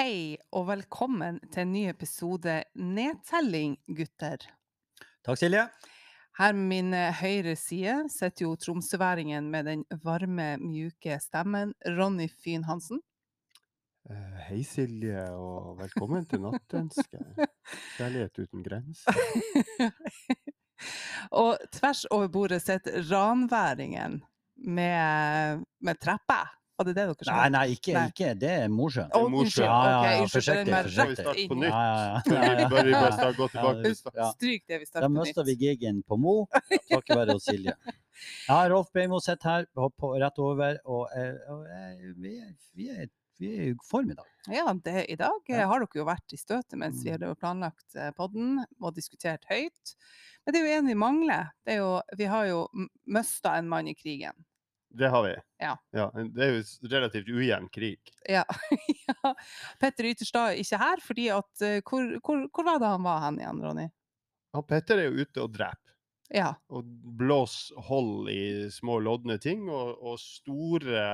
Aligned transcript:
Hei 0.00 0.38
og 0.56 0.62
velkommen 0.70 1.36
til 1.52 1.60
en 1.66 1.72
ny 1.74 1.80
episode 1.90 2.54
Nedtelling, 2.72 3.74
gutter. 3.84 4.46
Takk, 5.26 5.36
Silje. 5.36 5.66
Her 6.38 6.54
med 6.56 6.68
min 6.70 6.94
eh, 6.96 7.18
høyre 7.18 7.52
side 7.58 8.06
sitter 8.08 8.46
jo 8.46 8.54
tromsøværingen 8.56 9.50
med 9.52 9.66
den 9.68 9.82
varme, 10.00 10.54
mjuke 10.62 11.18
stemmen, 11.20 11.74
Ronny 11.98 12.30
Fyn 12.32 12.64
Hansen. 12.64 13.02
Eh, 14.08 14.38
Hei, 14.46 14.62
Silje, 14.64 15.26
og 15.36 15.74
velkommen 15.82 16.24
til 16.30 16.46
nattønske. 16.46 17.20
Kjærlighet 17.98 18.40
uten 18.46 18.64
grenser. 18.64 19.20
og 21.42 21.60
tvers 21.76 22.06
over 22.08 22.32
bordet 22.32 22.62
sitter 22.64 23.04
ranværingen 23.10 24.22
med, 24.64 25.60
med 25.84 26.00
trappa. 26.00 26.40
Var 26.80 26.86
det 26.88 26.92
det 26.96 27.02
dere 27.10 27.26
sa? 27.28 27.32
Nei, 27.36 27.48
nei, 27.52 27.62
ikke, 27.74 27.92
Nei. 27.92 28.02
ikke. 28.08 28.28
det 28.40 28.50
er 28.56 28.70
Mosjøen. 28.72 29.10
Oh, 29.12 29.26
Mosjøen. 29.28 29.42
unnskyld. 29.44 29.66
Ja, 29.66 29.80
ja, 29.84 30.12
ja, 30.16 30.20
for 30.24 30.32
forsiktig, 30.38 30.72
var 30.72 30.86
Skal 30.88 31.10
vi 31.10 31.16
starte 31.18 31.44
på 31.50 31.58
nytt? 31.60 31.74
Ja, 31.74 31.82
ja, 31.84 32.54
ja. 32.62 32.68
Bør 32.72 32.86
vi 32.88 32.94
bare, 32.96 33.10
starte, 33.18 33.36
gå 33.36 33.48
tilbake 33.52 33.82
til 33.84 34.20
ja. 34.22 34.28
Stryk 34.32 34.64
det 34.72 34.78
vi 34.80 34.88
starter 34.88 35.04
på 35.04 35.12
nytt. 35.12 35.18
Da 35.18 35.28
mister 35.28 35.44
vi 35.50 35.56
gigen 35.60 35.98
på 36.08 36.16
Mo, 36.24 36.34
takket 36.88 37.16
være 37.20 37.36
Silje. 37.44 37.76
Ja, 38.48 38.56
Rolf 38.68 38.88
Beimo 38.92 39.20
sitter 39.24 39.48
her 39.50 39.68
på, 39.76 40.10
rett 40.20 40.40
over, 40.44 40.80
og, 40.84 41.06
og, 41.08 41.38
og 41.52 41.62
eh, 41.72 42.02
vi, 42.20 42.32
er, 42.40 42.50
vi, 42.76 42.88
er, 42.92 43.06
vi 43.40 43.52
er 43.54 43.70
i 43.70 43.76
form 43.88 44.10
i 44.12 44.16
dag. 44.18 44.26
Ja, 44.52 44.66
det, 44.76 45.06
I 45.08 45.16
dag 45.20 45.48
eh, 45.52 45.62
har 45.70 45.80
dere 45.84 46.00
jo 46.02 46.04
vært 46.08 46.34
i 46.36 46.40
støtet 46.40 46.76
mens 46.80 47.00
vi 47.04 47.14
Mm. 47.14 47.24
har 47.28 47.38
planlagt 47.40 47.96
eh, 47.96 48.10
podden 48.16 48.58
og 48.80 48.92
diskutert 48.96 49.44
høyt. 49.48 49.94
Men 50.44 50.52
det 50.56 50.60
er 50.60 50.66
jo 50.68 50.76
en 50.82 50.90
vi 50.92 50.98
mangler. 51.00 51.48
Det 51.64 51.76
er 51.76 51.80
jo, 51.80 51.94
vi 52.20 52.28
har 52.28 52.44
jo 52.50 52.60
mista 53.08 53.56
en 53.56 53.68
mann 53.72 53.88
i 53.88 53.96
krigen. 53.96 54.36
Det 54.90 55.08
har 55.08 55.22
vi. 55.22 55.34
Ja. 55.62 55.76
Det 55.90 56.42
er 56.44 56.56
jo 56.56 56.88
relativt 56.90 57.28
ujevn 57.28 57.68
krig. 57.70 58.12
Ja. 58.28 58.44
ja. 59.06 59.34
Petter 59.78 60.10
Ytterstad 60.10 60.54
er 60.54 60.62
ikke 60.62 60.80
her, 60.82 61.04
fordi 61.04 61.28
at 61.34 61.62
eh, 61.66 61.78
hvor, 61.86 62.08
hvor, 62.24 62.42
hvor 62.50 62.66
var 62.66 62.82
det 62.82 62.90
han 62.90 63.06
var 63.06 63.22
hen 63.26 63.38
igjen, 63.38 63.62
Ronny? 63.66 63.86
Ja, 64.50 64.64
Petter 64.66 64.98
er 64.98 65.10
jo 65.10 65.22
ute 65.22 65.44
og 65.44 65.54
dreper. 65.54 65.86
Ja. 66.30 66.52
Og 66.70 66.86
blåser 67.18 67.78
hold 67.88 68.28
i 68.30 68.70
små 68.70 69.00
lodne 69.02 69.38
ting, 69.42 69.64
og, 69.70 69.96
og 69.98 70.18
store 70.22 71.06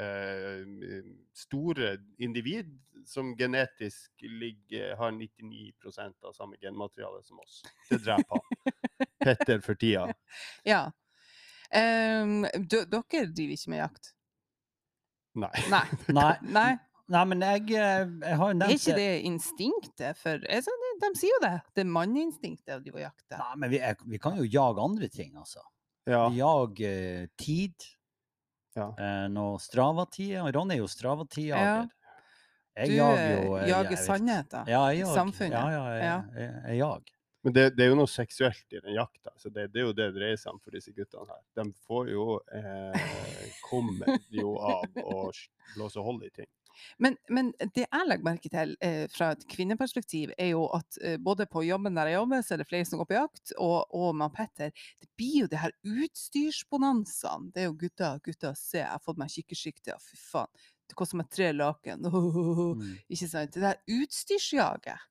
eh, 0.00 1.12
Store 1.34 1.96
individ 2.22 2.68
som 3.08 3.32
genetisk 3.36 4.22
ligger, 4.22 4.94
har 4.96 5.10
99% 5.10 6.24
av 6.24 6.32
samme 6.32 6.56
genmateriale 6.60 7.22
som 7.24 7.40
oss. 7.42 7.62
Det 7.88 7.98
dreper 8.04 8.36
han. 8.36 8.74
Petter 9.24 9.64
for 9.64 9.74
tida. 9.80 10.12
ja. 10.64 10.86
Ehm, 11.72 12.42
d- 12.54 12.84
dere 12.90 13.26
driver 13.32 13.54
ikke 13.56 13.70
med 13.72 13.78
jakt? 13.84 14.10
Nei. 15.34 15.50
Nei. 15.70 15.84
Nei, 16.18 16.32
Nei. 16.54 16.72
nei 17.10 17.24
men 17.26 17.40
jeg, 17.42 17.64
eh, 17.74 18.04
jeg 18.22 18.36
har 18.40 18.52
jo 18.54 18.60
Er 18.64 18.74
ikke 18.76 18.94
det 18.96 19.08
instinktet 19.28 20.16
for 20.20 20.44
altså, 20.48 20.70
de, 20.84 20.92
de 21.02 21.10
sier 21.18 21.34
jo 21.34 21.40
det. 21.42 21.54
Det 21.74 21.82
er 21.84 21.90
manneinstinktet 21.96 22.76
å 22.76 22.80
drive 22.84 23.00
og 23.00 23.06
jakte. 23.08 23.38
Nei, 23.40 23.54
men 23.64 23.70
vi, 23.74 23.80
er, 23.90 23.96
vi 24.06 24.20
kan 24.22 24.38
jo 24.38 24.46
jage 24.46 24.84
andre 24.84 25.08
ting, 25.12 25.34
altså. 25.36 25.64
Ja. 26.06 26.28
Vi 26.30 26.38
jager 26.42 26.86
eh, 27.24 27.26
tid. 27.40 27.74
Ja. 28.76 28.88
Eh, 28.98 29.26
noe 29.32 29.58
Strava-tid. 29.62 30.36
og 30.42 30.50
Ronny 30.54 30.76
er 30.78 30.82
jo 30.84 30.88
Strava-tid-jager. 30.90 31.90
Jeg 32.74 32.90
Du 32.90 32.94
jager 32.98 33.28
jo 33.44 33.56
eh, 33.58 33.68
jager 33.70 34.00
sannheter. 34.02 34.64
Ja, 34.70 34.80
jeg 34.90 34.96
i 34.96 35.02
jager. 35.04 35.14
samfunnet. 35.14 35.58
Ja, 35.58 35.68
ja, 35.70 35.84
jeg, 35.94 36.02
Ja. 36.04 36.16
jeg, 36.40 36.54
jeg 36.68 36.78
jager. 36.80 37.13
Men 37.44 37.52
det, 37.52 37.64
det 37.76 37.84
er 37.84 37.90
jo 37.92 37.96
noe 37.98 38.08
seksuelt 38.08 38.72
i 38.72 38.80
den 38.80 38.96
jakta. 38.96 39.34
så 39.36 39.50
det, 39.52 39.68
det 39.74 39.82
er 39.82 39.88
jo 39.90 39.92
det 39.92 40.08
det 40.10 40.18
dreier 40.18 40.40
seg 40.40 40.54
om 40.54 40.60
for 40.64 40.72
disse 40.72 40.94
guttene 40.96 41.28
her. 41.28 41.42
De 41.60 41.66
får 41.84 42.10
jo 42.14 42.26
eh, 42.56 43.08
kommer 43.68 44.16
jo 44.32 44.56
av 44.64 45.00
å 45.04 45.28
blåse 45.74 46.04
hold 46.04 46.24
i 46.24 46.32
ting. 46.40 46.48
Men, 46.98 47.16
men 47.28 47.52
det 47.60 47.84
jeg 47.84 48.08
legger 48.08 48.26
merke 48.26 48.50
til 48.50 48.74
eh, 48.84 49.04
fra 49.12 49.30
et 49.34 49.44
kvinneperspektiv, 49.50 50.32
er 50.40 50.54
jo 50.54 50.64
at 50.74 50.98
eh, 51.04 51.16
både 51.22 51.46
på 51.50 51.62
jobben 51.66 51.96
der 51.96 52.10
jeg 52.10 52.18
jobber, 52.18 52.42
så 52.42 52.56
er 52.56 52.62
det 52.62 52.68
flere 52.70 52.88
som 52.88 53.00
går 53.00 53.10
på 53.10 53.18
jakt, 53.18 53.54
og, 53.62 53.94
og 53.94 54.10
med 54.18 54.34
Petter, 54.34 54.72
det 55.02 55.10
blir 55.18 55.44
jo 55.44 55.50
det 55.52 55.62
her 55.62 55.74
utstyrsbonanzaene. 55.84 57.52
Det 57.54 57.64
er 57.64 57.70
jo 57.70 57.78
gutter, 57.84 58.20
gutter, 58.24 58.56
se, 58.58 58.80
jeg 58.82 58.90
har 58.90 59.02
fått 59.04 59.20
meg 59.20 59.32
kikkersikte, 59.34 59.98
fy 60.02 60.20
faen. 60.20 60.64
Det 60.84 60.96
koster 60.98 61.20
meg 61.20 61.30
tre 61.32 61.52
laken. 61.54 62.08
Mm. 62.74 62.96
Ikke 63.12 63.26
sant? 63.28 63.54
Det 63.54 63.60
der 63.62 64.00
utstyrsjaget. 64.00 65.02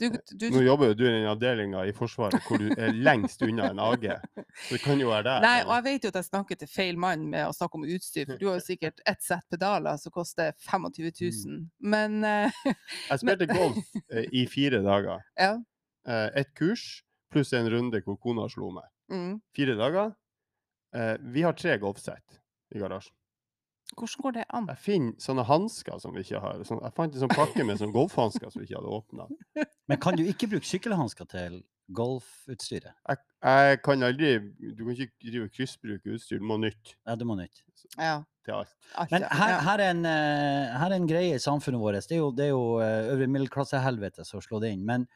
Du, 0.00 0.06
du, 0.32 0.46
Nå 0.54 0.62
jobber 0.64 0.90
jo 0.90 0.94
du 0.96 1.02
i 1.04 1.10
den 1.12 1.26
avdelinga 1.28 1.82
i 1.84 1.92
Forsvaret 1.96 2.40
hvor 2.46 2.62
du 2.62 2.70
er 2.72 2.94
lengst 2.96 3.42
unna 3.44 3.68
en 3.74 3.82
AG. 3.84 4.06
Så 4.64 4.78
det 4.78 4.80
kan 4.80 5.02
jo 5.02 5.10
være 5.10 5.26
der. 5.26 5.44
Nei, 5.44 5.58
og 5.66 5.74
jeg 5.76 5.86
vet 5.86 6.06
jo 6.06 6.12
at 6.14 6.20
jeg 6.22 6.28
snakker 6.30 6.60
til 6.62 6.70
feil 6.72 7.00
mann 7.00 7.26
med 7.32 7.44
å 7.48 7.52
snakke 7.56 7.76
om 7.76 7.84
utstyr, 7.84 8.24
for 8.30 8.40
du 8.40 8.48
har 8.48 8.56
jo 8.56 8.64
sikkert 8.64 9.04
ett 9.10 9.20
sett 9.24 9.44
pedaler 9.52 10.00
som 10.00 10.14
koster 10.14 10.54
25 10.70 11.10
000. 11.20 11.60
Men 11.84 12.24
uh, 12.24 12.64
Jeg 13.10 13.22
spilte 13.22 13.50
golf 13.50 13.92
uh, 14.00 14.24
i 14.32 14.46
fire 14.48 14.80
dager. 14.86 15.20
ja. 15.44 15.52
Uh, 16.08 16.28
et 16.40 16.48
kurs 16.56 17.02
pluss 17.30 17.52
en 17.54 17.68
runde 17.70 18.00
hvor 18.06 18.18
kona 18.22 18.48
slo 18.50 18.72
meg. 18.74 18.88
Mm. 19.12 19.36
Fire 19.56 19.76
dager. 19.78 20.16
Eh, 20.94 21.16
vi 21.20 21.42
har 21.42 21.52
tre 21.52 21.78
golfsett 21.78 22.40
i 22.74 22.78
garasjen. 22.78 23.14
Hvordan 23.96 24.22
går 24.24 24.34
det 24.36 24.44
an? 24.54 24.68
Jeg 24.70 24.82
finner 24.84 25.24
sånne 25.24 25.44
hansker 25.48 25.98
som 26.02 26.14
vi 26.14 26.22
ikke 26.24 26.40
har. 26.42 26.62
Sånn, 26.68 26.80
jeg 26.84 26.94
fant 26.96 27.14
en 27.14 27.22
sånn 27.24 27.32
pakke 27.34 27.64
med 27.66 27.80
sånn 27.80 27.92
golfhansker 27.94 28.52
som 28.52 28.62
vi 28.62 28.68
ikke 28.68 28.78
hadde 28.78 28.94
åpna. 29.00 29.26
Men 29.90 30.00
kan 30.02 30.16
du 30.18 30.22
ikke 30.28 30.48
bruke 30.52 30.68
sykkelhansker 30.68 31.28
til 31.30 31.60
golfutstyret? 31.96 32.92
Jeg, 33.08 33.22
jeg 33.42 33.80
kan 33.82 34.04
aldri 34.06 34.34
Du 34.76 34.84
kan 34.84 34.92
ikke 34.94 35.10
drive 35.24 35.48
kryssbruke 35.56 36.14
utstyr, 36.14 36.38
du 36.38 36.46
må 36.46 36.60
nytt 36.62 36.94
Ja, 36.94 37.16
du 37.18 37.24
må 37.26 37.34
nytt. 37.38 37.64
Ja. 37.98 38.20
til 38.46 38.54
alt. 38.60 38.76
Men 39.10 39.26
her, 39.26 39.56
her, 39.66 39.82
er 39.82 39.94
en, 39.96 40.04
eh, 40.06 40.76
her 40.78 40.92
er 40.92 40.96
en 40.96 41.08
greie 41.10 41.34
i 41.34 41.42
samfunnet 41.42 41.82
vårt. 41.82 42.06
Det 42.06 42.16
er 42.16 42.22
jo, 42.22 42.30
det 42.36 42.46
er 42.46 42.52
jo 42.52 42.62
eh, 42.84 43.10
øvre 43.14 43.26
middelklassehelvete 43.34 44.24
som 44.28 44.44
slår 44.44 44.64
det 44.64 44.72
inn. 44.76 44.86
Men, 44.86 45.08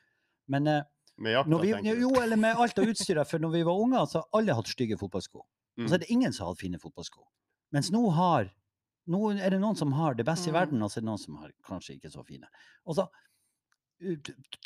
men 0.50 0.66
eh, 0.66 0.82
Med 1.22 1.36
jakta, 1.36 1.60
vi, 1.62 1.70
tenker 1.76 1.94
du. 1.94 2.02
jo, 2.08 2.10
eller 2.20 2.40
med 2.42 2.58
alt 2.58 2.78
av 2.82 2.90
utstyret. 2.90 3.30
For 3.30 3.38
når 3.38 3.54
vi 3.54 3.62
var 3.70 3.80
unger, 3.86 4.10
så 4.10 4.20
har 4.24 4.40
alle 4.40 4.58
hatt 4.58 4.74
stygge 4.74 4.98
fotballsko. 4.98 5.44
Og 5.78 5.88
så 5.88 5.96
er 5.96 6.04
det 6.04 6.10
ingen 6.14 6.34
som 6.34 6.46
har 6.46 6.54
hatt 6.54 6.62
fine 6.62 6.78
fotballsko. 6.82 7.22
Mens 7.74 7.90
nå 7.94 8.02
har 8.14 8.50
nå 9.10 9.20
er 9.36 9.50
det 9.50 9.60
noen 9.60 9.76
som 9.76 9.92
har 9.92 10.14
det 10.14 10.24
beste 10.28 10.48
i 10.48 10.52
Mm. 10.52 10.58
verden, 10.60 10.82
og 10.82 10.90
så 10.90 10.98
er 10.98 11.02
det 11.02 11.10
noen 11.10 11.18
som 11.20 11.36
har 11.42 11.52
kanskje 11.66 11.96
ikke 11.98 12.10
så 12.12 12.24
fine. 12.24 12.48
Og 12.86 12.96
så 12.96 13.04
uh, 13.08 14.16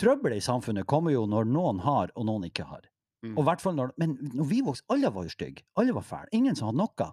Trøbbelet 0.00 0.38
i 0.38 0.44
samfunnet 0.44 0.86
kommer 0.86 1.12
jo 1.14 1.26
når 1.26 1.44
noen 1.50 1.80
har, 1.84 2.12
og 2.16 2.26
noen 2.28 2.44
ikke 2.48 2.64
har. 2.68 2.86
Mm. 3.24 3.34
Og 3.38 3.44
hvert 3.48 3.60
fall 3.60 3.74
når, 3.74 3.92
men 3.98 4.16
når 4.34 4.46
vi 4.46 4.60
vokste, 4.62 4.86
alle 4.94 5.10
var 5.10 5.26
jo 5.26 5.34
stygge. 5.34 5.64
Alle 5.76 5.92
var 5.96 6.06
fæle. 6.06 6.28
Ingen 6.32 6.56
som 6.56 6.70
hadde 6.70 6.78
noe. 6.84 7.08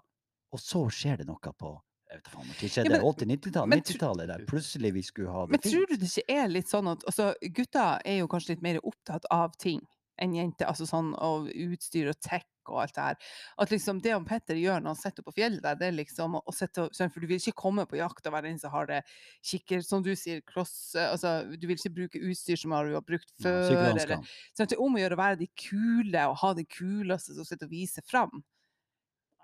Og 0.53 0.61
så 0.61 0.85
skjer 0.93 1.17
det 1.23 1.27
noe 1.27 1.53
på 1.57 1.81
jeg 2.05 2.19
vet 2.21 2.27
faen, 2.29 2.45
når 2.47 2.69
skjedde 2.69 2.95
Ja, 2.95 3.01
80-90-tallet? 3.01 3.87
90-tallet 3.89 4.27
der 4.29 4.43
plutselig 4.47 4.91
vi 4.93 5.01
skulle 5.03 5.31
ha 5.33 5.45
det 5.47 5.51
Men 5.55 5.59
fint. 5.59 5.73
tror 5.73 5.87
du 5.89 5.95
det 5.97 6.05
ikke 6.11 6.35
er 6.37 6.47
litt 6.53 6.69
sånn 6.69 6.87
at 6.87 7.01
altså, 7.09 7.31
gutter 7.57 7.99
er 8.05 8.19
jo 8.21 8.27
kanskje 8.31 8.53
litt 8.53 8.61
mer 8.61 8.77
opptatt 8.85 9.25
av 9.33 9.55
ting 9.59 9.81
enn 10.21 10.35
jenter, 10.37 10.69
altså 10.69 10.85
sånn 10.87 11.09
av 11.17 11.49
utstyr 11.49 12.11
og 12.13 12.19
tech 12.23 12.45
og 12.71 12.81
alt 12.83 12.95
det 12.95 13.07
her. 13.07 13.19
At 13.61 13.73
liksom 13.73 14.01
det 14.03 14.15
om 14.15 14.25
Petter 14.27 14.59
gjør 14.59 14.81
når 14.83 14.95
han 14.95 15.01
sitter 15.01 15.25
på 15.25 15.35
fjellet 15.35 15.63
der, 15.65 15.77
det 15.79 15.89
er 15.89 15.97
liksom 15.97 16.39
å, 16.39 16.43
å 16.45 16.55
sitte 16.55 16.87
sånn, 16.95 17.11
For 17.13 17.23
du 17.23 17.29
vil 17.29 17.41
ikke 17.41 17.55
komme 17.65 17.85
på 17.89 17.99
jakt 17.99 18.25
og 18.25 18.35
være 18.35 18.49
den 18.49 18.59
som 18.61 18.73
har 18.75 18.89
det 18.89 19.01
kikker, 19.45 19.85
som 19.85 20.03
du 20.05 20.13
sier, 20.17 20.41
kloss 20.47 20.95
Altså, 20.99 21.37
du 21.53 21.67
vil 21.67 21.77
ikke 21.77 21.95
bruke 21.99 22.23
utstyr 22.31 22.59
som 22.59 22.75
har 22.75 22.89
du 22.89 22.97
har 22.97 23.05
brukt 23.05 23.31
Ja, 23.37 23.47
før, 23.47 23.55
eller 23.61 23.69
sykkelhansker. 23.69 24.35
Sånn, 24.55 24.71
det 24.71 24.77
er 24.77 24.83
om 24.87 24.97
å 24.97 25.03
gjøre 25.03 25.17
å 25.17 25.23
være 25.23 25.41
de 25.43 25.51
kule 25.59 26.27
og 26.31 26.37
ha 26.41 26.53
det 26.57 26.67
kuleste 26.71 27.37
som 27.37 27.47
sitter 27.47 27.69
og 27.69 27.75
viser 27.75 28.05
fram. 28.07 28.43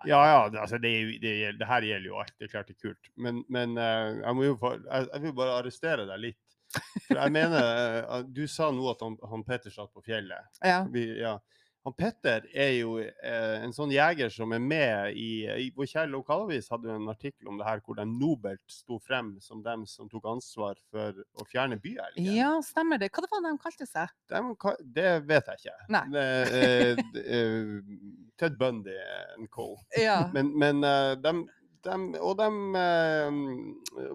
Ja, 0.07 0.21
ja, 0.25 0.61
altså, 0.61 0.77
det, 0.81 1.19
det, 1.21 1.33
det 1.59 1.67
her 1.67 1.85
gjelder 1.85 2.09
jo 2.09 2.21
alt. 2.21 2.33
Det 2.39 2.47
er 2.47 2.53
klart 2.55 2.69
det 2.71 2.77
er 2.77 2.87
kult. 2.89 3.11
Men, 3.21 3.43
men 3.53 3.77
eh, 3.77 4.21
jeg, 4.23 4.35
må 4.37 4.47
jo 4.47 4.55
jeg, 4.61 5.07
jeg 5.13 5.23
vil 5.25 5.35
bare 5.37 5.57
arrestere 5.59 6.07
deg 6.09 6.23
litt. 6.25 6.39
For 7.05 7.19
jeg 7.19 7.33
mener 7.35 7.65
eh, 7.99 8.21
Du 8.31 8.45
sa 8.47 8.69
nå 8.71 8.85
at 8.93 9.01
han, 9.03 9.17
han 9.27 9.43
Petter 9.47 9.73
satt 9.73 9.91
på 9.93 10.03
fjellet. 10.05 10.49
Ja. 10.71 10.83
Vi, 10.89 11.05
ja. 11.21 11.37
Han 11.83 11.93
Petter 11.97 12.43
er 12.53 12.75
jo 12.77 12.91
eh, 13.01 13.55
en 13.63 13.71
sånn 13.73 13.89
jeger 13.89 14.29
som 14.29 14.51
er 14.53 14.59
med 14.61 15.15
i, 15.17 15.47
i 15.49 15.69
Vår 15.73 15.87
kjære 15.89 16.11
lokalavis 16.13 16.67
hadde 16.69 16.91
jo 16.91 16.97
en 16.99 17.09
artikkel 17.09 17.49
om 17.49 17.57
det 17.57 17.65
her 17.65 17.79
hvor 17.81 17.97
de 17.97 18.05
nobelt 18.05 18.61
sto 18.69 18.99
frem 19.01 19.31
som 19.41 19.63
dem 19.65 19.87
som 19.89 20.09
tok 20.11 20.27
ansvar 20.29 20.77
for 20.91 21.23
å 21.41 21.45
fjerne 21.49 21.79
byelgen. 21.81 22.27
ja, 22.37 22.51
stemmer 22.61 23.01
det. 23.01 23.09
Hva 23.09 23.23
det 23.25 23.31
var 23.31 23.41
det 23.47 23.53
de 23.55 23.63
kalte 23.63 23.87
seg? 23.89 24.13
De, 24.29 24.75
det 24.99 25.07
vet 25.31 25.49
jeg 25.49 25.63
ikke. 25.63 25.79
Nei. 25.95 26.03
Det, 26.13 26.27
eh, 26.59 27.01
d- 27.15 27.23
eh, 27.37 27.73
Ted 28.37 28.59
Bundy 28.61 28.99
and 29.37 29.49
co. 29.49 29.71
Ja. 29.97 30.19
Men, 30.37 30.53
men 30.57 30.81
de, 30.85 30.93
dem, 31.25 31.41
dem, 31.81 32.05
og 32.21 32.37
de 32.37 32.51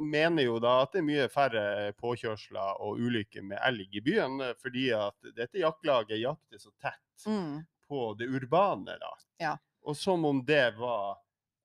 mener 0.00 0.46
jo 0.46 0.58
da 0.62 0.76
at 0.84 0.94
det 0.94 1.02
er 1.02 1.06
mye 1.08 1.26
færre 1.32 1.64
påkjørsler 1.98 2.78
og 2.82 3.00
ulykker 3.02 3.42
med 3.46 3.58
elg 3.66 3.90
i 3.98 4.02
byen, 4.06 4.38
eh, 4.46 4.54
fordi 4.62 4.86
at 4.96 5.32
dette 5.36 5.58
jaktlaget 5.62 6.22
jakter 6.22 6.62
så 6.62 6.70
tett 6.82 7.02
Mm. 7.26 7.64
på 7.88 8.14
det 8.18 8.26
urbane. 8.28 8.98
da. 9.00 9.12
Ja. 9.38 9.54
Og 9.86 9.96
som 9.96 10.24
om 10.24 10.44
det 10.46 10.74
var 10.78 11.18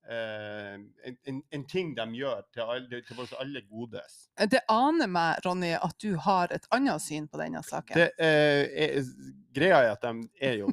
eh, 0.08 0.74
en, 0.74 1.16
en, 1.24 1.42
en 1.50 1.64
ting 1.66 1.94
de 1.94 2.06
gjør 2.14 2.42
til 2.54 2.62
alle, 2.62 3.00
til 3.06 3.20
oss 3.20 3.34
alle 3.40 3.64
godes. 3.66 4.18
Det 4.50 4.62
aner 4.70 5.10
meg, 5.10 5.42
Ronny, 5.44 5.74
at 5.74 5.96
du 6.02 6.14
har 6.16 6.52
et 6.54 6.66
annet 6.70 7.02
syn 7.02 7.26
på 7.28 7.40
denne 7.42 7.62
saken. 7.66 7.98
Det, 7.98 8.12
eh, 8.22 8.64
er, 8.86 9.10
greia 9.54 9.82
er 9.82 9.96
at 9.96 10.06
de 10.06 10.28
er 10.40 10.60
jo 10.62 10.72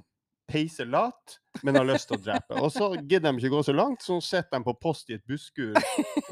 peiselat, 0.49 1.39
men 1.63 1.77
har 1.77 1.85
lyst 1.85 2.09
til 2.09 2.17
å 2.17 2.23
drepe. 2.23 2.57
Og 2.57 2.71
så 2.73 2.91
gidder 3.01 3.29
de 3.29 3.37
ikke 3.37 3.53
gå 3.53 3.63
så 3.65 3.75
langt, 3.75 4.03
så 4.05 4.17
sitter 4.23 4.57
de 4.57 4.65
på 4.65 4.77
post 4.81 5.09
i 5.11 5.17
et 5.19 5.25
busskur 5.29 5.77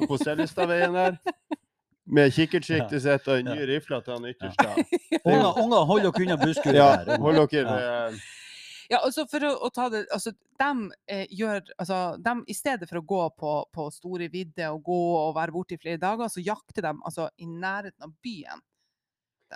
på 0.07 0.17
Seljestadveien 0.21 0.97
der. 0.97 1.19
Med 2.07 2.31
kikkertsiktet 2.31 3.01
sitt 3.03 3.27
og 3.27 3.43
ny 3.43 3.57
Ja. 3.59 3.65
rifle 3.67 3.99
til 4.01 4.13
han 4.15 4.25
ytterste. 4.29 4.67
Unger, 5.27 5.57
unger 5.59 5.85
hold 5.89 6.05
dere 6.05 6.23
unna 6.23 6.37
busskuret 6.39 6.77
Ja, 6.79 6.89
der. 7.03 7.17
hold 7.19 7.41
dere 7.51 7.77
Ja. 7.83 8.09
Ja, 8.89 9.01
altså 9.03 9.25
for 9.27 9.43
å, 9.43 9.49
å 9.67 9.69
ta 9.75 9.89
det 9.91 10.05
altså, 10.15 10.31
de 10.31 10.67
eh, 11.11 11.25
gjør, 11.35 11.57
altså, 11.75 11.97
de, 12.23 12.33
I 12.47 12.55
stedet 12.55 12.87
for 12.87 13.01
å 13.01 13.03
gå 13.03 13.19
på, 13.35 13.55
på 13.75 13.87
store 13.91 14.29
vidder 14.31 14.71
og 14.71 14.85
gå 14.87 14.99
og 15.25 15.33
være 15.35 15.51
borte 15.51 15.75
i 15.75 15.81
flere 15.81 15.99
dager, 15.99 16.29
så 16.31 16.39
jakter 16.39 16.85
de 16.87 16.93
altså, 17.03 17.25
i 17.43 17.49
nærheten 17.51 18.07
av 18.07 18.13
byen. 18.23 18.63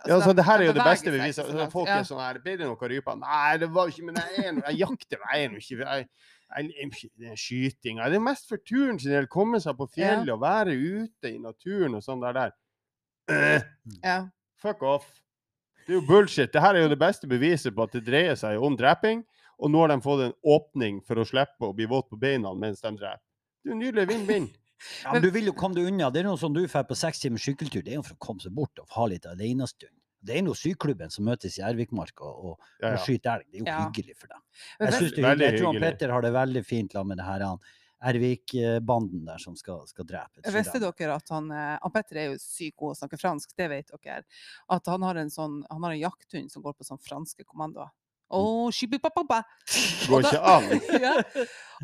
Ja, 0.07 0.15
altså, 0.15 0.31
det 0.33 0.45
her 0.47 0.61
er 0.61 0.69
jo 0.69 0.73
det 0.73 0.83
beste 0.87 1.11
beviset. 1.11 1.45
ikke 1.45 1.57
så. 1.65 1.69
Folk 1.71 1.87
Ja. 1.89 1.97
er 1.99 2.03
sånn 2.07 2.19
her 2.23 2.37
Ble 2.39 2.53
det 2.57 2.67
noe 2.67 2.87
rype? 2.87 3.15
Nei, 3.19 3.57
det 3.59 3.67
var 3.75 3.89
ikke 3.91 4.05
Men 4.07 4.15
jeg, 4.15 4.45
er, 4.45 4.61
jeg 4.69 4.77
jakter, 4.79 5.17
jeg 5.33 5.43
er 5.43 5.49
nå 5.51 5.57
ikke 5.59 5.77
jeg, 5.81 7.01
den 7.19 7.35
skytinga 7.39 8.07
Det 8.09 8.15
er 8.15 8.23
mest 8.23 8.47
for 8.47 8.57
turen 8.57 8.99
sin 8.99 9.11
del. 9.11 9.27
Komme 9.27 9.59
seg 9.59 9.75
på 9.79 9.87
fjellet 9.91 10.31
og 10.31 10.39
være 10.41 10.75
ute 10.79 11.33
i 11.33 11.37
naturen 11.43 11.95
og 11.99 12.03
sånn 12.05 12.23
der. 12.23 12.33
der. 12.39 12.55
Uh, 13.31 13.59
Ja. 14.07 14.17
fuck 14.61 14.81
off. 14.83 15.09
Det 15.87 15.95
er 15.95 15.99
jo 15.99 16.05
bullshit. 16.07 16.51
Det 16.53 16.61
her 16.61 16.75
er 16.75 16.85
jo 16.85 16.89
det 16.93 16.99
beste 17.01 17.27
beviset 17.27 17.75
på 17.75 17.83
at 17.83 17.91
det 17.91 18.05
dreier 18.05 18.35
seg 18.39 18.61
om 18.63 18.77
dreping. 18.77 19.25
Og 19.59 19.69
nå 19.71 19.81
har 19.83 19.91
de 19.91 19.99
fått 20.01 20.23
en 20.25 20.33
åpning 20.45 21.01
for 21.05 21.19
å 21.21 21.25
slippe 21.27 21.67
å 21.67 21.73
bli 21.75 21.85
våt 21.89 22.07
på 22.09 22.17
beina 22.19 22.53
mens 22.57 22.79
de 22.81 22.91
dreper. 22.95 23.21
Det 23.61 23.69
er 23.69 23.75
jo 23.75 23.79
nydelig 23.81 24.07
vinn-vinn. 24.09 24.47
Ja, 25.03 25.13
men 25.13 25.23
du 25.25 25.29
vil 25.33 25.49
jo 25.49 25.55
komme 25.57 25.77
deg 25.77 25.89
unna. 25.91 26.11
Det 26.13 26.21
er 26.23 26.29
noe 26.29 26.39
som 26.39 26.53
du 26.53 26.61
drar 26.65 26.85
på 26.89 26.97
seks 26.97 27.23
timers 27.23 27.45
sykkeltur. 27.47 27.83
Det 27.83 27.95
er 27.95 27.99
jo 27.99 28.05
for 28.07 28.17
å 28.17 28.23
komme 28.27 28.43
seg 28.43 28.55
bort 28.55 28.79
og 28.81 28.87
ha 28.97 29.09
litt 29.11 29.27
alenestund. 29.29 29.93
Det 30.21 30.37
er 30.37 30.43
nå 30.45 30.53
syklubben 30.53 31.09
som 31.09 31.25
møtes 31.25 31.57
i 31.57 31.63
Ervikmarka 31.65 32.25
og, 32.27 32.51
og, 32.51 32.71
Ja, 32.81 32.93
og 32.93 33.05
skyter 33.05 33.39
elg. 33.39 33.47
Det 33.49 33.57
er 33.57 33.63
jo 33.63 33.69
Ja. 33.71 33.77
hyggelig 33.87 34.17
for 34.17 34.27
dem. 34.27 34.41
Jeg, 34.79 34.93
synes 34.93 35.15
det 35.15 35.47
jeg 35.47 35.59
tror 35.59 35.73
han. 35.73 35.81
Petter 35.81 36.09
har 36.13 36.21
det 36.21 36.33
veldig 36.33 36.65
fint 36.65 36.93
med 37.05 37.17
det 37.17 37.25
her 37.25 37.45
han 37.47 37.63
Ervik-banden 38.01 39.25
der 39.25 39.37
som 39.37 39.55
skal, 39.55 39.83
skal 39.87 40.05
drepe. 40.09 40.41
Visste 40.53 40.79
dere 40.81 41.15
at 41.15 41.29
han, 41.29 41.51
eh, 41.53 41.77
han 41.81 41.93
Petter 41.93 42.17
er 42.17 42.31
jo 42.31 42.37
sykt 42.41 42.77
god 42.81 42.95
å 42.95 42.97
snakke 42.97 43.19
fransk, 43.21 43.53
det 43.57 43.67
vet 43.69 43.91
dere. 43.93 44.23
At 44.73 44.89
han 44.89 45.05
har 45.05 45.19
en 45.21 45.29
sånn, 45.29 45.61
han 45.69 45.83
har 45.85 45.93
en 45.93 46.01
jakthund 46.01 46.49
som 46.53 46.63
går 46.65 46.73
på 46.79 46.87
sånn 46.87 47.01
franske 47.01 47.45
kommandoer. 47.45 47.91
Oh. 48.31 48.71
Går 50.07 50.23
ikke 50.23 50.39
an. 50.39 50.69
ja. 51.03 51.13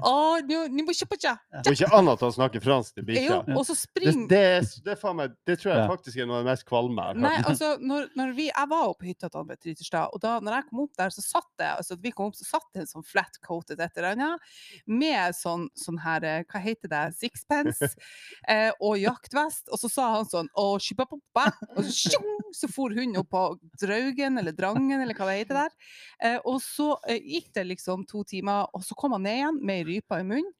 Å, 0.04 0.14
du, 0.46 0.56
ni 0.70 0.84
må 0.86 0.94
kjøpe 0.94 1.18
tja. 1.20 1.36
Og 1.64 1.72
ikke 1.74 1.90
annet 1.96 2.14
at 2.18 2.24
han 2.28 2.34
snakker 2.36 2.62
fransk 2.64 2.94
til 2.98 3.04
Jo, 3.04 3.08
bikkja. 3.10 3.38
og 3.58 3.64
så 3.66 3.74
Det, 3.74 3.80
springer 3.82 4.28
det, 4.30 4.42
er- 4.58 4.68
det, 4.86 4.92
er 4.94 5.00
faen 5.02 5.16
meg, 5.18 5.34
det 5.48 5.56
tror 5.62 5.72
jeg 5.74 5.82
Ja. 5.82 5.88
faktisk 5.90 6.18
er 6.22 6.26
noe 6.30 6.38
av 6.40 6.46
det 6.46 6.52
mest 6.52 6.66
kvalme 6.68 6.96
jeg 7.02 7.08
har 7.08 7.22
Nei, 7.24 7.36
hørt. 7.38 7.48
altså, 7.52 7.70
når, 7.82 8.10
når 8.16 8.34
vi, 8.38 8.46
jeg 8.52 8.70
var 8.70 8.84
jo 8.86 8.94
på 9.00 9.08
hytta 9.10 9.30
til 9.30 9.40
Albert 9.42 9.62
Petter 9.64 10.08
og 10.14 10.20
da 10.22 10.34
når 10.40 10.54
jeg 10.58 10.68
kom 10.70 10.80
opp 10.84 10.94
der, 10.98 11.10
så 11.10 11.22
satt 11.26 11.50
det, 11.58 11.70
altså, 11.78 11.98
vi 12.02 12.12
kom 12.12 12.28
opp, 12.30 12.36
så 12.38 12.46
satt 12.46 12.68
det 12.74 12.82
en 12.86 12.92
sånn 12.92 13.06
flat-coated 13.08 13.80
et 13.82 13.98
eller 13.98 14.12
annet, 14.16 14.40
med 14.86 15.36
sånn, 15.36 15.68
sånn 15.78 16.00
her, 16.04 16.24
eh, 16.24 16.44
hva 16.52 16.62
heter 16.62 16.92
det, 16.92 17.04
sixpence, 17.18 17.90
eh, 18.48 18.72
og 18.82 18.98
jaktvest, 19.02 19.70
og 19.74 19.80
så 19.82 19.90
sa 19.92 20.10
han 20.18 20.26
sånn, 20.30 20.50
og 20.58 20.78
shibababa, 20.84 21.48
og 21.76 21.84
så, 21.88 22.12
sjung, 22.12 22.34
så 22.54 22.70
for 22.72 22.94
hun 22.96 23.16
opp 23.18 23.30
på 23.34 23.44
draugen, 23.82 24.38
eller 24.40 24.52
drangen, 24.56 25.02
eller 25.02 25.14
hva 25.18 25.28
det 25.32 25.40
heter 25.42 25.62
der, 25.64 25.76
eh, 26.24 26.38
og 26.46 26.62
så 26.64 26.94
eh, 27.08 27.20
gikk 27.22 27.52
det 27.58 27.66
liksom 27.74 28.06
to 28.08 28.24
timer, 28.28 28.68
og 28.74 28.84
så 28.86 28.96
kom 28.98 29.16
han 29.18 29.24
ned 29.28 29.40
igjen 29.42 29.60
med 29.64 29.82
ei 29.82 29.87
rypa 29.88 30.22
i 30.22 30.28
munnen, 30.28 30.54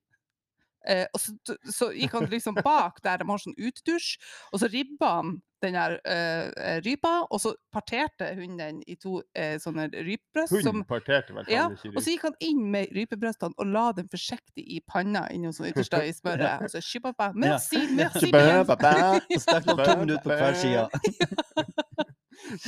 Eh, 0.88 1.06
og 1.14 1.20
så, 1.20 1.34
så 1.74 1.90
gikk 1.92 2.16
han 2.16 2.30
liksom 2.32 2.58
bak 2.64 3.02
der 3.04 3.20
de 3.20 3.28
har 3.28 3.44
sånn 3.44 3.58
utdusj, 3.60 4.16
og 4.54 4.62
så 4.62 4.72
ribba 4.72 5.10
han 5.20 5.36
den 5.66 5.74
der 5.74 5.96
eh, 6.06 6.78
rypa, 6.86 7.26
og 7.34 7.42
så 7.42 7.56
parterte 7.74 8.30
hunden 8.38 8.60
den 8.62 8.82
i 8.86 8.96
to 9.02 9.18
eh, 9.36 9.56
sånne 9.60 9.88
rypebrøst. 9.92 10.54
Hun 10.54 10.64
Som, 10.68 10.84
parterte 10.88 11.34
vel 11.36 11.50
ja, 11.52 11.66
ikke 11.74 11.96
og 11.96 12.04
så 12.06 12.14
gikk 12.14 12.28
han 12.30 12.38
inn 12.46 12.62
med 12.76 12.94
rypebrøstene 12.96 13.58
og 13.58 13.72
la 13.74 13.88
dem 13.98 14.08
forsiktig 14.12 14.64
i 14.64 14.80
panna 14.86 15.26
inni 15.34 15.52
sånn 15.52 15.72
ytterste 15.72 16.04
i 16.06 16.14
smøret. 16.16 16.68
Og 16.68 16.76
så 16.76 16.84
shibaba, 16.86 17.32
merci, 17.36 17.82
merci. 17.98 18.30
Så 18.30 19.42
stakk 19.44 19.72
han 19.74 19.82
to 19.82 19.98
minutter 20.06 20.30
på 20.30 20.38
hver 20.38 20.62
side. 20.62 22.14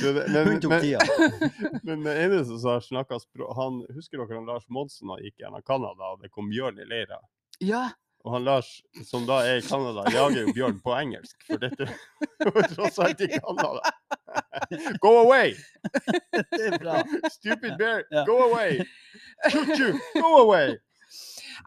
Men- 0.02 0.48
Hun 0.48 0.60
tok 0.60 0.76
tida. 0.82 0.98
Men 1.82 2.02
den 2.04 2.16
eneste 2.24 2.58
som 2.58 2.70
har 2.74 2.80
snakka 2.84 3.20
språk 3.22 3.56
han, 3.56 3.80
Husker 3.94 4.18
dere 4.22 4.36
han 4.40 4.46
Lars 4.48 4.66
Monsen 4.68 5.08
han 5.12 5.22
gikk 5.24 5.38
gjennom 5.44 5.62
Canada, 5.66 6.12
og 6.14 6.22
det 6.24 6.30
kom 6.34 6.50
bjørn 6.50 6.78
i 6.82 6.86
leira? 6.90 7.20
Ja, 7.60 7.88
Og 8.24 8.34
han 8.34 8.44
Lars, 8.44 8.68
som 9.08 9.24
da 9.28 9.38
er 9.48 9.60
i 9.60 9.64
Canada, 9.64 10.02
jager 10.12 10.42
jo 10.44 10.52
bjørn 10.52 10.80
på 10.84 10.92
engelsk, 10.92 11.38
for 11.48 11.56
dette 11.62 11.86
var 12.56 12.66
tross 12.74 12.98
alt 13.00 13.22
i 13.24 13.28
Canada. 13.32 13.80
Go 15.04 15.14
away! 15.22 15.54
Det 16.52 16.66
er 16.68 16.76
bra. 16.82 16.98
Stupid 17.32 17.78
bear, 17.80 18.02
Ja. 18.12 18.26
go 18.28 18.36
away! 18.50 18.82
Choo-choo, 19.50 19.96
go 20.20 20.34
away! 20.44 20.76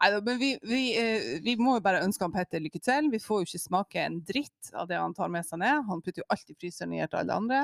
Neida, 0.00 0.20
men 0.26 0.38
vi, 0.40 0.52
vi, 0.62 0.78
eh, 0.98 1.26
vi 1.44 1.56
må 1.60 1.76
jo 1.76 1.82
bare 1.84 2.00
ønske 2.06 2.24
han 2.24 2.32
Petter 2.34 2.62
lykke 2.62 2.80
til. 2.82 3.10
Vi 3.12 3.18
får 3.22 3.42
jo 3.42 3.48
ikke 3.50 3.60
smake 3.62 4.00
en 4.06 4.16
dritt 4.26 4.70
av 4.74 4.88
det 4.90 4.96
han 4.98 5.12
tar 5.14 5.28
med 5.30 5.44
seg 5.46 5.60
ned. 5.62 5.84
Han 5.90 6.00
putter 6.02 6.22
jo 6.24 6.28
alt 6.34 6.50
i 6.50 6.56
fryseren 6.58 6.94
i 6.94 6.98
hjertet 7.02 7.14
til 7.18 7.22
alle 7.24 7.36
andre. 7.42 7.60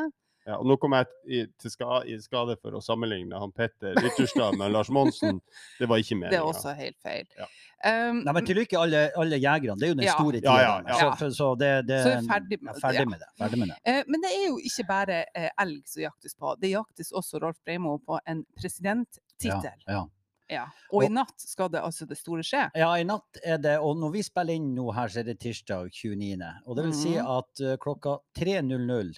Ja, 0.50 0.56
og 0.58 0.66
nå 0.66 0.74
kommer 0.82 1.04
jeg 1.04 1.46
til 1.62 1.70
ska, 1.70 2.00
i 2.10 2.16
skade 2.18 2.56
for 2.58 2.74
å 2.74 2.80
sammenligne 2.82 3.38
han 3.38 3.52
Petter 3.54 3.94
Ytterstad 4.02 4.56
med 4.58 4.72
Lars 4.74 4.90
Monsen. 4.90 5.38
Det 5.78 5.86
var 5.86 6.02
ikke 6.02 6.18
Det 6.26 6.38
er 6.40 6.46
også 6.48 6.72
helt 6.74 6.96
feil. 7.06 7.26
Ja. 7.38 7.46
Um, 7.86 8.18
Nei, 8.26 8.32
men 8.36 8.44
til 8.48 8.58
lykke 8.58 8.76
alle, 8.76 9.04
alle 9.16 9.38
jegerne. 9.40 9.78
Det 9.80 9.86
er 9.86 9.92
jo 9.94 9.98
den 10.00 10.04
Ja. 10.08 10.16
store 10.18 10.40
Ja, 10.40 10.40
tida. 10.40 10.56
ja, 10.66 10.82
ja. 10.88 10.96
Så, 10.98 11.10
for- 11.20 11.30
så 11.38 11.50
det, 11.58 11.70
det, 11.86 12.00
Så 12.02 12.10
er 12.16 12.20
vi 12.20 12.28
ferdig 12.28 12.58
med- 12.62 12.80
ferdig 12.82 13.06
med 13.08 13.20
det. 13.22 13.28
Ferdig 13.38 13.58
med 13.62 13.68
det. 13.68 13.78
Uh, 13.86 14.02
Men 14.10 14.20
det 14.26 14.30
er 14.36 14.46
jo 14.48 14.58
ikke 14.58 14.86
bare 14.90 15.20
uh, 15.38 15.48
elg 15.64 15.82
som 15.86 16.02
jaktes 16.02 16.34
på. 16.34 16.56
Det 16.60 16.70
jaktes 16.74 17.12
også 17.12 17.40
Rolf 17.40 17.56
Breimo 17.64 17.98
på 17.98 18.18
en 18.26 18.44
presidenttittel. 18.58 19.72
ja. 19.88 20.06
Ja. 20.50 20.64
Og 20.92 21.04
i 21.04 21.08
natt 21.08 21.38
skal 21.38 21.68
det 21.70 21.78
altså 21.80 22.08
det 22.10 22.16
store 22.18 22.42
skje. 22.42 22.64
Ja, 22.74 22.88
i 22.98 23.04
natt 23.06 23.38
er 23.46 23.56
det, 23.62 23.76
og 23.78 23.94
når 23.96 24.10
vi 24.16 24.22
spiller 24.26 24.52
inn 24.58 24.72
nå 24.74 24.90
her, 24.92 25.06
så 25.06 25.20
er 25.20 25.28
det 25.28 25.38
tirsdag 25.38 25.92
29. 25.94 26.42
Og 26.66 26.74
det 26.74 26.84
vil 26.88 26.92
si 26.92 27.12
Mhm. 27.14 27.26
at 27.38 27.60
uh, 27.62 27.76
klokka 27.78 28.16
3.00 28.34 29.14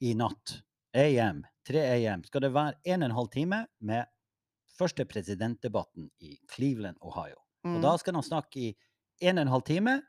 i 0.00 0.14
natt, 0.14 0.62
AM, 0.94 1.44
3 1.66 1.78
AM, 1.78 2.24
skal 2.24 2.40
det 2.40 2.52
være 2.54 2.74
en 2.84 3.02
og 3.02 3.10
en 3.10 3.16
halv 3.16 3.28
time 3.30 3.66
med 3.80 4.04
første 4.78 5.04
presidentdebatten 5.04 6.10
i 6.20 6.38
Cleveland, 6.52 6.96
Ohio. 7.00 7.36
Og 7.64 7.70
Mm. 7.78 7.82
da 7.82 7.96
skal 7.96 8.14
han 8.14 8.22
snakke 8.22 8.56
i 8.60 8.76
en 9.22 9.38
og 9.38 9.42
en 9.42 9.48
halv 9.48 9.62
time. 9.62 10.02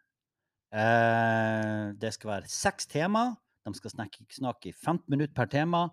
Eh, 0.73 1.93
det 2.01 2.13
skal 2.13 2.29
være 2.31 2.47
seks 2.51 2.87
tema. 2.91 3.35
De 3.65 3.73
skal 3.77 3.91
snakke, 3.91 4.25
snakke 4.33 4.69
i 4.69 4.73
15 4.73 5.05
minutter 5.09 5.33
per 5.37 5.45
tema. 5.45 5.85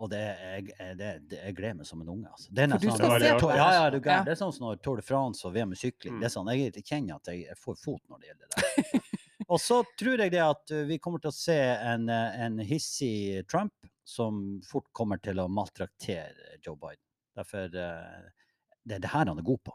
Og 0.00 0.10
det 0.12 0.18
er, 0.20 0.60
det, 0.94 1.10
det, 1.30 1.38
jeg 1.44 1.54
gleder 1.56 1.74
meg 1.78 1.86
som 1.88 2.00
en 2.02 2.08
unge. 2.12 2.28
Altså. 2.28 2.50
Det 2.52 2.64
er 2.64 2.66
nesten 2.68 2.90
sånn- 2.92 3.56
Ja, 3.56 3.68
ja. 3.72 3.90
Det 4.24 4.32
er 4.34 4.34
sånn 4.36 4.52
som 4.52 4.66
når 4.66 4.82
Tour 4.82 4.96
de 4.96 5.02
France 5.02 5.44
og 5.48 5.54
VM 5.54 5.72
i 5.72 5.76
sykling. 5.76 6.14
Mm. 6.14 6.20
Det 6.20 6.26
er 6.28 6.34
sånn, 6.34 6.50
jeg 6.52 6.84
kjenner 6.84 7.14
at 7.16 7.26
jeg, 7.32 7.46
jeg 7.46 7.56
får 7.56 7.78
fot 7.80 8.02
når 8.10 8.20
det 8.20 8.28
gjelder 8.28 8.48
det. 8.56 9.00
og 9.48 9.60
så 9.62 9.82
tror 9.98 10.22
jeg 10.24 10.32
det 10.34 10.42
at 10.42 10.74
uh, 10.74 10.84
vi 10.88 10.98
kommer 11.02 11.22
til 11.22 11.30
å 11.32 11.36
se 11.36 11.58
en, 11.58 12.08
uh, 12.10 12.38
en 12.46 12.58
hissig 12.66 13.44
Trump 13.50 13.74
som 14.06 14.60
fort 14.66 14.88
kommer 14.94 15.18
til 15.22 15.40
å 15.42 15.48
maltraktere 15.50 16.58
Joe 16.62 16.78
Biden. 16.78 17.02
Derfor 17.36 17.70
uh, 17.74 18.30
Det 18.82 18.98
er 18.98 19.02
det 19.02 19.12
her 19.12 19.26
han 19.26 19.38
er 19.38 19.46
god 19.46 19.62
på. 19.66 19.74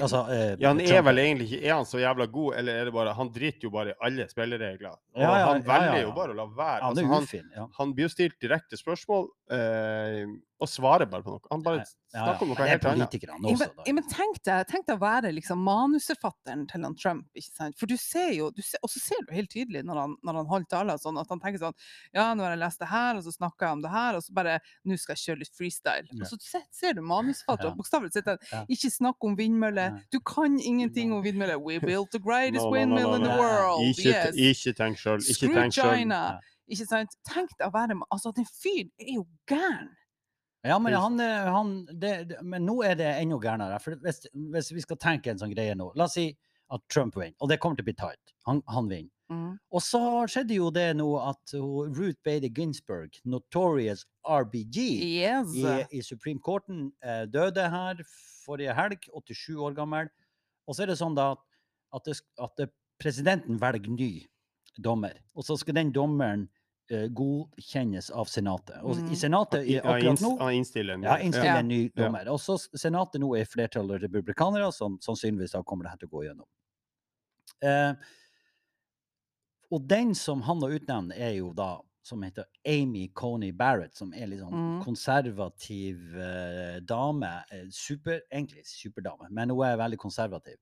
Altså, 0.00 0.20
eh, 0.30 0.54
Ja, 0.62 0.70
han 0.70 0.80
er 0.80 1.02
vel 1.02 1.18
egentlig 1.18 1.48
ikke 1.50 1.66
Er 1.66 1.72
han 1.74 1.86
så 1.88 1.98
jævla 1.98 2.28
god, 2.30 2.54
eller 2.60 2.80
er 2.80 2.88
det 2.88 2.92
bare 2.94 3.14
Han 3.18 3.32
driter 3.34 3.66
jo 3.66 3.72
bare 3.74 3.94
i 3.94 3.96
alle 4.08 4.28
spilleregler. 4.30 4.94
Og 4.94 5.22
Ja, 5.22 5.30
ja, 5.40 5.46
han 5.48 5.64
velger 5.66 6.02
jo 6.04 6.12
bare 6.14 6.34
å 6.34 6.38
la 6.38 6.46
være. 6.46 6.90
Altså, 6.90 7.06
han, 7.10 7.72
han 7.78 7.94
blir 7.96 8.06
jo 8.06 8.12
stilt 8.14 8.38
direkte 8.42 8.78
spørsmål, 8.78 9.26
eh, 9.50 10.26
og 10.56 10.68
svarer 10.72 11.04
bare 11.10 11.20
på 11.22 11.34
noe. 11.34 11.40
Han 11.52 11.62
bare 11.62 11.82
Ja, 11.82 11.84
ja. 12.16 12.22
snakker 12.24 12.42
om 12.46 12.48
noe 12.48 12.66
helt 12.66 12.84
annet. 12.88 13.12
også. 13.12 13.58
men, 13.76 13.84
ja, 13.86 13.92
men 13.92 14.04
tenk 14.08 14.38
deg, 14.46 14.66
tenk 14.70 14.86
deg 14.88 14.96
å 14.96 15.00
være 15.02 15.32
liksom 15.36 15.58
manusforfatteren 15.60 16.62
til 16.70 16.82
han 16.86 16.94
Trump, 16.96 17.26
ikke 17.36 17.52
sant? 17.58 17.76
For 17.78 17.86
du 17.90 17.96
ser 18.00 18.30
jo, 18.32 18.46
og 18.48 18.88
så 18.88 18.98
ser 19.02 19.20
du 19.28 19.34
helt 19.36 19.50
tydelig 19.52 19.82
når 19.84 20.00
han, 20.00 20.14
når 20.24 20.38
han 20.40 20.46
holder 20.46 20.70
taler, 20.72 20.96
sånn 21.02 21.20
at 21.20 21.28
han 21.28 21.42
tenker 21.42 21.60
sånn, 21.60 21.76
ja, 22.16 22.30
nå 22.34 22.46
har 22.46 22.54
jeg 22.54 22.62
lest 22.62 22.80
det 22.80 22.88
her, 22.88 23.16
og 23.20 23.26
så 23.26 23.34
snakker 23.36 23.66
jeg 23.68 23.76
om 23.76 23.82
det 23.84 23.92
her, 23.92 24.16
og 24.16 24.24
så 24.24 24.32
bare, 24.32 24.56
nå 24.88 24.96
skal 24.98 25.14
jeg 25.18 25.24
kjøre 25.26 25.42
litt 25.44 25.52
freestyle. 25.60 26.08
Ja. 26.08 26.22
Og 26.22 26.26
så 26.32 26.40
ser, 26.40 26.64
ser 26.72 26.96
du 26.96 27.02
manusforfatteren 27.04 27.74
Ja. 27.76 27.76
bokstavelig 27.76 28.12
talt 28.16 28.48
Ja. 28.52 28.64
ikke 28.64 28.90
snakk 28.96 29.16
om 29.28 29.36
vindmøller, 29.36 30.00
du 30.10 30.20
kan 30.20 30.56
ingenting 30.58 31.12
om 31.12 31.22
vindmøller. 31.22 31.60
We 31.60 31.78
built 31.80 32.10
the 32.12 32.18
greatest 32.30 32.64
No, 32.64 32.70
no, 32.70 32.70
no, 32.70 32.76
windmill 32.80 33.10
no, 33.10 33.14
in 33.16 33.22
the 33.28 33.36
world, 33.36 33.84
Ikke, 33.92 34.32
yes. 34.32 34.34
ikke 34.36 34.72
tenk 34.76 34.96
sjøl. 34.96 35.20
Ikke 35.20 35.34
Screw 35.34 35.54
tenk 35.54 35.72
sjøl. 35.76 36.40
Ikke 36.66 36.88
sant? 36.88 37.14
Tenk 37.28 37.54
deg 37.58 37.68
å 37.68 37.74
være 37.74 37.96
med, 37.98 38.08
altså 38.10 38.32
den 38.34 38.48
fyren 38.48 38.90
er 39.02 39.14
jo 39.18 39.26
gæren. 39.50 39.94
Ja, 40.66 40.80
men, 40.82 40.96
han, 40.98 41.20
eh, 41.22 41.48
han, 41.52 41.74
det, 41.92 42.12
det, 42.32 42.40
men 42.42 42.64
nå 42.66 42.80
er 42.82 42.96
det 42.98 43.06
enda 43.20 43.38
gærnere. 43.38 43.78
For 43.82 43.94
hvis, 44.02 44.24
hvis 44.34 44.72
vi 44.74 44.82
skal 44.82 44.98
tenke 44.98 45.30
en 45.30 45.38
sånn 45.38 45.52
greie 45.54 45.76
nå 45.78 45.92
La 45.94 46.08
oss 46.08 46.16
si 46.18 46.32
at 46.74 46.82
Trump 46.90 47.14
vinner, 47.14 47.36
og 47.38 47.52
det 47.52 47.60
kommer 47.62 47.78
til 47.78 47.86
å 47.86 47.90
bli 47.90 47.94
tight. 47.94 48.32
Han, 48.48 48.64
han 48.74 48.88
vinner. 48.90 49.12
Mm. 49.30 49.58
Og 49.74 49.82
så 49.82 50.00
skjedde 50.30 50.54
jo 50.58 50.68
det 50.74 50.88
nå 50.98 51.06
at 51.18 51.54
Ruth 51.54 52.18
Bader 52.26 52.50
Ginsburg, 52.50 53.14
notorious 53.26 54.04
RBG, 54.26 54.78
Yes. 55.22 55.54
i, 55.54 55.98
i 55.98 56.02
Supreme 56.02 56.42
Courten, 56.42 56.88
eh, 57.02 57.24
døde 57.30 57.68
her 57.70 58.02
forrige 58.44 58.74
helg, 58.74 59.06
87 59.14 59.62
år 59.62 59.78
gammel. 59.78 60.10
Og 60.66 60.74
så 60.74 60.84
er 60.84 60.92
det 60.92 60.98
sånn 60.98 61.14
da 61.14 61.32
at, 61.36 61.42
at, 61.94 62.06
det, 62.06 62.18
at 62.42 62.58
det, 62.58 62.70
presidenten 63.02 63.58
velger 63.60 63.92
ny 63.92 64.10
dommer, 64.82 65.18
og 65.36 65.44
så 65.46 65.56
skal 65.60 65.76
den 65.78 65.92
dommeren 65.94 66.46
godkjennes 66.88 68.10
av 68.10 68.24
Senatet. 68.30 68.78
Og 68.82 68.98
i 69.10 69.16
Senatet 69.18 69.64
i, 69.66 69.78
akkurat 69.80 70.20
nå 70.22 70.36
Ja, 70.40 70.50
innstiller 70.54 70.94
en 70.94 71.02
ja, 71.02 71.16
ny. 71.18 71.30
Ja. 71.46 71.56
en 71.58 71.68
ny 71.68 71.80
dommer. 71.96 72.28
Og 72.28 72.38
så 72.40 72.56
Senatet 72.78 73.20
nå 73.20 73.32
er 73.38 73.44
flertallet 73.44 74.02
republikanere, 74.02 74.72
som 74.72 74.98
sannsynligvis 75.02 75.52
da 75.56 75.62
kommer 75.62 75.84
det 75.84 75.90
her 75.90 75.98
til 76.04 76.08
å 76.08 76.14
gå 76.16 76.24
gjennom. 76.28 76.46
Eh, 77.62 77.92
og 79.70 79.88
den 79.90 80.14
som 80.14 80.42
han 80.46 80.62
har 80.62 80.76
utnevnt, 80.78 81.12
er 81.16 81.34
jo 81.40 81.52
da 81.56 81.80
som 82.06 82.22
heter 82.22 82.44
Amy 82.70 83.08
Coney 83.18 83.50
Barrett, 83.50 83.96
som 83.98 84.12
er 84.14 84.28
litt 84.30 84.38
sånn 84.40 84.52
Mm. 84.54 84.84
konservativ 84.84 86.16
eh, 86.16 86.78
dame. 86.80 87.44
eh, 87.50 87.64
super, 87.70 88.20
egentlig 88.32 88.62
superdame, 88.64 89.26
men 89.30 89.50
hun 89.50 89.64
er 89.66 89.76
veldig 89.76 89.98
konservativ. 89.98 90.56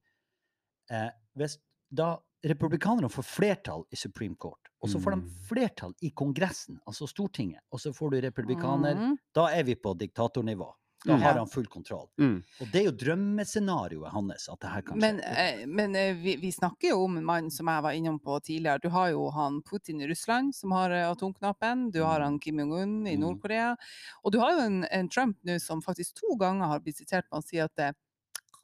Eh, 0.90 1.10
hvis 1.36 1.58
da 1.92 2.16
republikanerne 2.44 3.08
får 3.10 3.22
flertall 3.24 3.84
i 3.90 3.96
Supreme 3.96 4.36
Court, 4.36 4.68
og 4.82 4.88
så 4.92 5.00
får 5.00 5.10
de 5.10 5.16
Mm. 5.22 5.30
flertall 5.48 5.94
i 6.02 6.10
Kongressen, 6.10 6.78
altså 6.86 7.06
Stortinget, 7.08 7.60
og 7.72 7.80
så 7.80 7.92
får 7.94 8.10
du 8.10 8.20
republikaner, 8.20 8.94
mm. 8.94 9.16
da 9.34 9.46
er 9.48 9.62
vi 9.64 9.74
på 9.74 9.94
diktatornivå. 9.98 10.72
Da 11.06 11.12
Mm. 11.16 11.20
har 11.22 11.34
han 11.34 11.46
full 11.46 11.66
kontroll. 11.66 12.08
Mm. 12.18 12.42
Og 12.60 12.66
det 12.72 12.80
er 12.80 12.84
jo 12.84 12.92
drømmescenarioet 12.92 14.10
hans. 14.12 14.48
at 14.48 14.60
det 14.60 14.70
her 14.70 14.80
kan 14.82 14.96
skje. 14.96 15.00
Men, 15.00 15.20
eh, 15.20 15.66
men 15.66 15.96
eh, 15.96 16.14
vi, 16.14 16.36
vi 16.36 16.50
snakker 16.52 16.88
jo 16.94 17.04
om 17.04 17.16
en 17.18 17.24
mann 17.24 17.50
som 17.50 17.66
jeg 17.68 17.82
var 17.82 17.92
innom 17.92 18.18
på 18.18 18.38
tidligere. 18.40 18.80
Du 18.80 18.88
har 18.88 19.10
jo 19.10 19.28
han 19.30 19.60
Putin 19.62 20.00
i 20.00 20.06
Russland, 20.08 20.54
som 20.54 20.72
har 20.72 20.90
eh, 20.90 21.10
atomknappen. 21.10 21.90
Du 21.92 22.02
har 22.02 22.20
Mm. 22.20 22.24
han 22.24 22.38
Kim 22.40 22.56
Jong-un 22.58 23.06
i. 23.06 23.16
Nord-Korea. 23.16 23.76
Og 24.24 24.32
du 24.32 24.38
har 24.40 24.52
jo 24.52 24.58
en, 24.60 24.84
en 24.90 25.08
Trump 25.08 25.36
nå 25.44 25.58
som 25.60 25.82
faktisk 25.82 26.14
to 26.14 26.36
ganger 26.36 26.66
har 26.66 26.80
blitt 26.80 26.96
sitert 26.96 27.28
på 27.30 27.36
å 27.38 27.44
si 27.44 27.58
at 27.58 27.72
eh, 27.78 27.92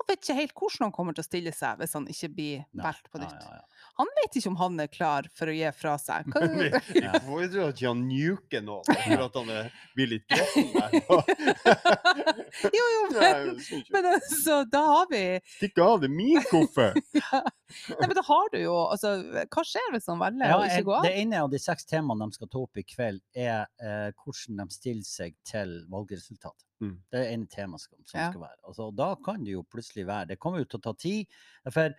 han 0.01 0.09
vet 0.09 0.23
ikke 0.25 0.35
helt 0.39 0.55
hvordan 0.57 0.87
han 0.87 0.93
kommer 0.97 1.13
til 1.17 1.23
å 1.23 1.27
stille 1.29 1.53
seg 1.55 1.81
hvis 1.83 1.93
han 1.99 2.07
ikke 2.11 2.29
blir 2.35 2.63
valgt 2.81 3.11
på 3.13 3.21
ja, 3.21 3.27
nytt. 3.29 3.43
ja, 3.45 3.59
ja. 3.61 3.87
Han 4.01 4.09
vet 4.17 4.37
ikke 4.41 4.49
om 4.51 4.57
han 4.61 4.81
er 4.81 4.89
klar 4.93 5.27
for 5.37 5.51
å 5.53 5.55
gi 5.55 5.69
fra 5.77 5.93
seg. 6.01 6.29
Hva, 6.33 6.41
Vi 6.57 7.03
Ja. 7.05 7.13
får 7.21 7.43
jo 7.45 7.49
tro 7.53 7.67
at 7.69 7.77
ikke 7.81 7.91
han 7.91 8.01
nuker 8.09 8.65
noen 8.65 8.89
for 8.89 9.25
at 9.27 9.37
han 9.41 9.51
er, 9.55 9.69
blir 9.97 10.11
litt 10.15 10.25
gretten 10.31 10.71
der. 10.73 10.97
jo, 12.79 12.85
jo, 12.95 13.03
men, 13.19 13.51
men 13.95 14.09
altså, 14.15 14.61
da 14.73 14.83
har 14.89 15.07
vi 15.11 15.23
Stikk 15.57 15.81
av, 15.85 16.01
det 16.03 16.09
er 16.11 16.15
min 16.17 16.41
koffert! 16.51 16.99
Nei, 17.21 18.07
men 18.09 18.17
da 18.19 18.25
har 18.27 18.49
du 18.51 18.59
jo 18.65 18.73
Altså, 18.91 19.13
hva 19.53 19.63
skjer 19.67 19.93
hvis 19.95 20.09
han 20.11 20.19
velger 20.23 20.51
Ja, 20.51 20.57
å 20.59 20.67
ikke 20.67 20.87
gå 20.89 20.97
av? 20.97 21.05
det 21.07 21.13
ene 21.23 21.45
av 21.45 21.53
de 21.53 21.61
seks 21.63 21.87
temaene 21.91 22.27
de 22.31 22.39
skal 22.39 22.51
ta 22.51 22.65
opp 22.65 22.81
i 22.81 22.87
kveld, 22.89 23.21
er 23.37 23.69
eh, 23.83 24.09
hvordan 24.25 24.65
de 24.65 24.75
stiller 24.75 25.07
seg 25.07 25.37
til 25.47 25.77
valgresultatet. 25.93 26.67
Mm. 26.81 26.95
Det 27.13 27.19
er 27.21 27.33
ene 27.35 27.47
tema 27.53 27.79
som, 27.79 27.93
som 28.09 28.21
Ja. 28.21 28.31
skal 28.31 28.41
være. 28.47 28.59
Altså, 28.65 28.87
og 28.89 28.95
da 28.97 29.15
kan 29.25 29.45
det 29.45 29.53
jo 29.53 29.63
plutselig 29.69 30.07
være 30.09 30.29
Det 30.33 30.39
kommer 30.41 30.59
jo 30.63 30.65
til 30.65 30.79
å 30.81 30.83
ta 30.89 30.93
tid. 30.97 31.27
For 31.71 31.91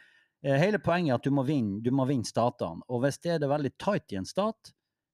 eh, 0.44 0.58
hele 0.58 0.80
poenget 0.82 1.12
er 1.14 1.20
at 1.20 1.24
du 1.28 1.32
må 1.32 1.44
vinne, 1.46 1.82
du 1.86 1.92
må 1.92 2.08
vinne 2.10 2.26
statene. 2.26 2.82
Og 2.90 3.04
hvis 3.04 3.20
det 3.22 3.36
er 3.36 3.40
det 3.44 3.50
veldig 3.52 3.72
tight 3.78 4.12
i 4.14 4.18
en 4.18 4.26
stat, 4.26 4.72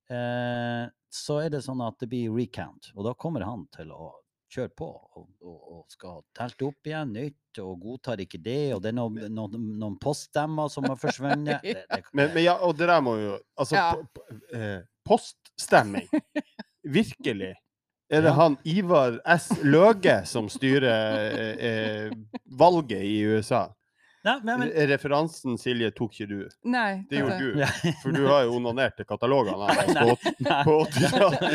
eh, 0.10 0.86
så 1.12 1.42
er 1.44 1.50
det 1.52 1.64
sånn 1.66 1.82
at 1.86 2.00
det 2.00 2.10
blir 2.12 2.32
recount. 2.36 2.92
Og 2.96 3.04
da 3.08 3.14
kommer 3.14 3.44
han 3.48 3.68
til 3.76 3.92
å 3.92 4.14
kjøre 4.48 4.72
på 4.80 4.88
og, 5.20 5.28
og, 5.44 5.56
og 5.76 5.86
skal 5.92 6.22
telte 6.38 6.70
opp 6.70 6.88
igjen 6.88 7.12
nytt, 7.12 7.60
og 7.60 7.82
godtar 7.84 8.22
ikke 8.24 8.40
det, 8.40 8.74
og 8.76 8.82
det 8.84 8.94
er 8.94 8.96
noen, 8.96 9.18
noen, 9.36 9.66
noen 9.82 9.98
poststemmer 10.00 10.70
som 10.72 10.88
har 10.88 10.96
forsvunnet. 11.02 11.60
Det, 11.66 11.74
det, 11.90 12.04
Men, 12.16 12.32
men 12.36 12.44
ja, 12.46 12.54
og 12.64 12.78
det 12.80 12.88
der 12.88 13.02
må 13.04 13.18
jo 13.20 13.34
Altså, 13.60 13.76
Ja. 13.76 13.90
po- 14.16 14.40
eh, 14.56 14.86
poststemming. 15.04 16.08
Virkelig. 16.98 17.54
Er 18.10 18.22
det 18.22 18.30
Ja. 18.32 18.34
han 18.34 18.58
Ivar 18.64 19.20
S. 19.26 19.50
Løge 19.64 20.22
som 20.26 20.48
styrer 20.50 21.32
eh, 21.32 21.66
eh, 21.70 22.12
valget 22.46 23.02
i 23.04 23.20
USA? 23.28 23.68
Nei, 24.28 24.40
men, 24.44 24.60
men, 24.60 24.72
Referansen, 24.90 25.56
Silje, 25.60 25.92
tok 25.96 26.16
ikke 26.18 26.28
du. 26.28 26.40
Nei. 26.68 27.04
Det 27.10 27.22
gjorde 27.22 27.36
altså. 27.38 27.92
du. 27.92 28.00
For 28.02 28.16
du 28.16 28.26
har 28.28 28.42
jo 28.48 28.56
onanert 28.58 28.98
til 28.98 29.08
katalogene 29.08 29.70
på 29.94 30.08
åt- 30.14 30.26
nei. 30.44 30.58
på 30.68 30.74
80-tallet. 30.84 31.46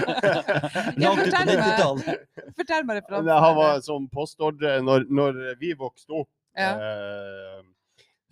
Langt 1.02 1.26
ut 1.26 1.34
på 1.34 1.56
fortell 1.66 1.98
meg. 1.98 2.22
Fortell 2.56 2.86
meg 2.88 3.00
referansen. 3.00 3.34
Han 3.44 3.58
var 3.58 3.82
som 3.84 4.08
postordre 4.12 4.78
når, 4.84 5.04
når 5.12 5.42
vi 5.60 5.74
vokste 5.76 6.22
opp. 6.22 6.30
Ja. 6.56 6.72
Eh, 6.76 7.60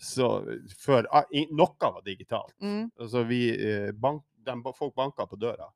så 0.01 0.31
før 0.81 1.09
ah, 1.13 1.29
Noe 1.53 1.93
var 1.93 2.01
digitalt. 2.07 2.55
Mm. 2.65 2.89
Altså 3.01 3.25
vi 3.29 3.43
eh, 3.53 3.91
bank, 3.93 4.25
de, 4.47 4.57
folk 4.77 4.95
banka 4.97 5.27
på 5.29 5.37
døra. 5.41 5.69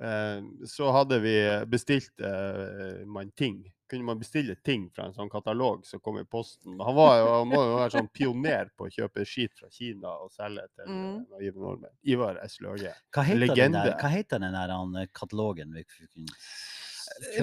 Eh, 0.00 0.40
så 0.66 0.90
hadde 0.92 1.20
vi 1.22 1.36
bestilt 1.70 2.20
eh, 2.20 3.04
man 3.06 3.30
ting. 3.30 3.62
Kunne 3.90 4.04
man 4.08 4.18
bestille 4.18 4.56
ting 4.64 4.88
fra 4.90 5.04
en 5.06 5.12
sånn 5.14 5.28
katalog 5.30 5.84
som 5.86 6.00
kom 6.00 6.16
i 6.18 6.24
posten. 6.24 6.78
Han, 6.80 6.94
var 6.96 7.18
jo, 7.20 7.26
han 7.34 7.48
må 7.50 7.60
jo 7.62 7.74
være 7.76 7.92
sånn 7.98 8.08
pioner 8.16 8.70
på 8.74 8.88
å 8.88 8.90
kjøpe 8.90 9.26
skit 9.28 9.52
fra 9.60 9.68
Kina 9.70 10.14
og 10.24 10.32
selge 10.34 10.64
til 10.74 10.88
Mm. 10.88 11.04
eh, 11.20 11.36
naive 11.36 11.60
nordmenn. 11.60 11.92
Ivar 12.02 12.40
S. 12.42 12.58
Løge. 12.64 12.94
Hva 13.14 13.22
heter, 13.28 13.54
den 13.54 13.72
der, 13.76 13.92
hva 14.00 14.08
heter 14.10 14.40
den 14.40 14.52
der 14.56 14.72
han, 14.74 14.96
katalogen 15.12 15.72
vi 15.76 15.84
kunne 15.84 16.26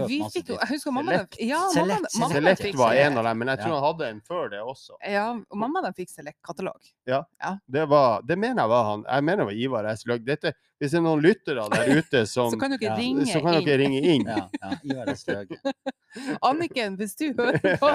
Vi 0.08 0.18
fikk 0.34 0.50
jo? 0.52 0.56
Jeg 0.62 0.68
husker 0.72 0.92
mamma 0.96 1.12
Select. 1.12 1.38
ja, 1.40 1.60
mamma, 1.60 1.74
Select, 1.76 2.16
mamma 2.20 2.34
Select 2.36 2.62
fikk 2.66 2.78
var 2.80 2.94
en 3.02 3.18
av 3.22 3.24
dem, 3.28 3.38
men 3.42 3.48
jeg 3.54 3.60
tror 3.62 3.72
Ja. 3.72 3.76
han 3.80 3.84
hadde 3.88 4.10
en 4.10 4.22
før 4.28 4.50
det 4.54 4.60
også. 4.62 4.98
Ja, 5.08 5.26
og 5.50 5.58
mamma 5.58 5.82
den 5.86 5.94
fikk 5.98 6.10
Select-katalog. 6.10 6.92
Det, 7.06 7.84
var, 7.90 8.22
det 8.28 8.38
mener 8.40 8.64
jeg 8.64 8.70
var 8.70 8.84
han. 8.90 9.06
Jeg 9.08 9.24
mener 9.24 9.44
det 9.44 9.46
var 9.52 9.60
Ivar 9.66 9.90
S. 9.96 10.06
Løge. 10.06 10.26
Dette, 10.26 10.54
hvis 10.80 10.92
det 10.92 10.98
er 10.98 11.06
noen 11.06 11.22
lyttere 11.22 11.68
der 11.76 11.92
ute 11.98 12.24
som 12.34 12.52
Så 12.52 12.60
kan 12.62 12.72
dere 12.76 12.90
ja, 12.90 12.96
ringe 12.98 13.26
så 13.30 13.42
kan 13.44 13.60
inn. 13.62 13.70
ringe 13.84 14.02
inn. 14.16 14.26
Ja, 14.28 14.48
ja, 14.62 14.72
Ivar 14.84 15.12
S. 15.14 15.26
Løge. 15.28 15.60
Anniken, 16.50 16.96
hvis 17.00 17.16
du 17.16 17.28
hører 17.38 17.78
på. 17.84 17.92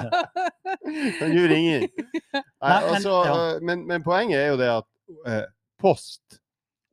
Kan 1.18 1.34
du 1.34 1.42
ringe 1.50 1.80
inn? 1.80 1.88
Nei, 2.32 2.76
altså, 2.92 3.16
ja. 3.26 3.34
øh, 3.56 3.62
men, 3.62 3.86
men 3.86 4.02
poenget 4.06 4.38
er 4.40 4.52
jo 4.54 4.56
det 4.60 4.70
at 4.78 4.88
uh, 5.26 5.42
post 5.82 6.40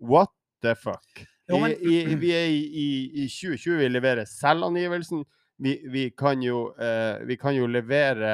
What 0.04 0.30
the 0.64 0.76
fuck? 0.76 1.24
Jo, 1.50 1.60
men- 1.60 1.76
I, 1.76 1.96
i, 2.02 2.16
vi 2.16 2.32
er 2.32 2.46
i, 2.48 2.60
i, 2.84 2.88
i 3.24 3.28
2020, 3.28 3.78
vi 3.82 3.88
leverer 3.92 4.26
selvangivelsen. 4.30 5.26
Vi, 5.64 5.74
vi, 5.92 6.10
kan 6.18 6.42
jo, 6.42 6.70
uh, 6.80 7.20
vi 7.28 7.36
kan 7.38 7.56
jo 7.56 7.68
levere 7.70 8.32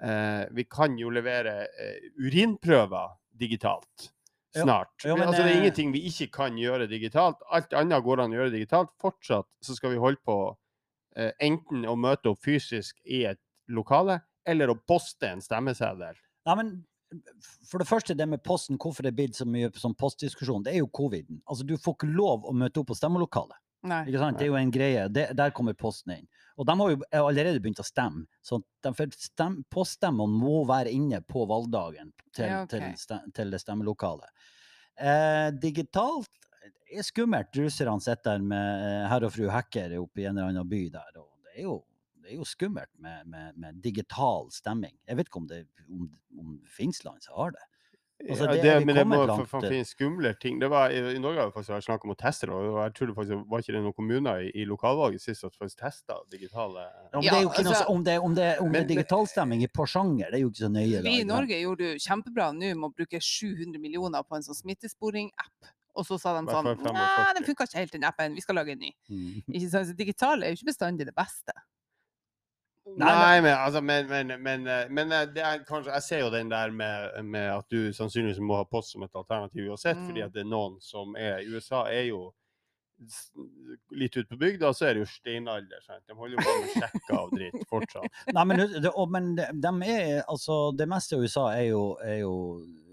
uh, 0.00 0.44
Vi 0.54 0.64
kan 0.70 0.94
jo 0.96 1.10
levere 1.10 1.66
eh, 1.66 1.96
urinprøver 2.22 3.16
digitalt 3.34 4.12
snart. 4.54 4.92
jo, 5.04 5.16
men, 5.16 5.28
altså, 5.28 5.42
det 5.42 5.50
er 5.50 5.58
ingenting 5.58 5.90
vi 5.92 6.04
ikke 6.08 6.28
kan 6.38 6.56
gjøre 6.58 6.86
digitalt. 6.90 7.42
Alt 7.50 7.74
annet 7.76 8.02
går 8.06 8.22
an 8.22 8.32
å 8.32 8.38
gjøre 8.38 8.54
digitalt. 8.54 8.90
Fortsatt 9.02 9.46
så 9.62 9.74
skal 9.76 9.92
vi 9.92 10.00
holde 10.02 10.22
på 10.24 10.38
enten 11.42 11.84
å 11.86 11.96
møte 11.98 12.30
opp 12.32 12.40
fysisk 12.46 12.96
i 13.04 13.24
et 13.28 13.40
lokale, 13.68 14.20
eller 14.46 14.70
å 14.72 14.78
poste 14.88 15.28
en 15.28 15.42
stemmeseddel. 15.44 16.16
Ja, 16.46 16.54
men 16.58 16.72
for 17.68 17.80
det 17.80 17.88
første, 17.88 18.16
det 18.16 18.26
med 18.28 18.42
posten, 18.44 18.78
hvorfor 18.80 19.06
det 19.06 19.12
er 19.12 19.18
blitt 19.20 19.38
så 19.38 19.46
mye 19.48 19.70
sånn 19.76 19.96
postdiskusjon, 19.98 20.64
det 20.66 20.74
er 20.74 20.82
jo 20.82 20.90
coviden. 20.92 21.40
Altså, 21.48 21.64
du 21.64 21.76
får 21.80 21.96
ikke 21.96 22.10
lov 22.12 22.46
å 22.48 22.54
møte 22.56 22.82
opp 22.82 22.90
på 22.90 22.98
stemmelokalet. 22.98 23.56
Nei. 23.88 24.02
Ikke 24.10 24.20
sant? 24.20 24.38
Det 24.40 24.48
er 24.48 24.50
jo 24.50 24.58
en 24.58 24.72
greie. 24.74 25.06
Det, 25.14 25.28
der 25.38 25.52
kommer 25.54 25.76
posten 25.78 26.16
inn. 26.16 26.26
Og 26.58 26.66
de 26.66 26.74
har 26.80 26.90
jo 26.90 27.02
allerede 27.20 27.60
begynt 27.62 27.78
å 27.78 27.86
stemme. 27.86 28.24
Så 28.42 28.58
de, 28.58 28.90
for 28.98 29.14
stem, 29.14 29.60
poststemmene 29.70 30.40
må 30.40 30.64
være 30.68 30.90
inne 30.90 31.20
på 31.22 31.44
valgdagen 31.46 32.10
til, 32.34 32.48
Ja, 32.48 32.64
okay. 32.64 32.80
til, 32.82 32.98
stem, 32.98 33.30
til 33.36 33.54
det 33.54 33.62
stemmelokalet. 33.62 34.48
Eh, 34.98 35.48
digitalt 35.62 36.32
er 36.90 37.06
skummelt. 37.06 37.54
Russerne 37.54 38.02
sitter 38.02 38.34
der 38.34 38.48
med 38.50 38.88
eh, 38.88 39.04
herr 39.12 39.28
og 39.28 39.36
fru 39.36 39.46
hacker 39.54 39.94
oppe 40.00 40.24
i 40.24 40.26
en 40.26 40.34
eller 40.34 40.50
annen 40.50 40.68
by 40.68 40.82
der. 40.98 41.20
og 41.22 41.30
det 41.46 41.62
er 41.62 41.68
jo 41.68 41.78
det 42.28 42.34
er 42.36 42.42
jo 42.42 42.44
skummelt 42.44 42.92
med, 43.00 43.24
med, 43.32 43.56
med 43.56 43.80
digital 43.80 44.50
stemming. 44.52 44.92
Jeg 45.08 45.16
vet 45.16 45.30
ikke 45.30 45.40
om 45.40 45.48
det, 45.48 45.62
om, 45.88 46.06
om 46.38 46.54
Finnsland 46.68 47.24
som 47.24 47.38
har 47.40 47.54
det. 47.56 47.64
Altså, 48.18 48.44
Ja, 48.48 48.50
det 48.50 48.62
det, 48.64 48.70
er 48.72 48.78
vi 48.82 48.84
men 48.88 48.96
det 48.98 49.04
må 49.06 49.18
langt, 49.30 49.46
eh. 49.54 49.60
finnes 49.70 49.92
skumle 49.94 50.32
ting. 50.42 50.56
Det 50.58 50.66
var, 50.72 50.90
I 50.90 51.14
i 51.14 51.20
Norge 51.22 51.38
har 51.38 51.46
det 51.48 51.54
faktisk 51.54 51.70
vært 51.70 51.84
snakk 51.86 52.04
om 52.04 52.10
å 52.12 52.16
teste 52.18 52.48
det, 52.50 52.56
og 52.58 52.80
jeg 52.82 52.94
tror 52.98 53.06
det 53.06 53.14
faktisk 53.14 53.44
var 53.52 53.62
ikke 53.62 53.74
det 53.76 53.82
noen 53.84 53.94
kommuner 53.94 54.40
i, 54.42 54.48
i 54.58 54.64
lokalvalget 54.66 55.22
sist 55.22 55.40
som 55.44 55.52
faktisk 55.54 55.78
testa 55.84 56.16
digitale 56.34 56.82
Ja, 56.82 57.12
men 57.14 57.22
det 57.22 57.32
er 57.36 57.44
jo 57.46 57.52
ikke 57.52 57.62
noe, 57.62 57.72
altså- 57.76 57.84
så- 57.86 57.94
om, 57.94 58.02
det, 58.04 58.18
om, 58.18 58.34
det, 58.34 58.48
om 58.60 58.70
Men- 58.74 58.88
digitalstemming 58.90 59.62
i 59.62 59.70
Porsanger, 59.70 60.32
det 60.32 60.40
er 60.40 60.42
jo 60.42 60.50
ikke 60.50 60.64
så 60.66 60.72
nøye. 60.74 60.98
da, 60.98 61.06
Vi 61.08 61.20
i? 61.20 61.24
Norge 61.30 61.60
gjorde 61.62 61.92
jo 61.92 62.02
kjempebra 62.08 62.50
nå 62.58 62.74
med 62.74 62.90
å 62.90 62.94
bruke 62.98 63.22
700 63.22 63.78
millioner 63.80 64.22
på 64.26 64.34
en 64.36 64.42
sånn 64.42 64.60
smittesporing-app. 64.66 65.70
Og 65.98 66.04
så 66.06 66.18
sa 66.18 66.34
de 66.40 66.46
sånn 66.50 66.64
Nei, 66.74 67.32
den 67.38 67.46
funka 67.46 67.64
ikke 67.70 67.78
helt, 67.78 67.92
den 67.92 68.04
appen. 68.04 68.34
Vi 68.34 68.40
skal 68.42 68.54
lage 68.58 68.74
en 68.74 68.78
ny. 68.78 68.90
Mm. 69.10 69.42
Ikke 69.54 69.70
sant? 69.70 69.86
Så 69.88 69.96
Digital 69.98 70.42
er 70.42 70.52
jo 70.52 70.58
ikke 70.58 70.68
bestandig 70.70 71.06
det 71.08 71.14
beste. 71.16 71.54
Nei, 72.96 73.40
men, 73.40 73.52
altså, 73.54 73.80
men, 73.80 74.06
men, 74.08 74.32
men, 74.42 74.66
eh, 74.66 74.88
men 74.90 75.12
eh, 75.12 75.26
det 75.34 75.42
er 75.44 75.64
kanskje, 75.68 75.92
jeg 75.92 76.02
ser 76.02 76.20
jo 76.24 76.30
den 76.30 76.50
der 76.50 76.70
med, 76.70 77.24
med 77.24 77.50
at 77.58 77.68
du 77.70 77.92
sannsynligvis 77.92 78.40
må 78.40 78.56
ha 78.56 78.64
post 78.64 78.92
som 78.94 79.02
et 79.06 79.14
alternativ 79.14 79.68
uansett, 79.70 79.98
fordi 80.06 80.20
Mm. 80.22 80.26
at 80.26 80.32
det 80.34 80.40
er 80.44 80.50
noen 80.50 80.80
som 80.80 81.16
er 81.16 81.38
I 81.42 81.48
USA 81.52 81.84
er 81.90 82.08
jo 82.10 82.32
litt 83.94 84.16
ute 84.16 84.26
på 84.28 84.36
bygda, 84.40 84.72
så 84.74 84.88
er 84.88 84.94
det 84.96 85.04
jo 85.04 85.10
steinalder. 85.12 85.80
Sant? 85.86 86.02
De 86.08 86.16
holder 86.18 86.38
jo 86.38 86.46
på 86.48 86.54
med 86.60 86.72
sjekker 86.74 87.14
av 87.18 87.30
dritt 87.30 87.68
fortsatt. 87.70 88.18
Nei, 88.34 88.44
men, 88.50 88.64
det, 88.82 88.90
og, 88.90 89.06
men 89.14 89.34
de, 89.38 89.46
de, 89.54 89.72
er, 89.86 90.22
altså, 90.26 90.58
det 90.74 90.88
meste 90.90 91.14
av 91.16 91.22
USA 91.22 91.46
er 91.54 91.68
jo, 91.70 91.82
er 92.02 92.20
jo 92.24 92.34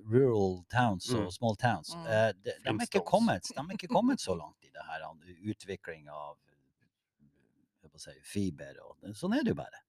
rural 0.06 0.60
towns 0.70 1.10
og 1.14 1.24
Mm. 1.26 1.32
small 1.32 1.56
towns. 1.56 1.96
Mm. 1.96 2.06
Eh, 2.06 2.28
de, 2.44 2.52
de, 2.52 2.76
er 2.76 2.86
ikke 2.86 3.06
kommet, 3.06 3.50
de 3.50 3.62
er 3.64 3.78
ikke 3.80 3.94
kommet 3.98 4.22
så 4.22 4.38
langt 4.38 4.62
i 4.62 4.70
det 4.70 4.86
her 4.92 5.08
utvikling 5.50 6.10
av 6.10 6.36
si, 7.98 8.12
fiber. 8.22 8.78
Og, 8.86 9.10
sånn 9.16 9.34
er 9.38 9.44
det 9.46 9.56
jo 9.56 9.60
bare. 9.62 9.85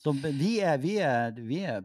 Så 0.00 0.12
vi 0.16 0.54
er, 0.64 0.78
vi 0.80 0.94
er, 1.04 1.34
vi 1.36 1.58
er 1.68 1.84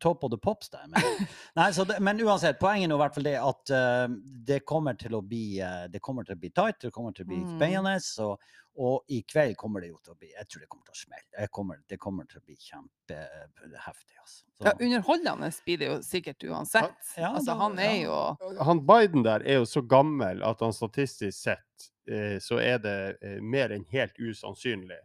top 0.00 0.24
of 0.24 0.30
the 0.32 0.38
pops 0.40 0.70
der. 0.72 0.86
Men, 0.88 1.26
nei, 1.56 1.70
så 1.76 1.84
det, 1.88 1.98
men 2.04 2.20
uansett, 2.24 2.58
poenget 2.60 2.88
er 2.90 2.96
i 2.96 3.00
hvert 3.02 3.14
fall 3.16 3.26
det 3.28 3.34
at 3.40 3.72
uh, 3.76 4.06
det 4.48 4.62
kommer 4.68 4.96
til 4.96 5.16
å 5.18 5.20
bli 5.24 5.58
uh, 5.60 5.84
det 5.92 6.00
kommer 6.04 6.24
til 6.24 6.36
å 6.36 6.40
bli 6.40 6.50
tight, 6.56 6.80
det 6.86 6.92
kommer 6.96 7.12
til 7.16 7.26
å 7.28 7.30
bli 7.34 7.42
Mm. 7.44 7.50
spennende. 7.58 7.96
Og, 8.24 8.40
og 8.76 9.12
i 9.12 9.22
kveld 9.24 9.54
kommer 9.56 9.80
det 9.80 9.88
jo 9.88 9.98
til 10.04 10.12
å 10.12 10.18
bli 10.20 10.28
Jeg 10.34 10.48
tror 10.52 10.60
det 10.64 10.68
kommer 10.68 10.84
til 10.88 10.96
å 10.96 11.00
smelle. 11.02 11.46
Kommer, 11.48 11.78
det 11.88 11.96
kommer 12.00 12.26
til 12.28 12.40
å 12.40 12.44
bli 12.44 12.56
kjempeheftig. 12.60 14.16
Altså. 14.20 14.44
Ja, 14.64 14.72
underholdende 14.80 15.50
blir 15.64 15.78
det 15.80 15.88
jo 15.90 15.96
sikkert 16.04 16.44
uansett. 16.44 17.12
Ja, 17.16 17.30
altså, 17.34 17.52
da- 17.52 17.58
han 17.62 17.78
er 17.78 17.94
ja. 18.02 18.36
jo 18.40 18.64
Han 18.64 18.80
Biden 18.86 19.24
der 19.24 19.44
er 19.44 19.60
jo 19.60 19.64
så 19.68 19.80
gammel 19.84 20.42
at 20.44 20.60
han 20.60 20.72
statistisk 20.76 21.38
sett 21.38 21.88
eh, 22.10 22.36
så 22.40 22.60
er 22.60 22.78
det 22.84 22.96
eh, 23.22 23.40
mer 23.40 23.72
enn 23.76 23.84
helt 23.92 24.16
usannsynlig. 24.18 25.00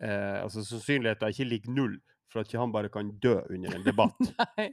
Eh, 0.00 0.42
altså 0.42 0.64
sannsynligheten 0.64 1.26
er 1.28 1.34
ikke 1.34 1.48
lik 1.50 1.66
null 1.68 1.98
for 2.30 2.40
at 2.40 2.46
ikke 2.48 2.60
han 2.62 2.72
bare 2.72 2.88
kan 2.88 3.10
dø 3.20 3.40
under 3.50 3.74
en 3.74 3.84
debatt. 3.84 4.16
Nei. 4.58 4.68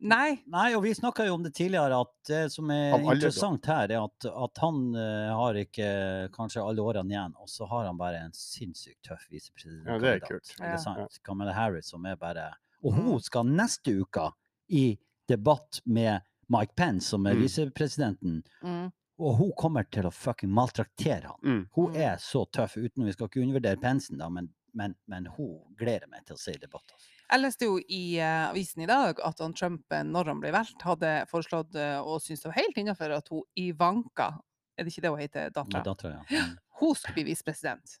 Nei. 0.00 0.30
Nei, 0.50 0.74
og 0.74 0.82
vi 0.82 0.90
snakka 0.96 1.26
jo 1.28 1.34
om 1.36 1.42
det 1.44 1.52
tidligere, 1.54 2.00
at 2.02 2.12
det 2.26 2.40
som 2.50 2.70
er 2.74 2.96
interessant 2.98 3.66
her, 3.70 3.92
er 3.94 4.00
at, 4.02 4.26
at 4.26 4.58
han 4.64 4.80
uh, 4.96 5.30
har 5.38 5.54
ikke 5.60 5.86
kanskje 6.34 6.64
alle 6.66 6.82
årene 6.82 7.14
igjen, 7.14 7.36
og 7.38 7.46
så 7.52 7.68
har 7.70 7.86
han 7.86 8.00
bare 8.00 8.24
en 8.24 8.34
sinnssykt 8.34 9.04
tøff 9.06 9.28
visepresident. 9.30 9.86
Ja, 9.86 9.98
det 10.02 10.14
er 10.16 10.24
kult. 10.24 10.50
Ikke 10.56 10.72
Ja. 10.98 11.06
Kamala 11.22 11.52
Harris, 11.54 11.92
som 11.94 12.04
er 12.10 12.16
bare 12.18 12.50
Og 12.82 12.92
hun 12.92 13.06
Mm. 13.14 13.20
skal 13.22 13.44
neste 13.46 13.94
uke 14.02 14.26
i 14.68 14.98
debatt 15.28 15.80
med 15.86 16.20
Mike 16.52 16.74
Pence, 16.76 17.08
som 17.08 17.24
er 17.26 17.34
Mm. 17.34 17.40
visepresidenten, 17.46 18.42
Mm. 18.64 18.90
Og 19.24 19.38
hun 19.40 19.52
kommer 19.56 19.86
til 19.90 20.06
å 20.08 20.12
fucking 20.12 20.52
maltraktere 20.52 21.30
han. 21.32 21.40
Mm. 21.42 21.62
Hun 21.76 21.90
Mm. 21.94 21.96
er 22.08 22.20
så 22.20 22.44
tøff, 22.52 22.76
uten 22.76 23.06
vi 23.08 23.12
skal 23.16 23.30
ikke 23.30 23.42
undervurdere 23.42 23.80
Pensen, 23.80 24.18
da, 24.20 24.28
men, 24.28 24.50
men, 24.74 24.94
men 25.06 25.26
hun 25.36 25.58
gleder 25.78 26.06
meg 26.10 26.26
til 26.28 26.36
å 26.36 26.40
se 26.40 26.52
i 26.54 26.60
debatt. 26.60 26.84
Altså. 26.92 27.10
Jeg 27.30 27.40
leste 27.40 27.64
jo 27.70 27.78
i 27.88 28.02
uh, 28.20 28.50
avisen 28.50 28.82
i 28.84 28.88
dag 28.90 29.20
at 29.24 29.38
han 29.40 29.54
Trump, 29.56 29.84
eh, 29.92 30.02
når 30.04 30.28
han 30.32 30.42
ble 30.42 30.52
valgt, 30.54 30.82
hadde 30.84 31.12
foreslått 31.30 31.74
uh, 31.80 32.00
og 32.04 32.20
syntes 32.20 32.44
det 32.44 32.50
var 32.52 32.60
helt 32.60 32.82
innafor 32.82 33.14
at 33.16 33.30
hun 33.32 33.42
Ivanka, 33.56 34.28
er 34.76 34.84
det 34.86 34.92
ikke 34.92 35.02
det 35.04 35.10
hun 35.12 35.20
heter, 35.22 35.50
dattera, 35.54 36.12
ja. 36.30 36.42
Mm. 36.44 36.54
hun 36.80 36.94
skulle 36.98 37.14
bli 37.14 37.24
visepresident. 37.30 37.96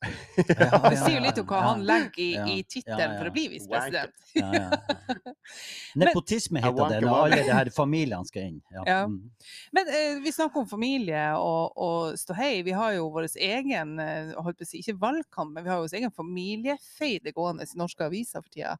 Ja, 0.58 0.78
Det 0.90 0.96
sier 0.98 1.14
jo 1.14 1.22
litt 1.22 1.38
om 1.38 1.46
hva 1.46 1.60
ja, 1.60 1.68
han 1.68 1.84
legger 1.86 2.22
i, 2.22 2.28
ja, 2.34 2.46
i 2.50 2.56
ja, 2.58 2.66
tittelen 2.74 3.04
ja. 3.04 3.18
for 3.20 3.30
å 3.30 3.34
bli 3.34 3.44
visepresident. 3.52 4.24
Ja, 4.34 4.48
ja, 4.54 4.64
ja. 4.64 5.34
Nepotisme 6.02 6.62
heter 6.64 6.90
det, 6.90 6.98
når 7.04 7.20
alle 7.20 7.38
de 7.46 7.54
her 7.54 7.70
familiene 7.74 8.26
skal 8.28 8.50
inn. 8.50 8.58
Ja. 8.74 8.82
Ja. 8.88 8.98
Mm. 9.10 9.30
Men 9.78 9.92
eh, 9.94 10.18
vi 10.24 10.34
snakker 10.34 10.64
om 10.64 10.68
familie 10.70 11.22
og, 11.38 11.78
og 11.78 12.18
ståhei. 12.18 12.64
Vi 12.66 12.74
har 12.74 12.96
jo 12.98 13.06
vår 13.14 13.30
egen 13.38 13.96
eh, 14.02 14.34
holdt 14.34 14.58
på 14.58 14.66
å 14.66 14.72
si, 14.72 14.82
ikke 14.82 14.98
valgkamp, 15.06 15.54
men 15.54 15.66
vi 15.66 15.72
har 15.72 15.78
jo 15.78 15.86
vår 15.86 15.98
egen 16.00 16.14
familiefeide 16.18 17.34
gående 17.36 17.68
i 17.68 17.78
norske 17.78 18.10
aviser 18.10 18.42
for 18.42 18.50
tida. 18.50 18.76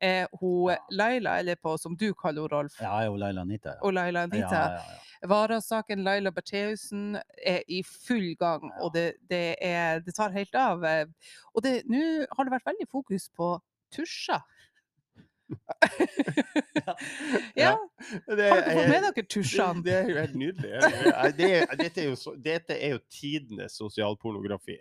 Eh, 0.00 0.26
hun 0.40 0.70
Ja. 0.70 0.76
Laila, 0.90 1.38
eller 1.38 1.54
på, 1.56 1.76
som 1.78 1.96
du 1.96 2.12
kaller 2.14 2.42
henne, 2.42 2.52
Rolf, 2.56 2.80
Ja, 2.80 3.08
og 3.10 3.18
Laila 3.18 3.40
Anita. 3.40 3.68
Ja. 3.68 3.80
og 3.82 3.92
Laila 3.94 4.22
Anita. 4.22 4.54
ja, 4.54 4.72
ja. 4.72 4.80
Vara-saken, 5.26 6.04
Laila 6.04 6.30
Bertheussen, 6.30 7.16
er 7.46 7.62
i 7.68 7.82
full 7.82 8.36
gang, 8.38 8.62
og 8.80 8.92
det, 8.94 9.14
det, 9.30 9.56
er, 9.60 9.98
det 10.00 10.14
tar 10.14 10.30
helt 10.30 10.54
av. 10.54 10.84
eh, 10.84 11.06
Og 11.54 11.62
nå 11.64 12.26
har 12.36 12.44
det 12.44 12.52
vært 12.52 12.66
veldig 12.70 12.86
fokus 12.90 13.28
på 13.36 13.60
tusjer. 13.90 14.40
ja, 17.56 17.76
Det 18.26 18.48
har 18.50 18.60
dere 18.60 18.62
fått 18.62 18.84
er- 18.84 18.88
med 18.92 19.02
dere 19.08 19.24
tusjene? 19.26 19.82
Det, 19.82 19.84
det 19.84 19.94
er 19.98 20.08
jo 20.12 20.18
helt 20.20 20.36
nydelig. 20.36 20.70
Det, 20.70 21.36
det, 21.38 21.50
er- 21.62 21.76
dette, 21.80 22.02
er 22.04 22.08
jo, 22.12 22.34
dette 22.44 22.76
er 22.78 22.90
jo 22.96 23.00
tidenes 23.10 23.72
sosialpornografi. 23.80 24.78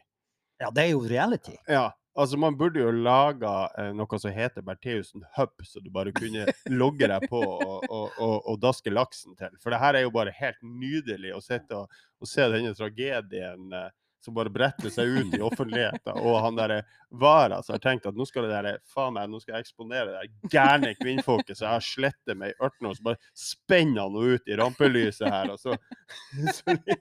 ja, 0.61 0.69
det 0.73 0.83
er 0.83 0.91
jo 0.91 1.01
reality. 1.07 1.55
Ja, 1.69 1.89
altså 2.17 2.37
man 2.41 2.57
burde 2.57 2.81
jo 2.81 2.91
laga 2.91 3.53
eh, 3.77 3.91
noe 3.95 4.19
som 4.21 4.33
heter 4.33 4.65
Bertheussen 4.65 5.25
Hub, 5.37 5.53
så 5.63 5.81
du 5.83 5.89
bare 5.93 6.13
kunne 6.15 6.47
logge 6.81 7.09
deg 7.09 7.27
på 7.29 7.41
og, 7.41 7.85
og, 7.87 8.17
og, 8.17 8.35
og 8.41 8.59
daske 8.63 8.93
laksen 8.93 9.37
til. 9.39 9.53
For 9.61 9.73
det 9.73 9.81
her 9.83 9.97
er 9.97 10.07
jo 10.07 10.13
bare 10.15 10.33
helt 10.35 10.59
nydelig 10.61 11.35
å 11.37 11.43
sitte 11.43 11.83
og, 11.83 12.01
se 12.27 12.47
denne 12.51 12.73
tragedien 12.77 13.73
eh, 13.77 13.89
som 14.27 14.35
bare 14.35 14.51
bretter 14.53 14.91
seg 14.93 15.07
ut 15.21 15.35
i 15.37 15.41
offentligheten. 15.43 16.19
Og 16.19 16.37
han 16.43 16.57
derre 16.59 16.81
Vara 17.09 17.61
som 17.63 17.77
har 17.77 17.79
tenkt 17.79 18.03
at 18.09 18.17
nå 18.19 18.25
skal 18.27 18.43
det 18.43 18.51
der, 18.51 18.79
faen 18.91 19.13
meg, 19.15 19.29
nå 19.31 19.39
skal 19.39 19.55
jeg 19.55 19.63
eksponere 19.63 20.09
det 20.11 20.17
der 20.19 20.51
gærne 20.51 20.89
kvinnfolket 20.99 21.55
så 21.55 21.63
jeg 21.63 21.71
har 21.77 21.85
slettet 21.85 22.35
med 22.35 22.51
i 22.51 22.55
18 22.59 22.89
år, 22.89 22.97
så 22.97 23.05
bare 23.07 23.21
spenner 23.39 24.01
han 24.03 24.17
henne 24.17 24.35
ut 24.35 24.51
i 24.51 24.57
rampelyset 24.59 25.29
her, 25.31 25.53
og 25.53 25.61
så, 25.61 25.77
så 26.57 26.75
li- 26.75 26.97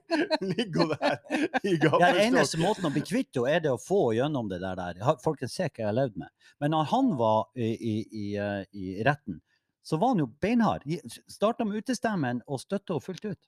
ligger 0.53 0.85
hun 0.85 0.95
der 0.95 1.19
i 1.67 1.75
Ja, 1.83 2.13
eneste 2.29 2.61
måten 2.63 2.87
å 2.87 2.93
bli 2.95 3.03
kvitt 3.03 3.35
henne, 3.35 3.51
er 3.57 3.67
det 3.67 3.75
å 3.75 3.81
få 3.83 4.13
gjennom 4.15 4.47
det 4.53 4.61
der. 4.63 4.79
der. 4.79 5.03
Folkens 5.25 5.59
se 5.59 5.67
hva 5.67 5.83
jeg 5.83 5.89
har 5.91 5.99
levd 5.99 6.23
med. 6.23 6.31
Men 6.63 6.73
når 6.77 6.89
han 6.95 7.11
var 7.19 7.49
i, 7.59 7.73
i, 7.75 7.97
i, 8.07 8.29
eh, 8.39 8.63
i 8.79 8.95
retten, 9.07 9.41
så 9.87 9.99
var 10.03 10.15
han 10.15 10.23
jo 10.23 10.31
beinhard. 10.43 10.87
Starta 11.31 11.67
med 11.67 11.83
utestemmen 11.83 12.41
og 12.47 12.63
støtta 12.63 12.95
henne 12.95 13.05
fullt 13.11 13.27
ut. 13.33 13.43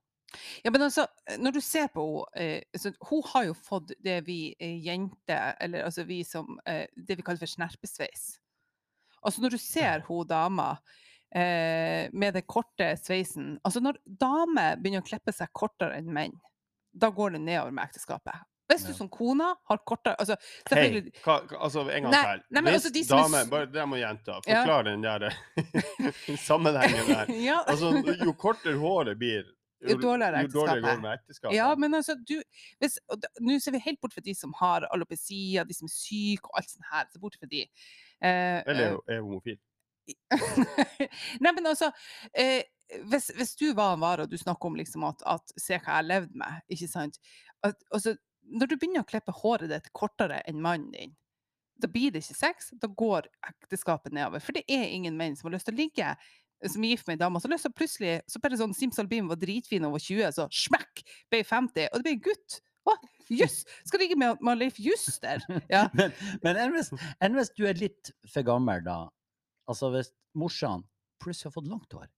Ja, 0.65 0.71
men 0.71 0.83
altså, 0.83 1.07
når 1.41 1.55
du 1.57 1.61
ser 1.65 1.89
på 1.95 2.05
henne, 2.37 2.63
eh, 2.69 2.79
så 2.79 2.93
hun 3.11 3.23
har 3.33 3.47
jo 3.49 3.55
fått 3.57 3.93
det 4.05 4.19
vi 4.27 4.55
eh, 4.59 4.75
jenter, 4.85 5.55
eller 5.61 5.87
altså 5.89 6.05
vi 6.05 6.21
som, 6.25 6.59
eh, 6.69 6.85
det 6.97 7.17
vi 7.17 7.23
kaller 7.25 7.41
for 7.41 7.49
snerpesveis. 7.51 8.27
Altså 9.23 9.41
når 9.43 9.57
du 9.57 9.59
ser 9.59 10.05
hun 10.07 10.27
dama 10.29 10.69
eh, 11.35 12.09
med 12.13 12.35
den 12.37 12.45
korte 12.47 12.93
sveisen, 13.01 13.57
altså 13.65 13.81
når 13.83 13.99
damer 14.05 14.77
begynner 14.77 15.03
å 15.03 15.09
klippe 15.09 15.33
seg 15.35 15.51
kortere 15.57 15.97
enn 15.99 16.13
menn, 16.13 16.37
da 16.93 17.11
går 17.11 17.35
det 17.37 17.41
nedover 17.47 17.75
med 17.75 17.89
ekteskapet. 17.89 18.45
Hvis 18.69 18.85
du 18.85 18.93
som 18.93 19.09
kona 19.09 19.55
har 19.65 19.79
kortere, 19.89 20.13
altså 20.21 20.37
Hei, 20.77 21.01
hva, 21.25 21.39
altså 21.57 21.87
en 21.89 22.05
gang 22.05 22.13
til. 22.13 22.43
men 22.53 22.67
Hvis 22.69 22.75
altså, 22.85 22.91
de 22.93 23.01
er 23.01 23.09
dame, 23.15 23.41
bare 23.49 23.69
det 23.73 23.87
må 23.89 23.97
jenta, 23.97 24.41
Ja. 24.47 24.83
den 24.85 25.01
der 25.03 25.31
sammenhengen 26.49 27.07
der. 27.09 27.33
ja, 27.33 27.63
Altså, 27.67 27.95
jo 28.25 28.35
kortere 28.37 28.77
håret 28.77 29.17
blir, 29.19 29.47
Jo 29.81 29.95
dårligere 30.03 30.43
jo 30.43 30.51
dårligere 30.53 30.81
går 30.81 30.89
ekteskapet. 30.89 31.03
med 31.03 31.13
ekteskapet. 31.21 31.57
Ja, 31.57 31.69
men 31.79 31.95
altså, 31.95 32.17
du 32.19 32.35
Nå 33.41 33.59
ser 33.63 33.77
vi 33.77 33.83
helt 33.85 34.01
bort 34.03 34.17
fra 34.17 34.25
de 34.25 34.35
som 34.35 34.55
har 34.59 34.89
alopecia, 34.91 35.65
de 35.65 35.77
som 35.77 35.87
er 35.87 35.95
syke 35.95 36.51
og 36.51 36.59
alt 36.59 36.73
sånt 36.73 36.89
her. 36.91 37.07
Så 37.13 37.23
bort 37.23 37.39
fra 37.39 37.47
de. 37.51 37.63
Eh, 37.63 38.59
Eller 38.67 38.85
eh, 38.89 38.97
er 39.07 39.19
er 39.19 39.21
homofil. 39.23 39.59
Nei, 41.45 41.53
men 41.53 41.67
altså 41.69 41.91
eh, 42.33 42.63
hvis, 43.05 43.29
hvis 43.37 43.55
du 43.61 43.67
var 43.77 43.95
en 43.95 44.03
vare, 44.03 44.25
og 44.25 44.33
du 44.33 44.39
snakker 44.41 44.71
om 44.71 44.79
liksom 44.79 45.05
at, 45.05 45.23
at 45.29 45.53
se 45.55 45.77
hva 45.77 45.83
jeg 45.83 45.99
har 46.01 46.09
levd 46.09 46.35
med, 46.41 46.63
ikke 46.73 46.89
sant 46.89 47.19
at, 47.67 47.77
altså, 47.93 48.17
Når 48.49 48.71
du 48.71 48.77
begynner 48.79 49.05
å 49.05 49.09
klippe 49.09 49.35
håret 49.43 49.69
ditt 49.69 49.91
kortere 49.93 50.41
enn 50.49 50.63
mannen 50.65 50.91
din, 50.95 51.17
da 51.79 51.91
blir 51.93 52.11
det 52.15 52.25
ikke 52.25 52.39
sex, 52.39 52.71
da 52.81 52.89
går 52.89 53.29
ekteskapet 53.45 54.15
nedover. 54.17 54.41
For 54.43 54.57
det 54.57 54.65
er 54.73 54.89
ingen 54.89 55.19
menn 55.19 55.37
som 55.37 55.51
har 55.51 55.59
lyst 55.59 55.69
til 55.69 55.77
å 55.77 55.83
ligge 55.83 56.15
som 56.67 56.85
er 56.85 56.95
gift 56.95 57.07
med 57.09 57.19
ei 57.19 57.21
dame, 57.23 57.39
og 57.39 57.45
så 57.45 57.51
løser 57.51 57.75
plutselig 57.75 58.17
så 58.31 58.41
bare 58.43 58.59
sånn 58.59 58.75
Simsalabim 58.77 59.29
var 59.31 59.39
dritfin 59.41 59.87
over 59.87 60.03
20, 60.03 60.33
så 60.35 60.49
smekk, 60.51 61.05
ble 61.31 61.43
50, 61.47 61.91
og 61.93 62.01
det 62.01 62.07
ble 62.07 62.17
en 62.17 62.25
gutt. 62.25 62.59
Å, 62.89 62.95
jøss! 63.37 63.61
Skal 63.87 64.03
ligge 64.03 64.17
med, 64.19 64.41
med 64.45 64.61
Leif 64.63 64.79
Juster? 64.81 65.43
Ja. 65.69 65.87
Men, 65.99 66.15
men 66.45 66.57
enn 66.57 66.73
hvis, 66.73 66.89
enn 67.21 67.37
hvis 67.37 67.53
du 67.59 67.67
er 67.69 67.77
litt 67.77 68.13
for 68.33 68.47
gammel, 68.47 68.81
da? 68.87 69.03
Altså 69.69 69.91
hvis 69.93 70.09
morsan 70.39 70.87
plutselig 71.21 71.51
har 71.51 71.57
fått 71.59 71.69
langt 71.69 71.93
hår? 71.93 72.09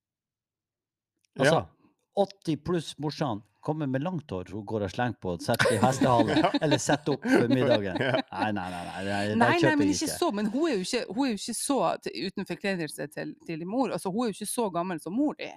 Altså, 1.40 1.62
ja. 1.64 1.94
80 2.20 2.60
pluss 2.66 2.92
morsan 3.02 3.42
kommer 3.60 3.86
med 3.86 4.02
langt 4.02 4.30
hår, 4.30 4.50
hun 4.52 4.64
går 4.66 4.86
og 4.86 4.90
slenger 4.92 5.18
på, 5.20 5.34
setter 5.44 5.74
i 5.74 5.78
hestehalen, 5.84 6.44
eller 6.60 6.80
setter 6.80 7.16
opp 7.16 7.26
for 7.26 7.52
middagen. 7.54 8.00
Ja. 8.00 8.16
Nei, 8.32 8.50
nei, 8.56 8.66
nei. 8.72 8.80
nei, 8.86 9.04
det 9.04 9.36
Nei, 9.40 9.52
nei, 9.62 9.74
men 9.76 9.92
ikke 9.92 10.06
ikke. 10.08 10.16
så. 10.16 10.30
Men 10.36 10.50
hun 10.54 10.66
er 10.70 10.74
jo 10.78 10.86
ikke, 10.86 11.04
hun 11.10 11.26
er 11.26 11.30
jo 11.34 11.40
ikke 11.42 11.56
så 11.60 11.78
til, 12.04 12.18
uten 12.26 12.48
forkledelse 12.48 13.06
til, 13.14 13.36
til 13.46 13.66
mor. 13.68 13.92
Altså, 13.92 14.12
hun 14.12 14.24
er 14.24 14.32
jo 14.32 14.38
ikke 14.38 14.50
så 14.54 14.66
gammel 14.74 15.00
som 15.02 15.16
mor 15.16 15.36
di. 15.38 15.50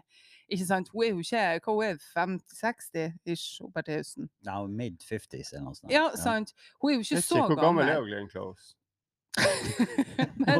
Ikke 0.51 0.67
sant? 0.67 0.91
Hun 0.93 1.03
er 1.03 1.13
jo 1.13 1.23
ikke 1.23 1.43
hva 1.65 1.75
hun 1.77 1.83
er 1.87 1.97
50-60-ish, 2.13 3.63
hun 3.63 3.73
Bertheussen. 3.75 4.29
Nei, 4.45 4.59
mid-50s 4.83 5.53
eller 5.53 5.67
noe 5.69 5.79
sånt. 5.79 5.91
Ja, 5.93 6.07
sant. 6.19 6.53
Hun 6.81 6.91
er 6.91 6.99
jo 6.99 7.07
ikke 7.07 7.21
så 7.23 7.43
ikke 7.43 7.53
hvor 7.55 7.61
gammel 7.69 7.89
er 7.89 8.01
hun, 8.01 8.09
Glenn 8.11 8.31
Close? 8.31 8.73
men, 10.37 10.59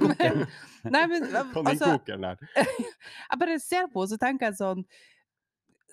men, 0.00 0.46
nei, 0.88 1.02
men 1.10 1.26
altså, 1.36 1.98
jeg 2.08 3.38
bare 3.42 3.58
ser 3.60 3.90
på 3.92 4.00
henne, 4.00 4.08
så 4.08 4.16
tenker 4.22 4.48
jeg 4.48 4.56
sånn 4.56 4.86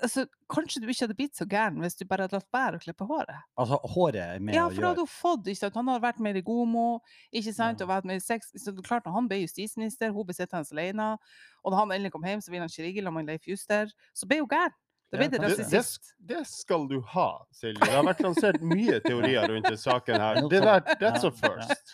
altså, 0.01 0.25
Kanskje 0.53 0.81
du 0.81 0.87
ikke 0.87 1.05
hadde 1.05 1.15
blitt 1.17 1.35
så 1.37 1.45
gæren 1.49 1.79
hvis 1.81 1.95
du 1.97 2.05
bare 2.05 2.25
hadde 2.27 2.37
latt 2.37 2.49
være 2.53 2.77
å 2.79 2.83
klippe 2.83 3.05
håret? 3.09 3.39
Altså, 3.57 3.79
håret 3.95 4.21
er 4.21 4.39
med 4.39 4.55
Ja, 4.55 4.67
for 4.67 4.75
da 4.75 4.81
gjøre. 4.81 4.89
hadde 4.93 5.05
hun 5.05 5.11
fått 5.13 5.47
ikke 5.49 5.59
sant? 5.63 5.75
Han 5.79 5.87
har 5.93 5.99
vært 6.03 6.19
med 6.19 6.37
i 6.37 6.43
gomo, 6.45 6.85
ikke 7.33 7.53
sant? 7.53 7.79
Ja. 7.81 7.85
og 7.85 7.89
vært 7.93 8.05
med 8.09 8.21
i 8.21 8.23
sex. 8.23 8.51
Så 8.55 8.71
det 8.75 8.85
klart, 8.85 9.05
når 9.05 9.13
han 9.17 9.27
ble 9.31 9.41
justisminister, 9.43 10.13
hun 10.13 10.25
ble 10.25 10.33
sittende 10.37 10.65
alene, 10.77 11.09
og 11.63 11.71
da 11.73 11.81
han 11.81 11.91
endelig 11.95 12.11
kom 12.15 12.23
hjem, 12.25 12.41
så 12.41 12.51
ville 12.51 12.65
han 12.65 12.69
ikke 12.73 12.87
ligge 12.87 13.03
sammen 13.03 13.25
med 13.25 13.33
Leif 13.33 13.47
Juster. 13.47 13.91
Så 14.13 14.29
ble 14.29 14.39
hun 14.43 14.49
gæren. 14.49 14.73
Da 15.13 15.17
ble 15.19 15.25
Ja, 15.25 15.29
det 15.29 15.39
Det, 15.57 15.69
det, 15.69 15.81
det 16.33 16.47
skal 16.49 16.87
du 16.89 16.99
ha, 17.13 17.27
Silje. 17.53 17.77
Det 17.79 17.91
har 17.93 18.03
vært 18.07 18.23
lansert 18.25 18.61
mye 18.65 18.99
teorier 19.05 19.45
rundt 19.47 19.67
denne 19.69 19.77
saken 19.77 20.17
her. 20.19 20.41
Det 20.49 20.61
der, 20.63 20.81
that's 20.97 21.23
a 21.23 21.31
first. 21.31 21.93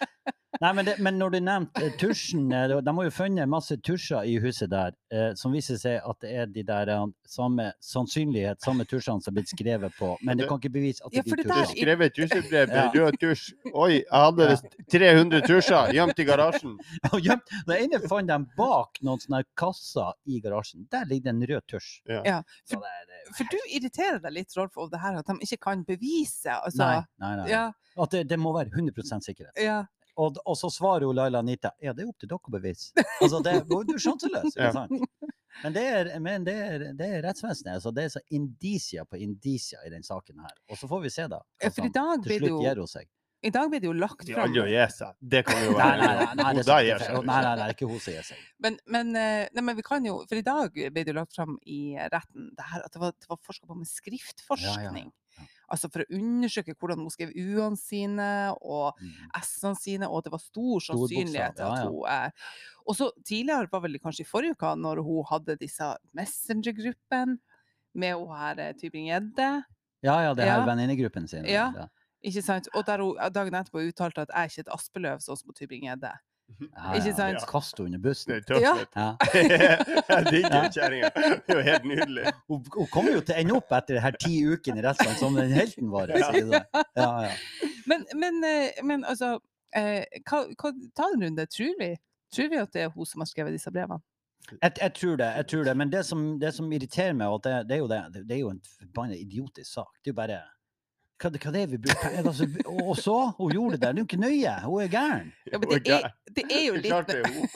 Nei, 0.62 0.72
men, 0.74 0.86
det, 0.88 0.96
men 0.98 1.20
når 1.22 1.30
du 1.36 1.38
nevnte 1.46 1.84
eh, 1.86 1.92
tusjen 2.02 2.48
eh, 2.52 2.72
De 2.82 2.94
har 2.98 3.06
jo 3.06 3.12
funnet 3.14 3.46
masse 3.52 3.76
tusjer 3.86 4.26
i 4.26 4.40
huset 4.42 4.72
der, 4.72 4.96
eh, 5.14 5.36
som 5.38 5.54
viser 5.54 5.78
seg 5.78 6.00
at 6.02 6.18
det 6.24 6.32
er 6.42 6.48
de 6.50 6.64
der 6.66 6.90
eh, 6.90 7.04
samme 7.30 7.68
sannsynlighet, 7.86 8.58
samme 8.66 8.86
tusjene 8.90 9.22
som 9.22 9.30
er 9.30 9.36
blitt 9.38 9.52
skrevet 9.54 9.94
på. 10.00 10.10
Men 10.26 10.40
det 10.42 10.48
kan 10.50 10.58
ikke 10.58 10.72
bevise 10.74 11.06
at 11.06 11.14
Ja, 11.14 11.22
det 11.22 11.30
for 11.30 11.38
er 11.38 11.44
de 11.44 11.50
det 11.52 11.58
tusjene. 11.60 11.78
skrev 11.78 12.02
et 12.08 12.16
tusjebrev 12.18 12.74
med 12.74 12.80
Ja. 12.80 13.04
rød 13.06 13.20
tusj. 13.22 13.44
Oi, 13.74 13.92
jeg 14.00 14.24
hadde 14.24 14.48
visst 14.50 14.80
300 14.96 15.44
tusjer 15.52 15.94
gjemt 16.00 16.24
i 16.24 16.26
garasjen. 16.32 16.74
Og 17.14 17.20
gjemt- 17.28 17.54
Den 17.70 17.84
ene 17.86 18.02
fant 18.10 18.34
de 18.34 18.40
bak 18.58 18.98
noen 19.06 19.22
sånne 19.22 19.44
kasser 19.60 20.12
i 20.26 20.42
garasjen. 20.42 20.88
Der 20.90 21.06
ligger 21.06 21.30
det 21.30 21.36
en 21.36 21.46
rød 21.54 21.68
tusj. 21.76 21.92
Ja. 22.10 22.24
Ja, 22.26 22.40
for, 22.66 22.82
det, 22.82 22.90
er- 22.90 23.06
det 23.14 23.22
er 23.22 23.38
for 23.38 23.54
du 23.54 23.60
irriterer 23.78 24.20
deg 24.26 24.34
litt, 24.42 24.58
Rolf, 24.58 24.74
over 24.82 24.90
det 24.98 25.04
her 25.06 25.22
at 25.22 25.30
de 25.30 25.38
ikke 25.46 25.62
kan 25.70 25.86
bevise. 25.86 26.58
Altså, 26.58 26.82
Nei, 26.82 27.00
nei, 27.22 27.36
nei. 27.44 27.48
Ja, 27.54 27.64
At 28.02 28.18
det, 28.18 28.26
det 28.34 28.42
må 28.42 28.58
være 28.58 28.74
100 28.74 29.22
sikkerhet. 29.30 29.54
ja. 29.62 29.84
Og, 30.20 30.40
og 30.44 30.58
så 30.60 30.68
svarer 30.74 31.06
jo 31.08 31.14
Laila 31.16 31.40
Anita 31.44 31.72
ja, 31.80 31.94
det 31.96 32.04
er 32.04 32.10
opp 32.12 32.20
til 32.20 32.30
dere 32.32 32.52
å 32.52 32.56
bevise. 32.56 32.90
Altså, 33.22 33.40
det, 33.46 33.54
du 33.70 33.94
er 33.96 34.02
sjanseløs, 34.04 34.56
ikke 34.56 34.72
sant? 34.76 35.36
Men 35.64 35.76
det 35.76 35.84
er, 35.92 36.10
men 36.24 36.44
det 36.48 36.56
er, 36.64 36.84
det 36.96 37.08
er 37.18 37.24
rettsvesenet. 37.26 37.78
Altså, 37.80 37.92
det 37.96 38.06
er 38.08 38.12
så 38.14 38.22
indisier 38.36 39.08
på 39.10 39.20
indisier 39.20 39.82
i 39.88 39.92
den 39.92 40.04
saken 40.08 40.44
her. 40.44 40.54
Og 40.72 40.80
så 40.80 40.88
får 40.92 41.02
vi 41.06 41.14
se, 41.14 41.26
da. 41.32 41.40
Ja, 41.64 41.72
for 41.76 41.88
i 41.88 41.94
dag 41.96 42.20
til 42.20 42.28
blir 42.30 42.44
det 42.44 42.52
slutt 42.52 42.54
jo 42.54 42.68
gir 42.68 42.84
hun 42.84 42.92
seg. 42.92 43.10
I 43.40 43.50
dag 43.56 43.70
blir 43.72 43.80
det 43.80 43.88
jo 43.88 43.94
lagt 43.96 44.26
De 44.28 44.34
fram 44.36 44.50
aldri 44.50 44.62
å 44.66 44.68
gi 44.68 44.86
seg. 44.92 45.14
Det 45.34 45.42
kan 45.48 45.62
jo 45.64 45.72
Nei, 45.72 45.78
være 45.80 46.00
nei, 46.00 46.08
nei, 46.12 46.26
nei, 46.36 46.48
Hun 46.50 46.58
det 46.60 46.74
er 46.76 47.04
sant. 47.06 47.28
nei, 47.30 47.38
nei, 47.46 47.54
nei, 47.62 47.68
ikke 47.76 47.88
hun 47.88 48.02
som 48.04 48.16
gir 48.18 48.26
seg. 48.28 48.42
Men, 48.66 48.76
men, 48.96 49.14
eh, 49.16 49.46
nei, 49.56 49.64
men 49.70 49.78
vi 49.78 49.86
kan 49.88 50.04
jo 50.10 50.18
For 50.28 50.40
i 50.40 50.44
dag 50.44 50.76
ble 50.76 51.06
det 51.08 51.14
jo 51.14 51.16
lagt 51.22 51.38
fram 51.40 51.56
i 51.64 51.80
retten 52.12 52.50
det 52.60 52.66
her, 52.74 52.84
at 52.84 52.96
det 52.98 53.04
var, 53.06 53.16
det 53.16 53.32
var 53.32 53.40
forska 53.48 53.70
på 53.70 53.78
med 53.80 53.88
skriftforskning. 53.88 55.08
ja. 55.08 55.16
Altså 55.72 55.90
for 55.94 56.02
å 56.04 56.10
undersøke 56.18 56.74
hvordan 56.76 57.00
hun 57.04 57.10
skrev 57.14 57.30
u-ene 57.36 57.78
sine 57.78 58.30
og 58.62 58.98
Mm. 59.02 59.30
s-ene 59.42 59.76
sine, 59.78 60.08
og 60.10 60.24
det 60.26 60.32
var 60.34 60.40
stor 60.44 60.80
sannsynlighet 60.82 61.56
til 61.56 61.66
at 61.66 61.84
hun 61.88 62.04
eh, 62.10 62.32
Og 62.88 62.96
så 62.98 63.12
tidligere, 63.24 63.70
var 63.72 63.82
vel 63.82 64.00
kanskje 64.00 64.26
i 64.26 64.30
forrige 64.30 64.56
uke, 64.58 64.76
når 64.76 65.04
hun 65.06 65.24
hadde 65.30 65.56
disse 65.62 65.92
Messenger-gruppene 66.18 67.38
med 67.94 68.16
hun 68.16 68.36
her 68.36 68.60
eh, 68.60 68.74
Tybring-Gjedde, 68.74 69.64
Ja, 70.02 70.22
ja, 70.24 70.34
det 70.34 70.46
her 70.48 70.60
Ja. 70.62 70.66
venninnegruppen 70.66 71.28
sin. 71.28 71.46
Ja. 71.46 71.72
ikke 72.24 72.42
sant? 72.44 72.68
Og 72.76 72.86
der 72.86 73.00
hun 73.04 73.16
dagen 73.34 73.54
etterpå 73.54 73.82
uttalte 73.88 74.22
at 74.22 74.30
jeg 74.34 74.44
er 74.44 74.48
ikke 74.50 74.60
et 74.68 74.74
aspeløv 74.76 75.20
sånn 75.24 75.38
som 75.38 75.52
Tybring-Gjedde. 75.54 76.14
Ja, 76.60 76.94
Ikke 76.98 77.12
ja, 77.12 77.16
sant? 77.16 77.46
Kast 77.48 77.78
henne 77.78 77.86
under 77.86 78.00
Det 78.00 78.04
bussen. 78.04 78.34
er 78.34 78.42
tøft. 78.48 78.62
Ja. 78.62 78.74
Ja. 78.96 79.10
Jeg 80.10 80.26
digger 80.30 80.68
kjerringa. 80.76 81.12
Det 81.16 81.54
er 81.54 81.60
jo 81.60 81.66
helt 81.70 81.88
nydelig. 81.88 82.34
Hun, 82.52 82.66
hun 82.76 82.90
kommer 82.92 83.16
jo 83.16 83.22
til 83.24 83.36
å 83.36 83.40
ende 83.44 83.56
opp 83.60 83.72
etter 83.78 83.96
de 84.00 84.04
her 84.04 84.18
ti 84.20 84.34
ukene 84.50 84.82
i 84.82 84.86
resten 84.86 85.16
som 85.22 85.38
den 85.40 85.54
helten 85.56 85.92
vår. 85.94 86.16
Ja. 86.20 86.30
ikke? 86.36 86.84
Ja, 87.00 87.10
ja. 87.30 87.34
Men, 87.88 88.06
men, 88.20 88.44
eh, 88.44 88.84
men 88.84 89.08
altså 89.08 89.38
eh, 89.76 90.04
hva, 90.28 90.44
hva, 90.60 90.74
Ta 90.98 91.10
en 91.14 91.24
runde. 91.26 91.48
Tror 91.54 91.76
vi? 91.80 91.94
Tror 92.36 92.52
vi 92.52 92.62
at 92.62 92.76
det 92.76 92.86
er 92.86 92.94
hun 92.94 93.08
som 93.08 93.24
har 93.24 93.32
skrevet 93.32 93.56
disse 93.56 93.72
brevene? 93.74 94.04
Jeg, 94.50 94.74
jeg 94.82 94.94
tror 94.98 95.18
det, 95.22 95.32
jeg 95.40 95.48
tror 95.52 95.68
det. 95.68 95.76
Men 95.78 95.92
det 95.94 96.06
som, 96.06 96.24
det 96.42 96.54
som 96.56 96.72
irriterer 96.74 97.16
meg, 97.18 97.40
det, 97.46 97.56
det, 97.70 97.78
er 97.78 97.84
jo 97.84 97.90
det, 97.92 98.24
det 98.26 98.36
er 98.36 98.42
jo 98.44 98.54
en 98.54 98.64
forbanna 98.80 99.18
idiotisk 99.18 99.72
sak. 99.78 99.92
Det 100.02 100.12
er 100.12 100.16
jo 100.16 100.22
bare 100.22 100.40
hva, 101.20 101.30
hva 101.36 101.52
det 101.54 101.62
er 101.62 101.68
vi 101.74 101.78
bruker 101.84 102.18
altså, 102.24 102.48
Og 102.66 102.82
og 102.94 102.98
så? 102.98 103.16
Hun 103.38 103.52
gjorde 103.54 103.78
det 103.78 103.82
der. 103.82 103.92
Det 103.94 104.00
er 104.00 104.04
jo 104.04 104.08
ikke 104.10 104.22
nøye. 104.24 104.54
Hun 104.66 104.84
er 104.84 104.92
gæren. 104.94 105.32
Ja, 105.52 105.58
men 105.58 105.70
det 105.70 105.96
er, 105.96 106.12
det 106.38 106.46
er 106.50 106.64
jo 106.68 106.78
litt 106.80 107.10
det 107.10 107.18
er 107.20 107.34
hun. 107.34 107.50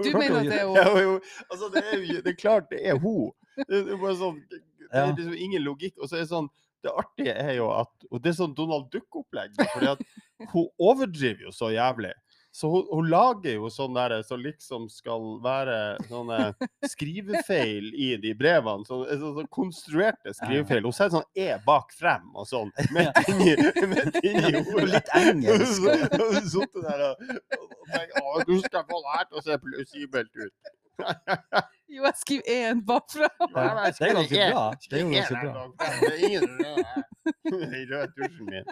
Du 0.00 0.08
mener 0.12 0.40
at 0.40 0.48
det 0.50 0.58
er 0.60 0.72
Ja, 0.76 0.88
hun? 0.92 1.02
jo, 1.02 1.12
altså, 1.50 1.68
det, 1.74 1.84
er 1.92 2.02
jo, 2.04 2.16
det 2.24 2.32
er 2.34 2.40
klart 2.40 2.66
det 2.72 2.80
er 2.86 2.98
hun. 3.00 3.30
Det 3.68 3.78
er 3.80 3.96
bare 4.00 4.16
sånn, 4.18 4.40
det 4.50 4.60
er 4.92 5.14
liksom 5.14 5.36
ingen 5.46 5.64
logikk. 5.64 5.94
Og 6.00 6.10
så 6.10 6.18
er 6.18 6.24
det 6.26 6.32
sånn, 6.32 6.50
det 6.84 6.92
artige 6.96 7.32
er 7.36 7.54
jo 7.58 7.68
at 7.76 7.90
Og 8.10 8.20
det 8.24 8.32
er 8.32 8.36
sånn 8.40 8.54
Donald 8.56 8.90
Duck-opplegg. 8.92 9.56
For 9.72 9.84
hun 10.52 10.68
overdriver 10.80 11.46
jo 11.48 11.54
så 11.54 11.70
jævlig. 11.74 12.12
Så 12.52 12.66
hun, 12.72 12.86
hun 12.90 13.06
lager 13.12 13.54
jo 13.60 13.68
sånn 13.70 13.94
der 13.94 14.16
som 14.26 14.40
liksom 14.42 14.88
skal 14.90 15.36
være 15.44 15.76
sånne 16.08 16.38
skrivefeil 16.90 17.92
i 17.94 18.08
de 18.22 18.32
brevene. 18.34 18.82
Så, 18.88 18.98
så, 19.06 19.30
så 19.36 19.44
konstruerte 19.54 20.34
skrivefeil. 20.34 20.82
Hun 20.88 20.96
setter 20.96 21.20
sånn 21.20 21.28
E 21.38 21.52
bak 21.66 21.94
frem 21.94 22.26
og 22.34 22.48
sånn. 22.50 22.72
Midt 22.96 23.22
inni, 23.30 23.54
midt 23.92 24.18
inni 24.26 24.64
ordet. 24.64 24.88
litt 24.96 25.12
engelsk. 25.22 25.78
Så- 25.78 26.42
så 26.50 26.66
der 26.82 27.06
og, 27.06 27.24
og 27.54 27.88
tenker 27.94 28.20
Å, 28.26 28.42
du 28.48 28.56
skal 28.64 28.84
få 28.90 28.98
det 29.04 29.14
her 29.14 29.24
til 29.30 29.38
å 29.40 29.44
se 29.46 29.58
plausibelt 29.64 30.44
ut. 30.44 30.54
Jo, 31.90 32.04
jeg 32.06 32.14
skriver 32.20 32.50
én 32.54 32.80
bakfra. 32.86 33.26
Ja, 33.40 33.88
det 33.90 34.04
er 34.06 34.12
ganske 34.14 34.42
bra. 34.52 34.60
Det 34.84 34.98
er 34.98 35.00
jo 35.00 35.08
ganske 35.10 35.40
bra. 35.40 35.62
Det 35.80 36.10
er 36.10 36.20
ingen 36.28 36.44
rød 36.60 36.84
her. 36.90 37.64
I 37.80 37.80
rød 37.90 38.12
tusjen 38.18 38.46
min. 38.46 38.68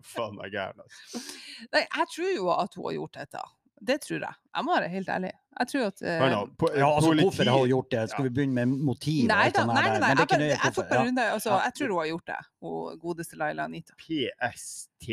Faen 0.14 0.36
meg 0.38 0.52
gæren, 0.54 0.80
altså. 0.84 1.24
Nei, 1.72 1.82
jeg 1.86 2.06
tror 2.14 2.30
jo 2.36 2.48
at 2.58 2.74
hun 2.78 2.84
har 2.90 2.92
gjort 3.00 3.18
dette. 3.20 3.42
Det 3.82 3.96
tror 3.98 4.20
jeg. 4.22 4.34
Jeg 4.54 4.62
må 4.64 4.74
være 4.76 4.88
helt 4.92 5.08
ærlig. 5.10 5.30
Jeg 5.58 5.66
tror 5.72 5.86
at 5.90 6.02
uh, 6.06 6.20
nå, 6.30 6.36
po- 6.60 6.68
Ja, 6.70 6.86
altså, 6.94 7.08
politi- 7.10 7.24
hvorfor 7.26 7.48
har 7.50 7.58
hun 7.58 7.68
gjort 7.72 7.88
det? 7.90 8.02
Skal 8.12 8.24
vi 8.24 8.30
begynne 8.36 8.54
med 8.54 8.84
motiv? 8.86 9.24
Nei 9.26 9.48
da, 9.50 9.64
nei, 9.66 9.74
nei, 9.74 9.98
nei. 9.98 9.98
Men 9.98 10.20
det 10.20 10.22
Jeg, 10.22 10.28
bare, 10.30 10.46
jeg 10.52 10.74
tok 10.76 10.88
bare 10.92 11.00
runde. 11.08 11.24
Altså, 11.32 11.50
jeg 11.64 11.74
tror 11.78 11.88
hun 11.90 11.98
har 11.98 12.06
gjort 12.12 12.26
det. 12.30 12.36
Hun 12.62 13.00
godeste 13.02 13.40
Laila 13.40 13.64
Anita. 13.66 13.96
PST 13.98 15.08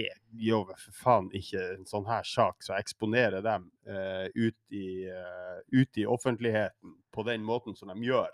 gjør 0.46 0.70
for 0.78 1.00
faen 1.02 1.32
ikke 1.40 1.64
en 1.80 1.90
sånn 1.90 2.06
her 2.08 2.30
sak 2.30 2.62
som 2.66 2.78
eksponerer 2.78 3.42
dem 3.46 3.66
uh, 3.90 4.28
ut, 4.38 4.58
i, 4.70 4.86
uh, 5.10 5.58
ut 5.74 5.98
i 5.98 6.06
offentligheten 6.06 6.94
på 7.16 7.26
den 7.26 7.42
måten 7.50 7.74
som 7.76 7.90
de 7.90 7.98
gjør. 8.06 8.30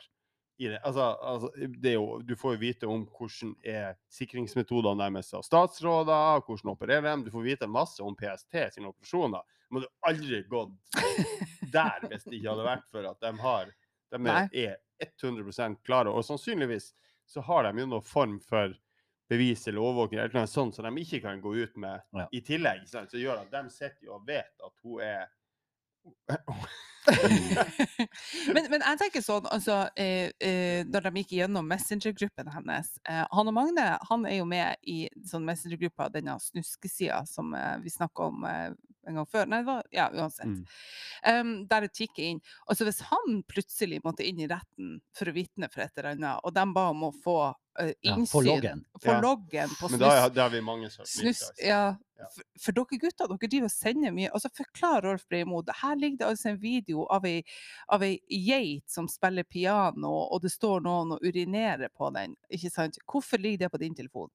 I 0.57 0.67
det. 0.71 0.79
Altså, 0.87 1.01
altså, 1.19 1.49
det 1.67 1.89
er 1.89 1.97
jo, 1.97 2.19
du 2.23 2.35
får 2.39 2.53
jo 2.55 2.59
vite 2.61 2.87
om 2.87 3.01
hvordan 3.17 3.55
er 3.67 3.97
sikringsmetodene 4.13 5.03
deres 5.09 5.33
av 5.35 5.43
statsråder, 5.43 6.39
hvordan 6.47 6.71
opererer 6.71 7.03
dem. 7.09 7.25
Du 7.25 7.31
får 7.33 7.43
vite 7.43 7.67
masse 7.67 8.03
om 8.03 8.15
PST 8.15 8.55
sine 8.77 8.87
operasjoner. 8.87 9.43
Men 9.69 9.83
du 9.83 9.87
hadde 9.89 10.13
aldri 10.13 10.39
gått 10.47 10.71
der 11.73 12.07
hvis 12.07 12.23
det 12.23 12.37
ikke 12.39 12.53
hadde 12.53 12.69
vært 12.73 12.87
for 12.93 13.09
at 13.09 13.19
de 13.25 13.33
har 13.41 13.73
de 14.15 14.21
er, 14.31 14.49
er 14.53 15.11
100 15.19 15.75
klare. 15.83 16.13
Og 16.13 16.23
sannsynligvis 16.25 16.93
så 17.27 17.41
har 17.41 17.65
de 17.67 17.81
jo 17.81 17.87
noen 17.89 18.05
form 18.05 18.39
for 18.39 18.71
bevis 19.29 19.67
eller 19.67 19.81
overvåkning 19.81 20.19
eller 20.21 20.37
noe 20.37 20.49
sånt 20.49 20.77
som 20.77 20.85
de 20.85 21.01
ikke 21.01 21.23
kan 21.23 21.39
gå 21.41 21.55
ut 21.57 21.75
med 21.81 22.03
Ja. 22.13 22.27
i 22.31 22.41
tillegg. 22.45 22.85
Sant? 22.87 23.11
Så 23.11 23.17
gjør 23.19 23.41
at 23.41 23.51
de 23.51 23.63
sitter 23.73 24.13
og 24.13 24.27
vet 24.27 24.53
at 24.63 24.83
hun 24.85 25.01
er 25.01 25.25
men, 28.53 28.65
men 28.71 28.81
jeg 28.81 28.99
tenker 29.01 29.21
sånn, 29.21 29.45
altså, 29.53 29.75
eh, 29.99 30.31
eh, 30.41 30.81
når 30.89 31.05
de 31.05 31.21
gikk 31.21 31.35
gjennom 31.37 31.67
Messenger-gruppen 31.69 32.49
hennes 32.49 32.89
eh, 33.05 33.21
Han 33.35 33.51
og 33.51 33.55
Magne 33.55 33.85
han 34.09 34.25
er 34.25 34.39
jo 34.39 34.47
med 34.49 34.81
i 34.89 35.05
sånn 35.29 35.45
Messenger-gruppa, 35.45 36.09
denne 36.13 36.37
snuskesida 36.41 37.21
som 37.29 37.53
eh, 37.57 37.75
vi 37.83 37.93
snakka 37.93 38.29
om 38.31 38.47
eh, 38.49 38.71
en 39.07 39.15
gang 39.15 39.25
før. 39.29 39.45
Nei, 39.47 39.59
det 39.61 39.65
var, 39.69 39.83
ja, 39.91 40.09
uansett. 40.13 40.45
Mm. 40.45 40.65
Um, 41.25 41.53
der 41.67 41.81
jeg 41.87 41.93
tikker 41.93 42.23
inn. 42.23 42.41
Altså 42.69 42.85
Hvis 42.85 43.01
han 43.09 43.43
plutselig 43.49 44.01
måtte 44.03 44.25
inn 44.27 44.39
i 44.39 44.47
retten 44.47 44.99
for 45.15 45.25
å 45.31 45.33
vitne 45.35 45.69
for 45.73 45.81
et 45.85 45.91
eller 45.97 46.11
annet, 46.15 46.39
og 46.43 46.53
de 46.53 46.65
ba 46.73 46.89
om 46.89 47.03
å 47.09 47.13
få 47.23 47.37
Ja, 47.77 48.13
innsyn 48.15 48.31
Få 48.31 48.41
loggen. 48.45 48.85
For 49.03 49.11
Ja. 49.11 49.21
loggen 49.21 49.69
på 49.75 49.89
Men 49.91 49.99
da 49.99 50.09
er- 50.29 50.29
har 50.41 50.49
vi 50.49 50.61
mange 50.61 50.87
snus 50.89 51.41
altså. 51.43 51.51
ja, 51.59 51.97
Ja. 52.17 52.25
for, 52.33 52.43
for 52.57 52.71
dere 52.71 52.97
gutter, 53.01 53.27
dere 53.27 53.49
driver 53.49 53.65
og 53.65 53.71
sender 53.71 54.11
mye. 54.15 54.29
Altså 54.31 54.49
Forklar 54.55 55.01
Rolf 55.03 55.25
Breimo. 55.27 55.61
Her 55.81 55.95
ligger 55.97 56.17
det 56.19 56.27
altså 56.27 56.45
en 56.51 56.57
video 56.57 57.03
av 57.11 57.25
ei, 57.25 57.43
av 57.89 58.01
ei 58.01 58.17
geit 58.29 58.87
som 58.89 59.09
spiller 59.09 59.43
piano, 59.43 60.07
og 60.31 60.41
det 60.41 60.51
står 60.51 60.79
noen 60.83 61.11
og 61.17 61.19
urinerer 61.21 61.89
på 61.89 62.13
den. 62.13 62.37
ikke 62.49 62.71
sant? 62.71 62.97
Hvorfor 63.05 63.37
ligger 63.41 63.57
det 63.65 63.71
på 63.73 63.77
din 63.79 63.93
telefon? 63.93 64.29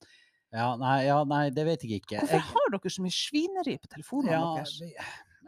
Ja, 0.53 0.73
nei, 0.81 1.05
ja, 1.07 1.21
nei, 1.31 1.45
det 1.55 1.65
vet 1.69 1.85
jeg 1.87 2.01
ikke. 2.03 2.21
Hvorfor 2.25 2.39
Jeg, 2.41 2.47
har 2.51 2.71
dere 2.75 2.91
så 2.91 3.03
mye 3.05 3.15
svineri 3.15 3.75
på 3.79 3.91
telefonene 3.93 4.33
ja, 4.35 4.47
deres? 4.57 4.73
vi- 4.83 4.95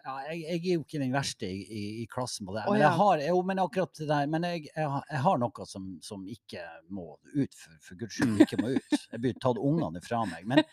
ja, 0.03 0.15
jeg, 0.27 0.39
jeg 0.43 0.59
er 0.61 0.77
jo 0.77 0.83
ikke 0.83 0.99
den 0.99 1.13
verste 1.15 1.47
i, 1.47 1.59
i, 1.63 1.83
i 2.03 2.07
klassen 2.11 2.47
på 2.47 2.55
det. 2.57 2.63
Men, 2.67 2.73
Men 2.75 2.81
ja. 2.83 2.87
jeg 2.89 2.99
har 3.01 3.21
jo, 3.29 3.43
men 3.47 3.61
akkurat 3.63 3.93
det 3.99 4.07
der, 4.11 4.27
men 4.31 4.47
jeg, 4.47 4.63
jeg, 4.77 4.89
har- 4.95 5.05
jeg 5.11 5.23
har 5.27 5.39
noe 5.43 5.67
som, 5.71 5.89
som 6.03 6.25
ikke 6.31 6.63
må 6.91 7.05
ut, 7.35 7.55
for, 7.55 7.77
for 7.87 8.01
guds 8.01 8.15
skyld 8.19 8.41
ikke 8.47 8.59
må 8.63 8.73
ut. 8.77 8.97
Jeg 9.13 9.21
blir 9.23 9.37
tatt 9.43 9.59
ungene 9.63 10.03
fra 10.07 10.23
meg. 10.31 10.47
Men, 10.47 10.65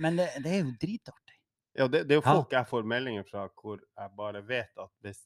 men 0.00 0.16
det, 0.20 0.30
det 0.44 0.52
er 0.56 0.64
jo 0.66 0.72
dritartig. 0.84 1.38
Ja, 1.76 1.86
det, 1.88 2.02
det 2.08 2.16
er 2.16 2.20
jo 2.20 2.26
folk 2.26 2.52
jeg 2.52 2.68
får 2.68 2.84
meldinger 2.84 3.24
fra 3.28 3.46
hvor 3.56 3.78
jeg 3.80 4.10
bare 4.18 4.42
vet 4.44 4.80
at 4.84 4.90
hvis, 5.04 5.22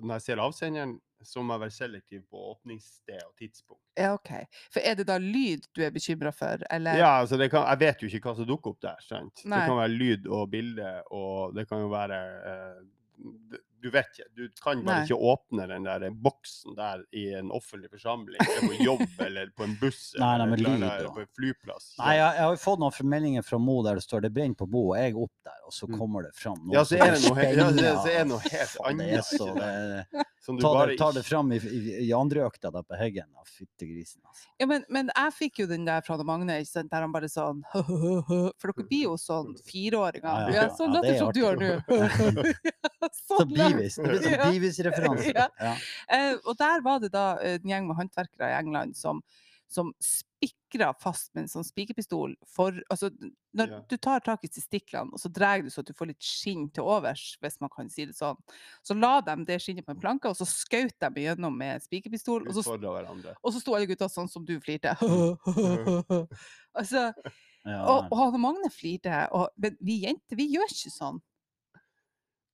når 0.00 0.14
jeg 0.18 0.24
ser 0.28 0.42
avsenderen, 0.42 0.94
så 1.24 1.40
må 1.40 1.54
jeg 1.54 1.62
være 1.62 1.72
selektiv 1.72 2.22
på 2.28 2.40
åpningssted 2.50 3.20
og 3.24 3.32
tidspunkt. 3.40 3.80
Ja, 3.96 4.10
OK. 4.12 4.30
For 4.74 4.84
er 4.84 4.98
det 4.98 5.06
da 5.08 5.16
lyd 5.22 5.64
du 5.72 5.80
er 5.86 5.92
bekymra 5.94 6.32
for, 6.36 6.60
eller? 6.70 6.98
Ja, 7.00 7.14
altså 7.22 7.38
det 7.40 7.48
kan, 7.50 7.64
Jeg 7.72 7.80
vet 7.80 8.02
jo 8.02 8.10
ikke 8.10 8.28
hva 8.28 8.36
som 8.36 8.48
dukker 8.48 8.74
opp 8.74 8.82
der. 8.84 9.00
sant? 9.00 9.44
Nei. 9.44 9.62
Det 9.62 9.70
kan 9.70 9.80
være 9.80 9.94
lyd 9.94 10.26
og 10.28 10.50
bilde, 10.52 10.90
og 11.16 11.54
det 11.56 11.64
kan 11.70 11.80
jo 11.80 11.88
være 11.94 12.18
eh, 12.50 13.58
du 13.84 13.90
vet 13.92 14.06
ikke. 14.16 14.26
Du 14.32 14.46
kan 14.64 14.80
bare 14.86 15.02
Nei. 15.02 15.04
ikke 15.04 15.18
åpne 15.28 15.66
den 15.68 15.84
der 15.84 16.06
boksen 16.24 16.72
der 16.78 17.02
i 17.12 17.26
en 17.36 17.50
offentlig 17.52 17.90
forsamling, 17.92 18.40
på 18.64 18.78
jobb, 18.80 19.02
eller 19.20 19.50
på 19.56 19.66
en 19.66 19.74
buss, 19.80 20.14
Nei, 20.22 20.30
nei, 20.40 20.46
eller, 20.56 20.74
eller 20.78 21.08
og- 21.10 21.18
på 21.18 21.24
en 21.26 21.30
flyplass. 21.36 21.90
Nei, 22.00 22.14
jeg, 22.16 22.30
jeg 22.40 22.48
har 22.48 22.56
fått 22.64 22.80
noen 22.80 23.10
meldinger 23.12 23.44
fra 23.44 23.58
Mo 23.60 23.76
der 23.84 24.00
det 24.00 24.06
står 24.06 24.24
det 24.24 24.32
brenner 24.34 24.56
på 24.56 24.66
Bo', 24.72 24.86
og 24.94 24.96
jeg 25.02 25.12
er 25.12 25.20
opp 25.26 25.34
der, 25.44 25.60
og 25.68 25.72
så 25.76 25.84
Mm. 25.90 25.98
kommer 26.00 26.22
det 26.24 26.32
fram 26.34 26.58
noe 26.64 26.74
Ja, 26.78 26.82
så 26.88 26.96
er 26.96 27.12
det 27.12 27.20
noe 27.28 27.44
ja, 27.44 27.94
så 28.00 28.08
er 28.08 28.18
det 28.24 28.28
noe 28.32 28.40
helt 28.40 28.76
annet. 28.88 29.04
Det 29.04 29.18
er 29.18 29.26
så, 29.28 29.48
det, 29.60 30.24
Som 30.44 30.58
du 30.58 30.62
ta, 30.62 30.74
bare 30.76 30.90
det, 30.92 30.98
ta 31.00 31.06
det 31.16 31.22
fram 31.24 31.52
i, 31.56 31.56
i, 31.56 31.78
i 32.04 32.10
andre 32.12 32.42
økta 32.44 32.68
da 32.74 32.82
på 32.84 32.98
Heggen, 33.00 33.30
Fytti 33.44 33.64
fyttegrisen. 33.64 34.20
Altså. 34.28 34.48
Ja, 34.60 34.66
men, 34.68 34.82
men 34.92 35.08
jeg 35.14 35.32
fikk 35.38 35.60
jo 35.62 35.66
den 35.70 35.86
der 35.88 36.04
fra 36.04 36.18
Magne, 36.20 36.58
ikke 36.60 36.68
sant, 36.70 36.90
der 36.92 37.04
han 37.06 37.12
bare 37.14 37.30
sånn 37.32 37.62
For 37.72 38.72
dere 38.72 38.86
blir 38.88 39.06
jo 39.06 39.14
sånn 39.20 39.54
fireåringer. 39.70 40.28
Ja, 40.28 40.50
Ja, 40.52 40.66
ja. 40.66 40.66
så 40.76 40.84
Ja, 40.84 40.92
la 40.92 41.00
det 41.00 41.08
det 41.08 41.14
er 41.14 41.22
som 41.22 41.32
du 41.32 41.40
har 41.44 41.56
nå. 41.60 41.70
Så 43.14 43.38
Sånn. 43.38 43.54
Beavis. 43.54 43.96
Det 43.96 44.04
blir 44.10 44.20
sånn 44.26 44.36
Ja. 44.36 44.50
Beavis-referanse. 44.50 45.32
Ja. 45.32 45.48
Ja. 45.60 45.72
Eh, 46.18 46.36
og 46.44 46.58
der 46.60 46.84
var 46.84 47.00
det 47.00 47.12
da 47.14 47.24
en 47.40 47.72
gjeng 47.72 47.88
med 47.88 47.96
håndverkere 48.02 48.52
i 48.52 48.58
England 48.58 48.96
som, 49.00 49.22
som 49.74 49.90
spikra 50.02 50.92
fast 51.00 51.32
med 51.34 51.44
en 51.44 51.50
sånn 51.50 51.66
spikerpistol 51.66 52.34
for 52.46 52.76
Altså, 52.92 53.10
når 53.56 53.70
Ja. 53.72 53.80
du 53.90 53.96
tar 53.96 54.20
tak 54.24 54.44
i 54.46 54.50
stiklene, 54.52 55.10
og 55.12 55.18
så 55.20 55.30
drar 55.32 55.62
du 55.62 55.70
så 55.70 55.82
at 55.82 55.90
du 55.90 55.94
får 55.94 56.12
litt 56.12 56.22
skinn 56.22 56.68
til 56.70 56.84
overs, 56.84 57.36
hvis 57.42 57.60
man 57.60 57.70
kan 57.74 57.88
si 57.90 58.06
det 58.06 58.14
sånn, 58.14 58.38
så 58.82 58.94
la 58.98 59.20
de 59.20 59.36
det 59.44 59.60
skinnet 59.62 59.86
på 59.86 59.94
en 59.94 60.00
planke, 60.00 60.30
og 60.30 60.36
så 60.38 60.46
skjøt 60.46 60.94
de 61.00 61.26
gjennom 61.26 61.56
med 61.56 61.82
spikerpistol, 61.82 62.46
og 62.48 62.54
så 62.54 62.62
og 63.42 63.52
så 63.52 63.60
sto 63.60 63.74
alle 63.74 63.86
gutta 63.90 64.08
sånn 64.08 64.30
som 64.30 64.44
du 64.44 64.58
flirte. 64.60 64.94
altså, 66.78 67.12
Ja, 67.64 67.80
og, 67.88 68.10
og 68.12 68.18
han 68.18 68.34
og 68.34 68.40
Magne 68.42 68.68
flirte, 68.70 69.22
men 69.56 69.78
vi 69.80 70.02
jenter, 70.04 70.36
vi 70.36 70.50
gjør 70.52 70.68
ikke 70.68 70.92
sånn. 70.92 71.22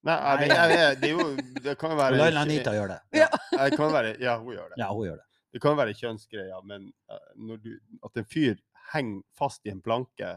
Nei, 0.07 0.15
jeg, 0.17 0.49
jeg, 0.49 0.71
jeg, 0.79 0.95
det 0.97 1.09
er 1.09 1.11
jo 1.13 1.25
Det 1.61 1.73
kan 1.77 1.91
jo 1.93 1.97
være 1.99 2.17
Laila 2.17 2.41
Anita 2.47 2.71
gjør 2.73 2.87
det. 2.89 2.95
Ja, 3.19 3.27
det 3.51 3.75
kan 3.77 3.91
være, 3.93 4.15
ja, 4.23 4.37
hun 4.41 4.55
gjør 4.55 4.71
det. 4.71 4.79
Ja, 4.81 4.87
hun 4.95 5.05
gjør 5.05 5.19
det. 5.19 5.25
Det 5.51 5.59
kan 5.61 5.75
være 5.77 5.93
kjønnsgreier, 5.99 6.61
men 6.63 6.89
eh, 7.11 7.25
når 7.35 7.57
du, 7.65 7.71
at 8.07 8.17
en 8.21 8.27
fyr 8.31 8.59
henger 8.93 9.21
fast 9.37 9.65
i 9.67 9.71
en 9.73 9.81
planke 9.83 10.29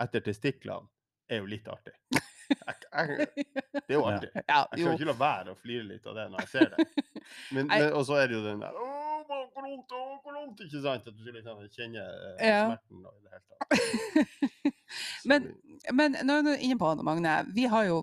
etter 0.00 0.24
testiklene, 0.24 0.88
er 1.32 1.40
jo 1.42 1.46
litt 1.48 1.68
artig. 1.72 1.94
Det 2.52 3.88
er 3.88 3.94
jo 3.94 4.02
artig. 4.04 4.28
Jeg 4.36 4.82
kan 4.82 4.92
ikke 4.96 5.06
la 5.08 5.14
være 5.16 5.52
å 5.54 5.56
flire 5.56 5.86
litt 5.88 6.04
av 6.10 6.18
det 6.18 6.26
når 6.32 6.42
jeg 6.42 6.50
ser 6.50 6.72
det. 6.74 6.86
Men, 7.54 7.68
men, 7.70 7.84
og 7.96 8.02
så 8.04 8.16
er 8.18 8.26
det 8.28 8.34
jo 8.34 8.40
den 8.44 8.60
der 8.60 8.74
hvor 8.74 9.44
vondt, 9.54 9.92
hvor 9.94 10.34
vondt, 10.34 10.60
ikke 10.66 10.80
sant? 10.82 11.06
At 11.08 11.16
du 11.16 11.28
liksom 11.32 11.60
kjenner 11.72 12.16
eh, 12.34 12.48
Ja. 12.50 12.64
smerten 12.66 12.98
i 12.98 13.22
det 13.22 13.30
hele 13.32 13.44
tatt. 13.46 14.72
Så 15.22 15.28
Men- 15.30 15.46
nå 15.46 15.94
Men 15.96 16.16
når 16.28 16.42
du 16.42 16.50
er 16.52 16.64
inne 16.66 16.76
på 16.82 16.90
han 16.90 17.04
Magne, 17.06 17.36
vi 17.54 17.64
har 17.72 17.86
jo 17.88 18.02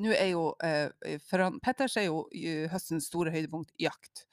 Nå 0.00 0.10
er 0.16 0.30
jo 0.32 0.46
eh, 0.64 1.18
For 1.28 1.44
han, 1.44 1.60
Petters 1.62 1.96
er 2.00 2.08
jo 2.08 2.24
høstens 2.72 3.06
store 3.12 3.30
høydepunkt 3.34 3.70
jakt. 3.78 4.24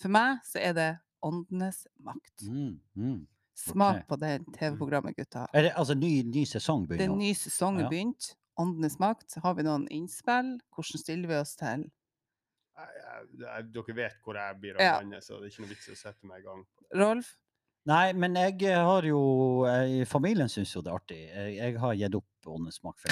For 0.00 0.12
meg 0.12 0.42
så 0.46 0.60
er 0.62 0.74
det 0.76 0.90
åndenes 1.24 1.84
makt. 2.04 2.46
Mm, 2.48 2.80
mm. 2.96 3.20
Smak 3.54 4.00
okay. 4.00 4.06
på 4.08 4.16
det 4.18 4.32
TV-programmet, 4.56 5.16
gutta. 5.16 5.46
Er 5.54 5.68
det 5.68 5.74
altså 5.78 5.94
ny, 5.94 6.22
ny 6.26 6.42
sesong 6.48 6.88
Det 6.90 7.04
er 7.06 7.12
ny 7.14 7.30
sesong 7.38 7.78
er 7.78 7.86
Ja. 7.86 7.90
begynt. 7.92 8.34
Åndenes 8.58 8.98
makt. 8.98 9.34
Har 9.42 9.54
vi 9.54 9.62
noen 9.62 9.86
innspill? 9.90 10.58
Hvordan 10.74 11.00
stiller 11.02 11.28
vi 11.28 11.38
oss 11.38 11.54
til? 11.56 11.86
Jeg, 12.74 12.90
jeg, 12.98 13.28
jeg, 13.38 13.66
dere 13.74 13.96
vet 13.96 14.18
hvor 14.24 14.34
jeg 14.34 14.60
blir 14.60 14.74
av 14.74 14.82
Ja. 14.82 14.98
landet, 14.98 15.24
så 15.24 15.38
det 15.38 15.46
er 15.46 15.50
ikke 15.54 15.62
noe 15.62 15.70
vits 15.70 15.88
i 15.88 15.94
å 15.94 15.98
sette 15.98 16.26
meg 16.26 16.42
i 16.42 16.46
gang. 16.48 16.66
Rolf? 16.94 17.36
Nei, 17.84 18.14
men 18.16 18.32
jeg 18.38 18.62
har 18.80 19.04
jo 19.04 19.18
eh, 19.68 20.04
Familien 20.08 20.48
syns 20.48 20.70
jo 20.72 20.80
det 20.80 20.88
er 20.88 20.96
artig. 20.96 21.18
Jeg, 21.28 21.56
jeg 21.58 21.74
har 21.82 21.96
gitt 22.00 22.14
opp 22.16 22.48
Åndenes 22.48 22.78
makt. 22.84 23.10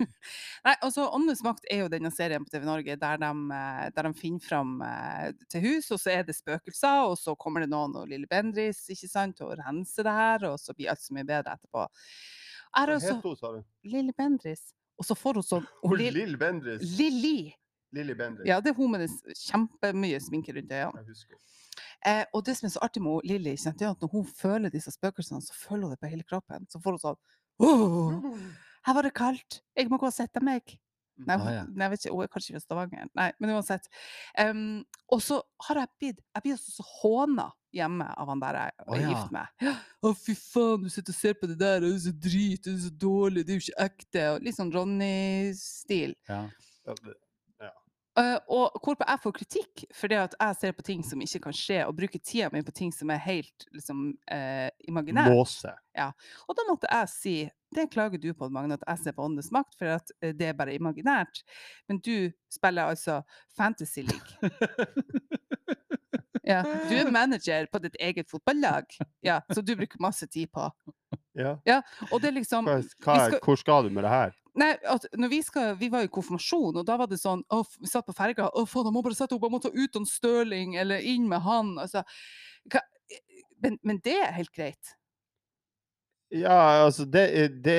Nei, 0.66 0.74
altså 0.86 1.08
Åndenes 1.14 1.42
makt 1.46 1.66
er 1.70 1.82
jo 1.82 1.88
denne 1.90 2.10
serien 2.14 2.42
på 2.46 2.50
TV 2.52 2.64
Norge 2.68 2.94
der 3.00 3.18
de, 3.22 3.30
eh, 3.58 3.82
der 3.94 4.06
de 4.08 4.12
finner 4.18 4.44
fram 4.46 4.76
eh, 4.86 5.32
til 5.50 5.64
hus, 5.66 5.90
og 5.94 5.98
så 6.02 6.12
er 6.14 6.22
det 6.28 6.36
spøkelser, 6.38 7.08
og 7.10 7.16
så 7.18 7.34
kommer 7.38 7.64
det 7.64 7.70
noen 7.74 7.94
og 7.98 8.06
Lille 8.10 8.30
Bendris 8.30 8.84
ikke 8.94 9.10
sant, 9.10 9.42
og 9.46 9.56
renser 9.58 10.06
det 10.06 10.14
her, 10.20 10.46
og 10.52 10.56
så 10.62 10.74
blir 10.78 10.92
alt 10.94 11.02
så 11.02 11.14
mye 11.18 11.26
bedre 11.28 11.54
etterpå. 11.58 11.88
Er 12.78 12.90
Hva 12.90 12.96
også 13.00 13.16
het 13.18 13.26
hun, 13.28 13.36
sa 13.42 13.52
du? 13.56 13.60
Lille 13.96 14.14
Bendris. 14.18 14.64
Og 14.98 15.06
så 15.10 15.18
får 15.18 15.40
hun 15.40 15.46
sånn 15.46 15.66
Hun 15.82 15.96
hun 15.96 15.98
Lill- 16.14 16.38
Bendris. 16.38 16.86
Lilly! 16.98 17.50
Lilly 17.94 18.14
Bendris. 18.18 18.46
Ja, 18.46 18.56
det 18.62 18.72
er 18.72 18.78
hun 18.78 18.90
med 18.94 19.10
kjempemye 19.38 20.18
sminke 20.22 20.54
rundt 20.54 20.70
øynene. 20.74 21.02
Jeg 21.02 21.10
husker. 21.14 21.38
Eh, 22.06 22.22
og 22.32 22.44
det 22.46 22.56
som 22.58 22.68
er 22.68 22.74
så 22.76 22.82
artig 22.86 23.02
med 23.04 23.26
Lilly, 23.28 23.56
ikke 23.56 23.74
er 23.86 23.92
at 23.94 24.04
når 24.04 24.12
hun 24.12 24.28
føler 24.28 24.72
disse 24.72 24.92
spøkelsene, 24.94 25.42
så 25.44 25.56
føler 25.56 25.88
hun 25.88 25.94
det 25.96 26.00
på 26.02 26.12
hele 26.12 26.26
kroppen. 26.28 26.68
Så 26.70 26.80
får 26.84 26.96
hun 26.96 27.04
sånn 27.08 27.20
«Åh, 27.64 28.30
Her 28.86 28.96
var 28.98 29.06
det 29.06 29.14
kaldt, 29.16 29.62
jeg 29.78 29.88
må 29.88 29.96
gå 29.96 30.10
og 30.10 30.12
sette 30.12 30.42
meg. 30.44 30.76
Nei, 31.14 31.36
Ah, 31.38 31.50
ja. 31.54 31.62
nei, 31.70 31.86
jeg 31.86 31.92
vet 31.92 32.04
ikke, 32.04 32.14
hun 32.16 32.24
er 32.24 32.30
kanskje 32.32 32.54
fra 32.56 32.60
Stavanger. 32.64 33.10
Nei, 33.14 33.28
men 33.38 33.52
uansett. 33.54 33.84
Um, 34.34 34.80
og 35.14 35.20
så 35.22 35.36
har 35.68 35.78
jeg 35.78 35.90
blitt 36.00 36.18
Jeg 36.34 36.42
blir 36.42 36.56
også 36.56 36.74
så 36.74 36.86
håna 36.88 37.44
hjemme 37.74 38.08
av 38.18 38.30
han 38.30 38.42
der 38.42 38.58
jeg 38.58 38.72
er 38.74 38.90
er 38.96 39.00
ja. 39.04 39.12
gift 39.12 39.32
med. 39.34 39.78
Å, 40.02 40.12
fy 40.18 40.34
faen, 40.38 40.84
du 40.84 40.90
sitter 40.90 41.14
og 41.14 41.18
ser 41.20 41.36
på 41.38 41.50
det 41.50 41.56
der, 41.62 41.86
og 41.86 41.90
det 41.90 42.00
er 42.00 42.02
så 42.04 42.14
drit, 42.26 42.66
det 42.66 42.74
er 42.74 42.82
så 42.84 42.92
dårlig, 43.06 43.44
det 43.46 43.54
er 43.54 43.58
jo 43.60 43.64
ikke 43.64 43.86
ekte. 43.86 44.26
Og 44.34 44.46
litt 44.46 44.58
sånn 44.58 44.74
Ronny-stil. 44.74 46.14
Ja, 46.30 46.42
Ja. 48.16 48.22
Eh, 48.34 48.38
og 48.54 48.76
hvorpå 48.78 49.06
jeg 49.08 49.20
får 49.24 49.32
kritikk 49.34 49.84
for 49.94 50.12
det 50.12 50.18
at 50.22 50.34
jeg 50.38 50.56
ser 50.60 50.72
på 50.76 50.84
ting 50.86 51.00
som 51.06 51.22
ikke 51.24 51.40
kan 51.48 51.56
skje, 51.56 51.80
og 51.88 51.96
bruker 51.98 52.22
tida 52.22 52.50
mi 52.52 52.62
på 52.62 52.74
ting 52.74 52.92
som 52.94 53.10
er 53.10 53.18
helt 53.24 53.66
liksom, 53.74 54.06
uh, 54.30 54.68
imaginært. 54.86 55.34
Måse. 55.34 55.72
Og 56.48 56.54
da 56.58 56.66
måtte 56.68 56.90
jeg 56.90 57.10
si 57.10 57.36
det 57.74 57.88
klager 57.90 58.20
du 58.22 58.28
på, 58.38 58.46
Magne, 58.54 58.76
at 58.78 58.84
jeg 58.86 59.02
ser 59.02 59.16
på 59.16 59.24
Åndenes 59.26 59.50
makt, 59.50 59.74
for 59.78 59.96
at 59.96 60.12
eh, 60.22 60.30
det 60.30 60.46
er 60.52 60.54
bare 60.54 60.76
imaginært. 60.76 61.42
Men 61.90 61.98
du 61.98 62.30
spiller 62.52 62.92
altså 62.94 63.22
Fantasy 63.56 64.06
League. 64.06 64.38
Ja, 66.44 66.60
du 66.60 66.92
er 66.92 67.08
manager 67.08 67.64
på 67.72 67.80
ditt 67.80 67.94
eget 67.96 68.28
fotballag, 68.28 68.90
ja, 69.24 69.38
så 69.48 69.62
du 69.64 69.70
bruker 69.78 70.00
masse 70.04 70.26
tid 70.28 70.50
på. 70.52 70.66
Ja. 71.32 71.54
Og 72.10 72.20
det 72.20 72.28
er 72.28 72.36
liksom 72.36 72.68
Hva, 72.68 72.74
hva, 73.00 73.14
skal- 73.30 73.40
hvor 73.40 73.56
skal 73.56 73.88
du 73.88 73.94
med 73.96 74.04
det 74.04 74.10
her? 74.12 74.34
Nei, 74.54 74.70
at 74.86 75.06
når 75.18 75.30
vi, 75.32 75.40
skal, 75.42 75.72
vi 75.80 75.88
var 75.90 76.06
i 76.06 76.10
konfirmasjon, 76.14 76.76
og 76.78 76.84
da 76.86 76.94
var 77.00 77.08
det 77.10 77.18
sånn 77.18 77.42
å, 77.50 77.64
Vi 77.80 77.90
satt 77.90 78.06
på 78.06 78.14
ferga. 78.14 78.46
Å, 78.54 78.66
faen, 78.70 78.86
jeg 78.86 78.94
må 78.94 79.02
bare 79.02 79.18
sette 79.18 79.34
opp, 79.34 79.46
jeg 79.48 79.54
må 79.54 79.62
ta 79.62 79.72
ut 79.74 79.98
han 79.98 80.06
Støling, 80.06 80.76
eller 80.78 81.02
inn 81.02 81.26
med 81.30 81.42
han. 81.42 81.74
Altså, 81.82 82.04
hva, 82.70 82.84
men, 83.64 83.80
men 83.82 83.98
det 84.04 84.18
er 84.22 84.36
helt 84.36 84.54
greit. 84.54 84.94
Ja, 86.34 86.82
altså 86.82 87.04
det, 87.06 87.28
det 87.62 87.74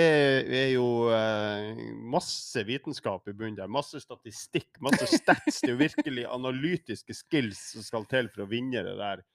er 0.56 0.70
jo 0.76 1.10
eh, 1.12 1.80
masse 2.08 2.62
vitenskap 2.64 3.28
i 3.28 3.34
bunnen 3.36 3.58
der. 3.58 3.72
Masse 3.72 4.00
statistikk, 4.00 4.70
masse 4.84 5.10
stats. 5.12 5.60
Det 5.60 5.68
er 5.68 5.74
jo 5.74 5.82
virkelig 5.82 6.28
analytiske 6.32 7.18
skills 7.18 7.60
som 7.74 7.84
skal 7.84 8.08
til 8.12 8.30
for 8.32 8.46
å 8.46 8.50
vinne 8.52 8.84
det 8.86 8.96
der. 9.02 9.26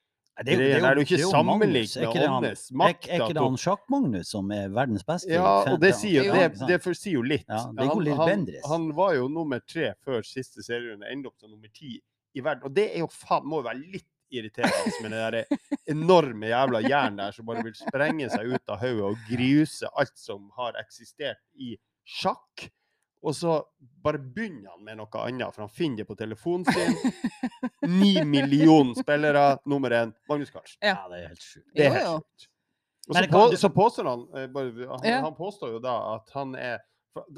Det 0.40 0.46
Det 0.46 0.52
er 0.54 0.94
jo 0.94 1.02
det 1.04 1.12
er 1.12 1.20
jo 1.20 1.30
sammenlignet 1.30 1.74
Magnus. 1.74 1.96
Er 1.96 2.00
med 2.00 2.08
ikke 2.08 2.20
det 2.20 2.28
han- 2.28 2.36
Åndenes 2.44 2.62
Er, 2.70 2.76
makt, 2.80 3.08
er 3.08 3.20
ikke 3.20 3.34
det 3.36 3.42
han 3.44 3.56
Sjakk-Magnus 3.60 4.30
som 4.30 4.50
er 4.56 4.68
verdens 4.68 5.04
beste? 5.04 5.28
Ja, 5.34 5.72
og 5.72 5.80
det 5.80 5.94
sier, 5.94 6.24
Jo. 6.24 6.32
det, 6.32 6.68
det 6.84 6.96
sier 6.96 7.12
jo 7.18 7.22
litt. 7.22 7.44
Ja, 7.48 7.66
det 7.76 7.88
går 7.90 8.02
litt 8.06 8.16
han, 8.16 8.28
han, 8.46 8.70
han 8.70 8.86
var 8.96 9.14
jo 9.18 9.28
nummer 9.28 9.60
tre 9.60 9.92
før 10.04 10.22
siste 10.24 10.62
serierunde, 10.64 11.04
endte 11.12 11.26
opp 11.28 11.36
som 11.38 11.50
nummer 11.50 11.68
ti 11.74 12.00
i 12.34 12.40
verden. 12.40 12.64
Og 12.64 12.72
det 12.74 12.88
er 12.94 12.98
jo 13.04 13.08
faen, 13.12 13.44
må 13.44 13.60
jo 13.60 13.68
være 13.68 13.84
litt 13.92 14.06
irriterende 14.30 15.02
med 15.02 15.10
det 15.10 15.44
der 15.50 15.58
enorme 15.90 16.46
jævla 16.52 16.80
hjernen 16.86 17.16
der 17.18 17.32
som 17.34 17.44
bare 17.48 17.64
vil 17.66 17.74
sprenge 17.74 18.28
seg 18.30 18.52
ut 18.54 18.68
av 18.70 18.78
hodet 18.78 19.02
og 19.10 19.16
gruse 19.28 19.88
alt 19.98 20.16
som 20.16 20.48
har 20.56 20.72
eksistert 20.80 21.40
i 21.58 21.76
sjakk. 22.06 22.70
Og 23.20 23.34
så 23.36 23.58
bare 24.00 24.18
begynner 24.18 24.70
han 24.72 24.84
med 24.84 24.96
noe 24.96 25.24
annet, 25.26 25.52
for 25.52 25.66
han 25.66 25.72
finner 25.72 26.02
det 26.02 26.06
på 26.08 26.16
telefonen 26.16 26.64
sin. 26.64 26.94
Ni 28.00 28.14
millioner 28.24 28.96
spillere, 28.96 29.58
nummer 29.68 29.92
én, 29.92 30.14
Magnus 30.28 30.50
Carlsen. 30.50 30.78
Ja. 30.80 30.94
Ja, 31.02 31.08
det 31.12 31.18
er 31.18 31.28
helt 31.28 31.44
sjukt. 31.44 31.66
Det 31.76 31.86
er 31.86 31.96
helt 31.98 32.08
sjukt. 32.14 32.46
Og 33.10 33.16
så, 33.16 33.24
på, 33.32 33.42
så 33.56 33.70
påstår 33.74 34.08
han, 34.08 34.22
eh, 34.38 34.46
bare, 34.54 34.86
han, 34.86 35.04
Ja. 35.04 35.20
han 35.20 35.34
påstår 35.34 35.72
jo 35.74 35.82
da 35.82 35.96
at 36.14 36.30
han 36.36 36.54
er 36.54 36.78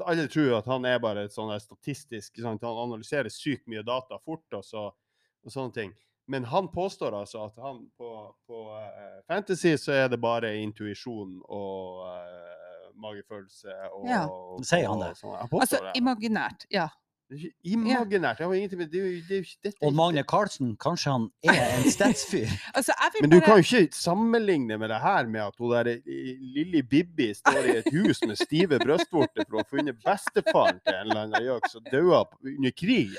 Alle 0.05 0.27
tror 0.29 0.45
jo 0.45 0.57
at 0.59 0.67
han 0.69 0.85
er 0.85 0.99
bare 1.01 1.23
et 1.25 1.33
sånn 1.33 1.49
statistisk 1.59 2.37
sant? 2.37 2.61
Han 2.61 2.77
analyserer 2.83 3.31
sykt 3.33 3.65
mye 3.67 3.81
data 3.81 4.19
fort 4.21 4.53
og, 4.53 4.61
så, 4.63 4.83
og 4.93 5.51
sånne 5.51 5.73
ting. 5.73 5.93
Men 6.29 6.45
han 6.45 6.67
påstår 6.71 7.15
altså 7.17 7.47
at 7.47 7.57
han 7.57 7.81
på, 7.97 8.09
på 8.47 8.59
uh, 8.69 9.17
Fantasy 9.27 9.73
så 9.81 9.95
er 10.03 10.11
det 10.13 10.21
bare 10.21 10.53
intuisjon 10.61 11.39
og 11.49 12.05
eh, 12.05 12.62
magefølelse 12.95 13.71
og, 13.93 14.07
Ja. 14.09 14.25
og 14.27 14.65
Sier 14.65 14.89
han 14.89 14.99
det? 14.99 15.09
og 15.09 15.17
sånn. 15.17 15.49
Påstår 15.49 15.61
Altså 15.61 15.79
det. 15.87 15.95
imaginært, 16.01 16.65
ja. 16.71 16.87
Det 17.29 17.39
er 17.39 17.45
ikke 17.47 17.55
Imaginært. 17.73 18.37
Det 18.37 18.45
har 18.45 18.53
ingenting 18.53 18.77
med 18.79 18.89
det 18.91 19.27
det, 19.29 19.37
det 19.63 19.73
Og 19.81 19.93
Magne 19.95 20.23
Carlsen, 20.23 20.75
kanskje 20.77 21.11
han 21.11 21.29
er 21.43 21.77
en 21.79 21.89
statsfyr? 21.97 22.47
Altså, 22.75 22.91
Men 23.21 23.29
du 23.31 23.39
bare 23.39 23.45
kan 23.45 23.63
jo 23.63 23.77
ikke 23.77 23.95
sammenligne 23.95 24.77
med 24.77 24.89
det 24.89 24.99
her 25.01 25.25
med 25.27 25.41
at 25.41 25.55
hun 25.57 25.71
der 25.71 25.87
eh, 25.87 26.37
lille 26.55 26.83
Bibbi 26.83 27.33
står 27.33 27.63
i 27.71 27.77
et 27.79 27.89
hus 27.95 28.21
med 28.27 28.35
stive 28.37 28.77
brystvorter 28.83 29.47
for 29.47 29.55
å 29.55 29.63
ha 29.63 29.69
funnet 29.71 29.97
bestefaren 30.03 30.79
til 30.83 30.93
en 30.93 31.07
eller 31.09 31.21
annen 31.23 31.47
gjøk 31.47 31.69
som 31.71 31.83
døde 31.89 32.21
under 32.43 32.71
krigen. 32.71 33.17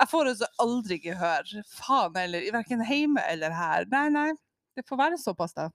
Jeg 0.00 0.08
får 0.08 0.28
altså 0.32 0.46
aldri 0.62 0.98
gehør. 1.02 1.54
Faen 1.74 2.16
heller. 2.16 2.50
Verken 2.54 2.82
hjemme 2.86 3.22
eller 3.30 3.50
her. 3.54 3.84
Nei, 3.90 4.08
nei. 4.14 4.32
Det 4.76 4.84
får 4.88 4.96
være 5.04 5.18
såpass, 5.18 5.54
da. 5.54 5.68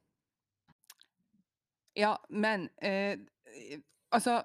Ja, 1.94 2.18
men 2.30 2.70
eh, 2.82 3.20
Altså, 4.14 4.44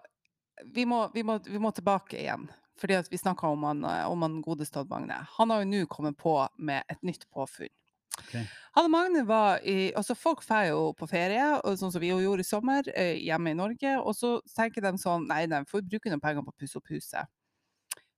vi 0.64 0.84
må, 0.88 1.10
vi, 1.14 1.22
må, 1.24 1.38
vi 1.44 1.58
må 1.60 1.70
tilbake 1.76 2.18
igjen. 2.20 2.48
fordi 2.78 2.94
at 2.94 3.08
vi 3.10 3.18
snakka 3.18 3.48
om 3.48 3.62
han, 3.66 3.84
eh, 3.84 4.06
om 4.10 4.22
han 4.22 4.42
godeste 4.42 4.80
Odd 4.80 4.90
Magne. 4.90 5.16
Han 5.34 5.50
har 5.50 5.64
jo 5.64 5.70
nå 5.70 5.86
kommet 5.90 6.16
på 6.16 6.34
med 6.56 6.82
et 6.88 7.02
nytt 7.02 7.26
påfunn. 7.34 7.72
Okay. 8.18 8.44
Han 8.74 8.86
og 8.86 8.90
Magne 8.90 9.24
var 9.26 9.62
i 9.66 9.92
Altså, 9.96 10.14
folk 10.14 10.44
drar 10.46 10.68
jo 10.68 10.92
på 10.98 11.06
ferie, 11.10 11.44
og 11.58 11.78
sånn 11.78 11.92
som 11.94 12.02
vi 12.02 12.12
jo 12.12 12.20
gjorde 12.22 12.46
i 12.46 12.48
sommer, 12.48 12.88
eh, 12.94 13.18
hjemme 13.18 13.50
i 13.50 13.58
Norge, 13.58 13.96
og 13.98 14.14
så 14.14 14.38
tenker 14.54 14.82
de 14.82 14.94
sånn 14.98 15.26
Nei, 15.28 15.46
de 15.46 15.64
får 15.66 15.86
bruke 15.86 16.10
noen 16.10 16.22
penger 16.22 16.46
på 16.46 16.54
å 16.54 16.58
pusse 16.58 16.78
opp 16.78 16.90
huset. 16.94 17.26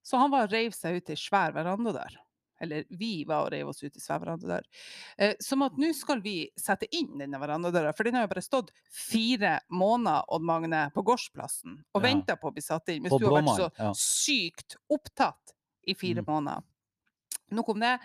Så 0.04 0.20
han 0.20 0.32
var 0.32 0.48
og 0.48 0.52
reiv 0.52 0.76
seg 0.76 1.00
ut 1.00 1.10
ei 1.12 1.16
svær 1.16 1.52
verandadør. 1.56 2.16
Eller 2.60 2.84
vi 2.90 3.24
var 3.24 3.46
og 3.46 3.52
reiv 3.54 3.68
oss 3.72 3.82
ut 3.82 3.96
i 3.96 4.00
svær 4.02 4.20
verandadør. 4.20 4.66
Eh, 5.18 5.34
som 5.40 5.62
at 5.62 5.78
nå 5.80 5.92
skal 5.96 6.20
vi 6.24 6.50
sette 6.60 6.86
inn 6.92 7.18
denne 7.18 7.40
verandadøra, 7.40 7.94
for 7.96 8.04
den 8.04 8.14
har 8.18 8.26
jo 8.26 8.32
bare 8.34 8.44
stått 8.44 8.70
fire 8.92 9.58
måneder, 9.70 10.24
Odd 10.28 10.42
Magne, 10.44 10.90
på 10.94 11.02
gårdsplassen 11.06 11.78
og 11.94 12.02
Ja. 12.02 12.06
venta 12.08 12.36
på 12.36 12.50
å 12.50 12.54
bli 12.54 12.62
satt 12.62 12.88
inn. 12.92 13.02
Mens 13.02 13.18
du 13.18 13.26
har 13.26 13.42
vært 13.42 13.56
så 13.56 13.70
ja. 13.78 13.92
sykt 13.96 14.76
opptatt 14.90 15.54
i 15.88 15.94
fire 15.94 16.22
Mm. 16.22 16.26
måneder. 16.26 16.62
Nok 17.50 17.68
om 17.68 17.80
det. 17.80 17.98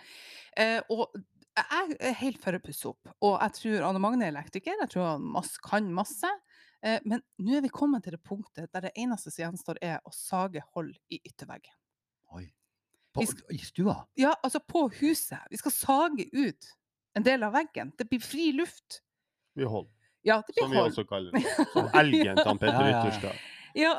Eh, 0.56 0.80
og 0.90 1.12
jeg 1.56 1.96
er 2.00 2.12
helt 2.14 2.40
for 2.42 2.52
å 2.52 2.60
pusse 2.62 2.86
opp. 2.88 3.08
Og 3.22 3.38
jeg 3.40 3.52
tror 3.52 3.84
Anne 3.88 4.00
Magne 4.00 4.22
er 4.26 4.32
elektriker, 4.32 4.74
jeg 4.80 4.88
tror 4.90 5.12
han 5.12 5.22
masse, 5.22 5.58
kan 5.62 5.92
masse. 5.94 6.28
Eh, 6.82 6.98
men 7.04 7.22
nå 7.40 7.56
er 7.56 7.60
vi 7.62 7.68
kommet 7.68 8.02
til 8.04 8.12
det 8.12 8.22
punktet 8.22 8.70
der 8.72 8.80
det 8.80 8.92
eneste 8.96 9.30
som 9.32 9.44
gjenstår, 9.52 9.76
er 9.82 10.00
å 10.04 10.12
sage 10.12 10.62
hold 10.74 10.94
i 11.10 11.20
ytterveggen. 11.24 11.72
Oi. 12.34 12.50
På, 13.16 13.24
Vi 13.48 13.56
I 13.56 13.58
stua? 13.64 13.96
Ja, 14.20 14.34
altså 14.42 14.60
på 14.68 14.86
huset. 15.00 15.38
Vi 15.50 15.56
skal 15.60 15.72
sage 15.74 16.28
ut 16.32 16.70
en 17.16 17.24
del 17.26 17.42
av 17.42 17.52
veggen. 17.56 17.92
Det 17.98 18.08
blir 18.10 18.20
fri 18.20 18.50
luft. 18.52 19.02
Vi 19.56 19.64
holder, 19.64 19.90
Ja, 20.26 20.42
det 20.46 20.54
som 20.58 20.70
blir 20.70 20.76
vi 20.76 20.82
hold. 20.82 20.92
også 20.92 21.04
kaller 21.08 21.32
det. 21.32 21.44
Som 21.72 21.88
elgen 21.94 22.36
til 22.36 22.58
Petter 22.58 22.88
Ja. 22.90 23.02
Ytterstad. 23.02 23.44
Ja, 23.76 23.90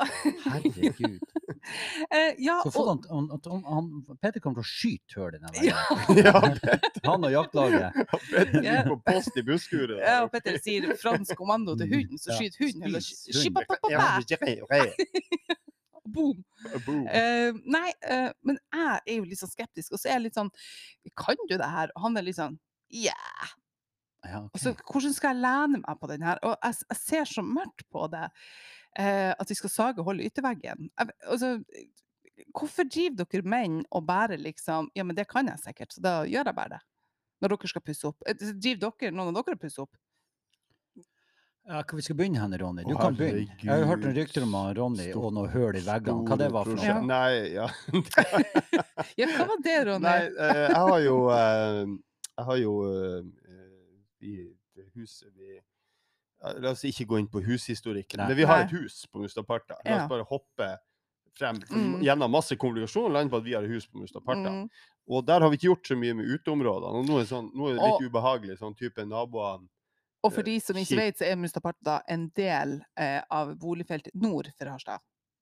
Herregud. 0.44 1.20
eh, 2.10 2.32
ja, 2.42 2.56
Så 2.64 2.70
får 2.74 2.80
og, 2.88 3.04
han, 3.10 3.28
han, 3.30 3.40
han, 3.46 3.62
han, 4.08 4.16
Peter 4.22 4.40
kommer 4.42 4.58
til 4.58 4.66
å 4.66 4.70
skyte 4.72 5.20
hull 5.20 5.36
i 5.36 5.38
den 5.38 5.68
Ja. 5.68 5.82
veggen. 6.08 6.24
Ja, 6.26 7.10
Han 7.12 7.24
og 7.28 7.30
jaktlaget. 7.32 8.00
Petter 8.10 8.62
Ja. 8.62 8.72
ligger 8.82 8.88
på 8.90 8.98
post 9.06 9.36
i 9.38 9.42
busskuret. 9.46 10.00
ja, 10.02 10.16
og 10.24 10.32
Petter 10.34 10.58
sier 10.58 10.96
fransk 10.98 11.36
kommando 11.38 11.76
til 11.78 11.94
hunden, 11.94 12.18
så 12.18 12.34
skyter 12.34 12.58
hunden. 12.66 12.82
Eller 12.90 13.00
boom. 16.14 16.42
Boom. 16.86 17.04
Uh, 17.06 17.58
nei, 17.68 17.88
uh, 18.08 18.30
men 18.46 18.58
jeg 18.74 18.96
er 18.96 19.14
jo 19.16 19.28
litt 19.28 19.40
sånn 19.40 19.52
skeptisk, 19.52 19.92
og 19.92 20.00
så 20.00 20.10
er 20.10 20.18
jeg 20.18 20.26
litt 20.28 20.38
sånn 20.38 20.50
Kan 21.18 21.38
du 21.46 21.54
det 21.56 21.70
her? 21.70 21.92
Og 21.94 22.08
han 22.08 22.20
er 22.20 22.26
litt 22.26 22.38
sånn 22.40 22.58
Yeah! 22.88 23.54
Ja, 24.24 24.40
okay. 24.42 24.50
Altså, 24.56 24.72
hvordan 24.88 25.14
skal 25.14 25.34
jeg 25.34 25.44
lene 25.44 25.80
meg 25.84 26.00
på 26.00 26.08
den 26.10 26.24
her? 26.26 26.40
Og 26.42 26.56
jeg, 26.56 26.82
jeg 26.90 27.00
ser 27.00 27.30
så 27.30 27.44
mørkt 27.46 27.84
på 27.92 28.08
det. 28.10 28.26
Uh, 28.98 29.32
at 29.36 29.50
vi 29.50 29.56
skal 29.58 29.72
sage 29.72 30.04
hull 30.04 30.20
i 30.22 30.26
ytterveggen. 30.26 30.88
Jeg, 30.90 31.14
altså, 31.28 31.52
hvorfor 32.56 32.88
driver 32.88 33.28
dere 33.28 33.46
menn 33.46 33.80
og 33.94 34.06
bare 34.08 34.38
liksom 34.40 34.90
Ja, 34.96 35.04
men 35.06 35.16
det 35.18 35.28
kan 35.30 35.50
jeg 35.50 35.62
sikkert, 35.62 35.94
så 35.94 36.04
da 36.04 36.14
gjør 36.26 36.50
jeg 36.50 36.58
bare 36.58 36.76
det. 36.76 36.82
Når 37.38 37.54
dere 37.54 37.70
skal 37.70 37.84
pusse 37.86 38.08
opp. 38.08 38.24
Eh, 38.26 38.34
Driver 38.34 38.90
dere, 38.98 39.14
noen 39.14 39.30
av 39.30 39.44
dere 39.46 39.60
pusse 39.60 39.82
opp? 39.84 39.94
Ja, 41.68 41.82
vi 41.92 42.02
skal 42.02 42.16
begynne 42.16 42.40
hen, 42.40 42.54
Ronny? 42.58 42.82
Du 42.88 42.94
Å, 42.94 43.00
kan 43.02 43.16
begynne. 43.18 43.44
Jeg 43.60 43.68
har 43.68 43.82
hørt 43.90 44.00
noen 44.06 44.14
rykter 44.16 44.44
om 44.46 44.54
han 44.56 44.70
Ronny 44.78 45.08
og 45.12 45.26
noe 45.36 45.50
høl 45.52 45.76
i 45.76 45.82
veggene. 45.84 46.22
Hva 46.24 46.38
det 46.40 46.46
var 46.54 46.64
for 46.64 46.78
prosjekt. 46.78 46.96
noe? 46.96 47.08
Nei, 47.10 47.32
ja. 47.52 47.66
Ja, 49.20 49.26
hva 49.34 49.46
var 49.50 49.60
det, 49.66 49.74
Ronny? 49.88 50.04
Nei, 50.06 50.22
eh, 50.46 50.62
jeg 50.64 50.78
har 50.78 51.00
jo 51.04 51.16
eh, 51.34 51.82
Jeg 52.38 52.46
har 52.48 52.60
jo 52.62 52.72
eh, 52.88 53.28
i 54.24 54.32
det 54.78 54.86
huset 54.96 55.28
vi 55.36 55.58
ja, 55.58 56.52
La 56.62 56.72
oss 56.72 56.86
ikke 56.88 57.04
gå 57.10 57.20
inn 57.20 57.28
på 57.30 57.42
hushistorikken, 57.44 58.22
Nei. 58.22 58.28
men 58.32 58.38
vi 58.40 58.46
har 58.48 58.62
Nei. 58.62 58.66
et 58.70 58.74
hus 58.78 59.02
på 59.12 59.20
Mustaparta. 59.26 59.76
La 59.84 59.90
Ja. 59.90 60.02
oss 60.04 60.10
bare 60.10 60.24
hoppe 60.30 60.72
frem 61.38 61.60
Mm. 61.70 62.00
gjennom 62.02 62.32
masse 62.32 62.56
komplikasjoner 62.58 63.12
og 63.12 63.14
lande 63.18 63.30
på 63.30 63.38
at 63.38 63.44
vi 63.44 63.52
har 63.54 63.62
et 63.66 63.70
hus 63.76 63.84
på 63.86 64.00
Mustaparta. 64.00 64.50
Mm. 64.56 64.68
Og 65.12 65.26
der 65.28 65.40
har 65.44 65.50
vi 65.52 65.58
ikke 65.60 65.68
gjort 65.74 65.86
så 65.92 65.96
mye 66.00 66.16
med 66.18 66.32
uteområdene. 66.32 66.96
Og 66.98 67.06
nå 67.06 67.20
er, 67.20 67.28
sånn, 67.28 67.52
nå 67.54 67.68
er 67.68 67.76
det 67.76 67.82
litt 67.84 68.00
Og- 68.00 68.08
ubehagelig, 68.08 68.56
sånn 68.58 68.74
type 68.78 69.04
naboene 69.06 69.68
Og 70.26 70.32
for 70.34 70.42
de 70.42 70.56
som 70.60 70.76
ikke 70.76 70.96
vet, 70.98 71.18
så 71.20 71.24
er 71.28 71.36
Mustaparta 71.38 72.00
en 72.10 72.28
del 72.36 72.80
eh, 72.98 73.20
av 73.30 73.52
boligfeltet 73.60 74.14
nord 74.18 74.48
for 74.58 74.66
Harstad. 74.72 74.98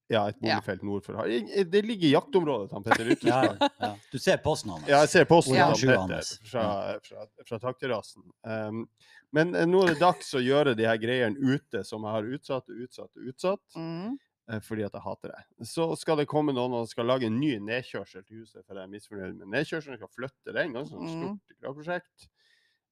Ja, 0.09 0.21
et 0.29 0.37
Ja. 0.39 0.55
boligfelt 0.61 0.83
nord 0.87 1.03
for 1.03 1.17
Harstad. 1.17 1.65
Det 1.71 1.81
ligger 1.83 2.07
i 2.07 2.11
jaktområdet 2.13 2.69
til 2.69 2.83
Petter 2.85 3.09
Ytterstad. 3.11 3.57
ja. 3.81 3.89
Du 4.13 4.19
ser 4.19 4.37
posten 4.37 4.71
hans. 4.71 4.87
Ja, 4.87 5.01
jeg 5.03 5.09
ser 5.09 5.25
posten 5.25 5.55
Ja. 5.57 5.65
hans 5.71 5.81
Petter 5.81 6.47
fra, 6.47 6.67
fra, 7.03 7.25
fra 7.49 7.59
takterrassen. 7.59 8.23
Um, 8.45 8.85
men 9.33 9.55
eh, 9.55 9.65
nå 9.67 9.81
er 9.83 9.95
det 9.95 9.99
dags 10.05 10.29
å 10.37 10.39
gjøre 10.45 10.77
de 10.77 10.85
her 10.87 11.01
greiene 11.01 11.35
ute 11.41 11.83
som 11.83 12.05
jeg 12.07 12.11
har 12.19 12.23
utsatt 12.37 12.69
og 12.69 12.85
utsatt 12.87 13.11
og 13.17 13.27
utsatt, 13.33 13.65
Mm. 13.75 14.15
eh, 14.49 14.59
fordi 14.63 14.85
at 14.85 14.93
jeg 14.93 15.01
hater 15.09 15.33
det. 15.33 15.43
Så 15.67 15.89
skal 15.99 16.21
det 16.21 16.27
komme 16.31 16.53
noen 16.55 16.71
og 16.79 16.87
skal 16.87 17.05
lage 17.09 17.25
en 17.27 17.39
ny 17.41 17.57
nedkjørsel 17.59 18.23
til 18.23 18.45
huset, 18.45 18.63
for 18.63 18.75
jeg 18.77 18.83
er 18.85 18.93
misfornøyd 18.93 19.35
med 19.41 19.47
nedkjørselen. 19.57 19.97
Skal 19.99 20.13
flytte 20.15 20.53
den, 20.55 20.71
ganske 20.77 20.93
sånn 20.95 21.03
Mm. 21.03 21.17
stort 21.17 21.59
graveprosjekt. 21.59 22.29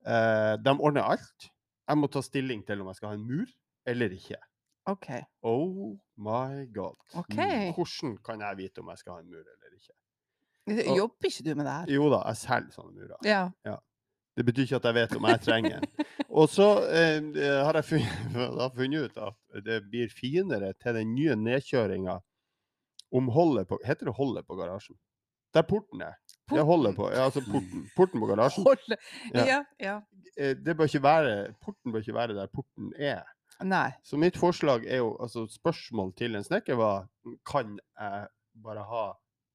Eh, 0.06 0.58
de 0.58 0.76
ordner 0.82 1.04
alt. 1.15 1.52
Jeg 1.88 1.98
må 2.02 2.08
ta 2.10 2.21
stilling 2.26 2.63
til 2.65 2.82
om 2.82 2.88
jeg 2.91 2.95
skal 3.00 3.12
ha 3.12 3.17
en 3.19 3.26
mur 3.28 3.45
eller 3.86 4.13
ikke. 4.15 4.38
OK. 4.89 5.08
Oh 5.45 5.95
my 6.17 6.65
god. 6.74 6.95
OK. 7.17 7.36
Hvordan 7.78 8.17
kan 8.26 8.41
jeg 8.41 8.58
vite 8.58 8.82
om 8.82 8.89
jeg 8.93 8.98
skal 9.02 9.13
ha 9.13 9.19
en 9.24 9.30
mur 9.30 9.41
eller 9.41 9.76
ikke? 9.78 9.93
Og- 10.89 10.98
Jobber 10.98 11.30
ikke 11.30 11.43
du 11.45 11.52
med 11.56 11.65
det 11.65 11.74
her? 11.74 11.91
Jo 11.93 12.10
da, 12.10 12.24
jeg 12.32 12.38
selger 12.41 12.71
sånne 12.74 12.93
murer. 12.98 13.17
Ja. 13.65 13.76
Det 14.36 14.43
betyr 14.45 14.65
ikke 14.65 14.76
at 14.82 14.88
jeg 14.89 14.95
vet 14.98 15.13
om 15.15 15.26
jeg 15.30 15.41
trenger 15.45 15.76
en. 15.78 15.86
Og 16.30 16.50
så 16.52 16.65
eh, 16.91 17.21
har 17.63 17.78
jeg 17.80 17.86
funnet, 17.86 18.34
har 18.62 18.74
funnet 18.76 19.06
ut 19.12 19.19
at 19.30 19.63
det 19.63 19.78
blir 19.89 20.10
finere 20.12 20.74
til 20.82 20.98
den 20.98 21.13
nye 21.15 21.36
nedkjøringa 21.39 22.17
om 23.15 23.30
holdet 23.32 23.69
på 23.69 23.78
Heter 23.86 24.10
det 24.10 24.15
holdet 24.17 24.43
på 24.50 24.58
garasjen? 24.60 24.98
Der 25.56 25.62
porten 25.63 26.02
er. 26.04 26.17
Ja, 26.54 26.62
holder 26.68 26.94
på, 26.94 27.08
ja, 27.10 27.24
altså 27.26 27.42
porten. 27.42 27.88
Porten 27.96 28.22
på 28.22 28.28
garasjen. 28.30 28.66
Ja. 29.34 29.64
Ja. 29.82 29.96
Eh, 30.38 30.54
Det 30.54 30.76
bør 30.78 30.86
ikke 30.86 31.02
være, 31.04 31.54
porten 31.64 31.92
bør 31.94 32.04
ikke 32.04 32.14
være 32.14 32.36
der 32.38 32.48
porten 32.54 32.92
er. 33.00 33.24
Nei. 33.64 33.90
Så 34.04 34.18
mitt 34.20 34.36
forslag 34.38 34.84
er 34.86 35.00
jo 35.00 35.14
altså 35.24 35.46
Spørsmål 35.48 36.12
til 36.20 36.36
en 36.36 36.44
snekker 36.44 36.76
var 36.76 37.06
kan 37.48 37.78
jeg 37.80 38.28
bare 38.64 38.84
ha 38.84 39.06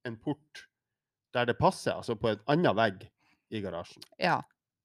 en 0.09 0.17
port 0.17 0.65
der 1.35 1.45
det 1.47 1.59
passer, 1.61 1.93
altså 1.93 2.17
på 2.19 2.33
et 2.33 2.41
annet 2.51 2.75
vegg 2.75 3.05
i 3.55 3.61
garasjen. 3.63 4.03
Ja. 4.19 4.41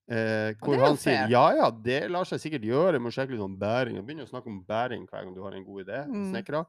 Eh, 0.06 0.52
hvor 0.62 0.78
han 0.84 1.00
sier 1.02 1.32
ja 1.32 1.46
ja, 1.58 1.72
det 1.72 2.04
lar 2.14 2.28
seg 2.30 2.44
sikkert 2.44 2.68
gjøre, 2.68 3.00
jeg 3.00 3.02
må 3.02 3.10
sjekke 3.16 3.34
litt 3.34 3.42
om 3.42 3.56
bæring. 3.58 3.96
Jeg 3.98 4.06
begynner 4.06 4.28
å 4.28 4.30
snakke 4.30 4.52
om 4.52 4.60
bæring 4.68 5.08
hver 5.10 5.24
gang 5.24 5.34
du 5.34 5.42
har 5.42 5.56
en 5.58 5.66
god 5.66 5.88
idé. 5.88 6.04
Mm. 6.12 6.28
snekkere. 6.34 6.66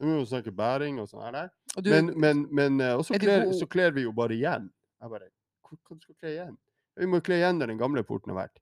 Du 0.00 0.08
må 0.10 0.18
snakke 0.28 0.52
bæring 0.52 0.98
og 1.00 1.08
sånn 1.08 1.22
her 1.24 1.32
der. 1.38 1.50
Du, 1.74 1.90
Men, 1.90 2.12
men, 2.20 2.44
men 2.54 2.80
eh, 2.80 2.94
og 2.94 3.04
så 3.04 3.14
Er 3.14 3.18
kler, 3.18 3.48
så 3.52 3.66
kler 3.66 3.90
vi 3.90 4.02
jo 4.04 4.12
bare 4.14 4.34
igjen. 4.36 4.68
Jeg 5.02 5.10
bare 5.10 5.26
Hvor 5.68 5.78
kan 5.88 5.96
du 5.98 6.02
skal 6.02 6.14
kle 6.20 6.30
igjen? 6.30 6.56
Vi 6.96 7.06
må 7.10 7.18
kle 7.26 7.34
igjen 7.40 7.58
der 7.58 7.66
den 7.66 7.78
gamle 7.80 8.04
porten 8.06 8.30
har 8.30 8.44
vært. 8.44 8.60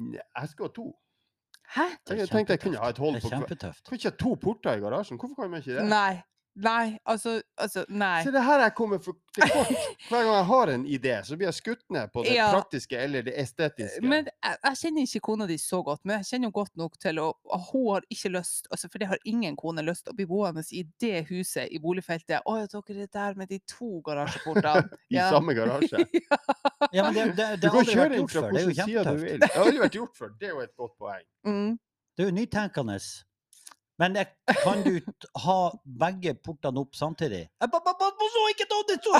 Jeg 0.00 0.48
skal 0.48 0.64
ha 0.66 0.72
to. 0.72 0.86
Hæ? 1.74 1.84
Det 2.06 2.14
er 2.14 2.20
Jeg 2.22 2.28
tenkte 2.32 2.52
jeg 2.56 2.60
kunne 2.62 2.78
ha 2.80 2.88
et 2.90 2.98
hold 2.98 3.14
Det 3.14 3.22
på 3.22 3.28
er 3.28 3.30
hver. 3.30 3.42
kjempetøft. 3.44 3.84
Kan 3.88 3.98
ikke 3.98 4.10
ha 4.10 4.16
to 4.16 4.34
porter 4.40 4.72
i 4.78 4.80
garasjen? 4.80 5.18
Hvorfor 5.20 5.42
kan 5.42 5.50
man 5.50 5.60
ikke 5.60 5.76
det? 5.76 5.84
Nei. 5.90 6.22
Nei, 6.60 6.98
altså, 7.08 7.38
altså 7.56 7.84
Nei. 7.88 8.22
Se, 8.26 8.30
det 8.34 8.42
her 8.44 8.60
jeg 8.60 8.74
kommer 8.76 8.98
for 9.00 9.16
til 9.34 9.46
kort. 9.48 9.68
Hver 10.10 10.24
gang 10.26 10.34
jeg 10.34 10.46
har 10.50 10.70
en 10.74 10.84
idé, 10.90 11.12
så 11.24 11.36
blir 11.38 11.46
jeg 11.48 11.54
skutt 11.56 11.82
ned 11.94 12.10
på 12.12 12.24
det 12.26 12.34
Ja. 12.34 12.48
praktiske 12.52 12.98
eller 12.98 13.22
det 13.22 13.34
estetiske. 13.40 14.02
Men 14.02 14.26
jeg, 14.28 14.56
jeg 14.64 14.76
kjenner 14.82 15.06
ikke 15.06 15.20
kona 15.28 15.46
di 15.46 15.56
så 15.62 15.80
godt, 15.86 16.00
men 16.04 16.18
jeg 16.18 16.26
kjenner 16.32 16.50
jo 16.50 16.54
godt 16.58 16.76
nok 16.76 16.98
til 17.00 17.20
å 17.22 17.28
Hun 17.70 17.86
har 17.94 18.02
ikke 18.10 18.32
lyst, 18.34 18.66
altså, 18.70 18.90
for 18.90 18.98
det 18.98 19.08
har 19.08 19.18
ingen 19.24 19.56
kone 19.56 19.82
lyst, 19.86 20.08
å 20.10 20.14
bli 20.18 20.26
boende 20.26 20.64
i 20.72 20.82
det 21.00 21.24
huset 21.30 21.68
i 21.70 21.78
boligfeltet. 21.78 22.42
Å, 22.44 22.56
dere 22.66 23.06
er 23.06 23.12
der 23.12 23.34
med 23.38 23.48
de 23.48 23.58
to 23.70 24.00
garasjeportene. 24.06 24.90
I 25.10 25.16
Ja. 25.16 25.30
samme 25.30 25.54
garasje. 25.54 26.04
Ja, 26.92 27.04
men 27.10 27.14
det, 27.14 27.24
det, 27.36 27.46
Du 27.60 27.68
det 27.68 27.70
har 27.70 27.84
kan 27.84 27.84
kjøre 27.86 28.02
vært 28.02 28.12
inn 28.12 28.20
gjort 28.24 28.32
fra 28.32 28.40
før. 28.40 28.50
Det 28.52 28.58
er 28.58 28.62
jo 28.62 28.68
hvilken 28.70 28.86
side 28.86 28.98
du 28.98 29.10
kjempetøft. 29.10 29.24
vil. 29.30 29.40
Det 29.40 29.50
har 29.54 29.64
aldri 29.64 29.80
vært 29.84 29.94
gjort 30.00 30.16
før. 30.16 30.30
Det 30.40 30.46
er 30.48 30.50
jo 30.54 30.60
et 30.64 30.76
godt 30.76 30.94
poeng. 30.98 31.26
Mm. 31.46 31.78
Det 32.16 32.24
er 32.24 32.28
jo 32.30 32.34
nytenkende. 32.40 32.96
Men 34.00 34.16
jeg, 34.16 34.30
kan 34.62 34.80
du 34.84 34.94
ha 35.44 35.56
begge 35.84 36.32
portene 36.40 36.80
opp 36.80 36.96
samtidig? 36.96 37.42
Ba- 37.60 37.80
så 38.30 38.44
ikke 38.54 38.66
ta 38.70 38.78
det 38.88 38.96
så! 39.04 39.12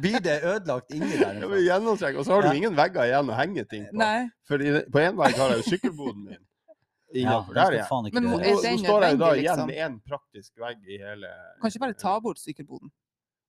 Blir 0.00 0.20
det 0.24 0.36
ødelagt 0.42 0.94
inni 0.96 1.18
der? 1.18 1.40
Det 1.42 1.50
blir 1.50 1.64
gjennomtrekk. 1.66 2.20
Og 2.20 2.26
så 2.26 2.36
har 2.36 2.48
du 2.48 2.56
ingen 2.56 2.76
vegger 2.78 3.08
igjen 3.10 3.32
å 3.32 3.36
henge 3.38 3.64
ting 3.70 3.88
på. 3.90 3.98
Nei. 4.00 4.28
For 4.48 4.62
på 4.94 5.02
én 5.02 5.18
vegg 5.18 5.40
har 5.40 5.54
jeg 5.54 5.62
jo 5.62 5.66
sykkelboden 5.74 6.22
min. 6.24 6.38
Ja, 7.08 7.20
Innenfor 7.22 7.56
der 7.56 7.76
igjen. 7.78 8.08
Men 8.12 8.22
du 8.22 8.28
Nå, 8.28 8.38
er 8.38 8.56
nå 8.56 8.80
står 8.82 9.04
jeg 9.06 9.12
jo 9.14 9.20
da 9.20 9.28
igjen 9.32 9.44
liksom? 9.44 9.70
med 9.70 9.78
én 9.84 9.94
praktisk 10.04 10.60
vegg 10.60 10.82
i 10.92 10.98
hele 11.00 11.30
Kan 11.60 11.72
ikke 11.72 11.84
bare 11.86 11.96
ta 11.96 12.16
bort 12.20 12.40
sykkelboden? 12.42 12.90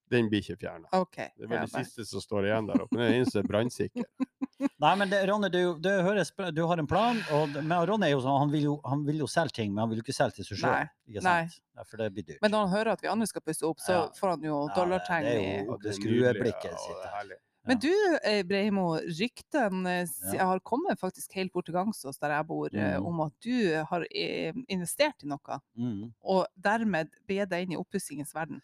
Den 0.10 0.30
blir 0.30 0.42
ikke 0.42 0.58
fjerna. 0.60 0.88
Okay, 0.92 1.30
Det 1.38 1.44
er 1.46 1.48
vel 1.48 1.58
ja, 1.60 1.66
det 1.66 1.72
bare- 1.72 1.86
siste 1.86 2.06
som 2.06 2.22
står 2.22 2.46
igjen 2.50 2.68
der 2.68 2.82
oppe. 2.82 2.98
Det 2.98 3.06
er 3.06 3.10
det 3.12 3.20
eneste 3.20 3.44
brannsikker. 3.48 4.06
Nei, 4.84 4.96
men 4.96 5.10
det, 5.10 5.20
Ronny, 5.30 5.50
du, 5.50 5.80
du, 5.80 5.90
høres 6.04 6.32
Du 6.54 6.66
har 6.68 6.78
en 6.80 6.88
plan, 6.88 7.20
og 7.32 7.50
men 7.64 7.86
Ronny 7.88 8.08
er 8.08 8.12
jo 8.16 8.22
sånn, 8.26 8.40
han 8.42 8.52
vil 8.52 8.64
jo, 8.64 8.82
han 8.86 9.06
vil 9.06 9.20
jo 9.20 9.28
selge 9.28 9.54
ting, 9.56 9.74
men 9.74 9.84
han 9.86 9.90
vil 9.90 10.00
jo 10.02 10.04
ikke 10.08 10.16
selge 10.18 10.36
til 10.42 10.46
seg 10.50 10.58
sjøl. 10.64 10.72
Nei, 10.72 11.22
nei. 11.24 11.42
Ja, 11.78 11.84
for 11.88 11.98
det 12.02 12.10
blir 12.14 12.24
dyrt. 12.28 12.42
Men 12.42 12.52
når 12.52 12.66
han 12.68 12.74
hører 12.78 12.92
at 12.98 13.02
vi 13.02 13.08
andre 13.08 13.28
skal 13.28 13.42
pusse 13.46 13.64
opp, 13.64 13.80
så 13.80 13.92
Ja. 13.94 14.08
får 14.20 14.30
han 14.36 14.42
jo 14.44 14.68
Ja, 14.68 14.74
dollartegn 14.76 15.24
det 15.30 15.38
i 15.40 15.68
Og 15.70 15.82
det 15.84 15.94
skrueblikket 15.96 16.74
nydelig, 16.74 17.30
sitt. 17.30 17.40
Men 17.70 17.78
du, 17.78 17.92
eh, 18.24 18.42
Breimo, 18.44 18.98
ryktene 18.98 20.08
Ja. 20.34 20.46
har 20.46 20.60
kommet 20.60 20.98
faktisk 21.00 21.34
helt 21.34 21.52
bort 21.54 21.66
til 21.66 21.76
Gangsås, 21.76 22.18
der 22.20 22.30
jeg 22.32 22.48
bor, 22.48 22.68
eh, 22.74 22.98
Mhm. 22.98 23.06
om 23.06 23.22
at 23.22 23.34
du 23.42 23.84
har 23.90 24.06
eh, 24.16 24.54
investert 24.70 25.24
i 25.24 25.28
noe, 25.28 25.62
Mm. 25.78 26.14
og 26.24 26.48
dermed 26.60 27.10
begitt 27.28 27.50
deg 27.50 27.64
inn 27.68 27.74
i 27.74 27.78
oppussingens 27.78 28.34
verden. 28.34 28.62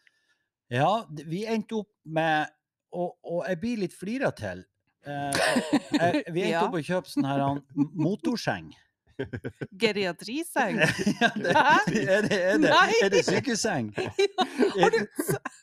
Ja, 0.74 1.06
vi 1.10 1.44
endte 1.46 1.76
opp 1.84 1.92
med 2.06 2.48
Og, 2.96 3.18
og 3.28 3.42
jeg 3.50 3.60
blir 3.60 3.78
litt 3.82 3.94
flira 3.94 4.30
til. 4.32 4.62
Eh, 5.06 5.36
jeg, 5.36 6.24
vi 6.34 6.46
endte 6.46 6.52
Ja. 6.54 6.62
opp 6.70 6.78
å 6.80 6.84
kjøpe 6.86 7.12
sånn 7.12 7.26
her 7.28 7.42
motorseng. 7.76 8.70
Geriatriseng. 9.80 10.80
Ja, 11.22 11.30
det, 11.88 12.02
er, 12.10 12.22
det, 12.22 12.38
er, 12.38 12.58
det, 12.58 12.72
er 13.04 13.10
det 13.10 13.22
sykehusseng? 13.26 13.92
har, 14.82 14.90
du, 14.94 15.00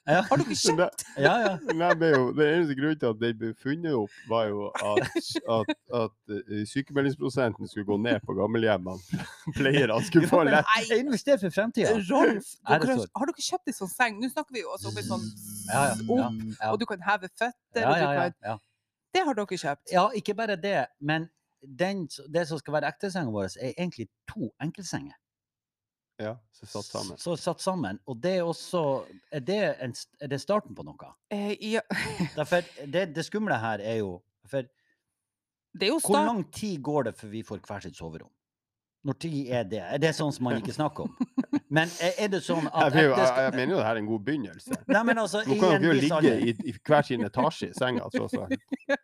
Ja, 0.09 0.21
har 0.27 0.41
dere 0.41 0.57
kjøpt 0.57 0.79
det, 0.81 1.25
ja. 1.25 1.33
ja. 1.45 1.53
Nei, 1.81 1.91
jo, 2.11 2.23
den 2.35 2.47
eneste 2.49 2.77
grunnen 2.79 2.99
til 3.03 3.11
at 3.11 3.21
den 3.21 3.37
ble 3.39 3.51
funnet 3.63 3.95
opp, 3.99 4.17
var 4.31 4.49
jo 4.51 4.65
at, 4.73 5.21
at, 5.57 5.73
at 6.01 6.35
eh, 6.39 6.65
sykemeldingsprosenten 6.73 7.71
skulle 7.71 7.87
gå 7.91 7.99
ned 8.03 8.19
på 8.27 8.35
gammelhjemmene. 8.39 9.23
Pleierne 9.59 10.01
skulle 10.09 10.31
få 10.31 10.43
lett. 10.49 10.67
Jeg 10.89 11.05
investerer 11.05 11.43
for 11.45 11.55
fremtida. 11.55 11.95
Rolf, 12.11 12.55
Er 12.69 12.83
dere, 12.83 12.99
har 13.05 13.31
dere 13.31 13.47
kjøpt 13.47 13.73
en 13.73 13.79
sånn 13.83 13.93
seng? 13.93 14.19
Nå 14.23 14.33
snakker 14.33 14.57
vi 14.57 14.65
jo 14.65 14.73
også 14.75 14.91
om 14.91 14.99
en 15.03 15.09
sånn 15.13 15.29
Ja, 15.69 15.85
ja, 15.93 15.95
ja, 15.95 16.17
opp, 16.17 16.43
ja. 16.59 16.73
og 16.73 16.81
du 16.83 16.89
kan 16.89 17.05
heve 17.07 17.31
føtter, 17.31 17.83
Ja, 17.83 17.87
og 17.87 17.95
du 17.95 18.03
ja, 18.03 18.11
ja, 18.11 18.27
kan 18.33 18.51
ja. 18.53 18.57
Det 19.13 19.23
har 19.29 19.37
dere 19.37 19.59
kjøpt? 19.61 19.87
ja, 19.93 20.05
ikke 20.17 20.35
bare 20.39 20.57
det, 20.57 20.79
men 21.05 21.29
den, 21.63 22.07
det 22.35 22.47
som 22.49 22.59
skal 22.59 22.79
være 22.79 22.93
ektesenga 22.93 23.33
vår, 23.33 23.57
er 23.61 23.75
egentlig 23.77 24.09
to 24.31 24.51
enkeltsenger. 24.63 25.17
Ja, 26.21 26.37
så 26.53 26.67
satt 26.67 26.85
sammen. 26.85 27.19
Så 27.19 27.37
satt 27.41 27.63
sammen. 27.63 27.99
Og 28.07 28.19
det 28.23 28.37
er 28.39 28.47
også 28.47 28.83
Er 29.33 29.41
det, 29.41 29.59
en, 29.83 29.95
er 30.21 30.31
det 30.31 30.41
starten 30.41 30.75
på 30.77 30.85
noe? 30.87 31.15
Eh, 31.33 31.57
ja. 31.73 31.81
Derfor, 32.39 32.63
det, 32.87 33.09
det 33.17 33.25
skumle 33.27 33.59
her 33.59 33.83
er 33.83 34.03
jo 34.03 34.21
for 34.47 34.69
Det 35.73 35.89
er 35.89 35.93
jo 35.95 36.01
Hvor 36.05 36.25
lang 36.29 36.45
tid 36.53 36.83
går 36.83 37.09
det 37.09 37.15
før 37.17 37.33
vi 37.33 37.43
får 37.43 37.63
hvert 37.67 37.89
sitt 37.89 37.97
soverom? 37.97 38.31
Når 39.05 39.17
tid 39.19 39.49
er 39.51 39.65
det? 39.67 39.81
Er 39.83 39.99
det 39.99 40.13
sånn 40.15 40.31
som 40.33 40.45
man 40.47 40.61
ikke 40.61 40.73
snakker 40.77 41.09
om? 41.09 41.17
Men 41.73 41.89
er, 42.05 42.29
det 42.31 42.39
sånn 42.47 42.69
at 42.71 42.95
Jeg, 42.95 43.09
jo- 43.09 43.17
jeg, 43.19 43.31
jeg 43.43 43.55
mener 43.57 43.73
jo 43.75 43.79
det 43.81 43.87
her 43.89 43.97
er 43.97 44.01
en 44.03 44.07
god 44.07 44.25
begynnelse. 44.29 44.77
Nei, 44.87 45.03
men 45.09 45.19
altså, 45.19 45.41
Nå 45.49 45.57
kan 45.59 45.83
jo 45.83 45.93
ligge 45.97 46.35
i, 46.39 46.55
i 46.71 46.75
hver 46.87 47.03
sin 47.09 47.25
etasje 47.27 47.71
i 47.73 47.75
senga. 47.75 48.07
tross 48.15 48.35
alt. 48.43 48.55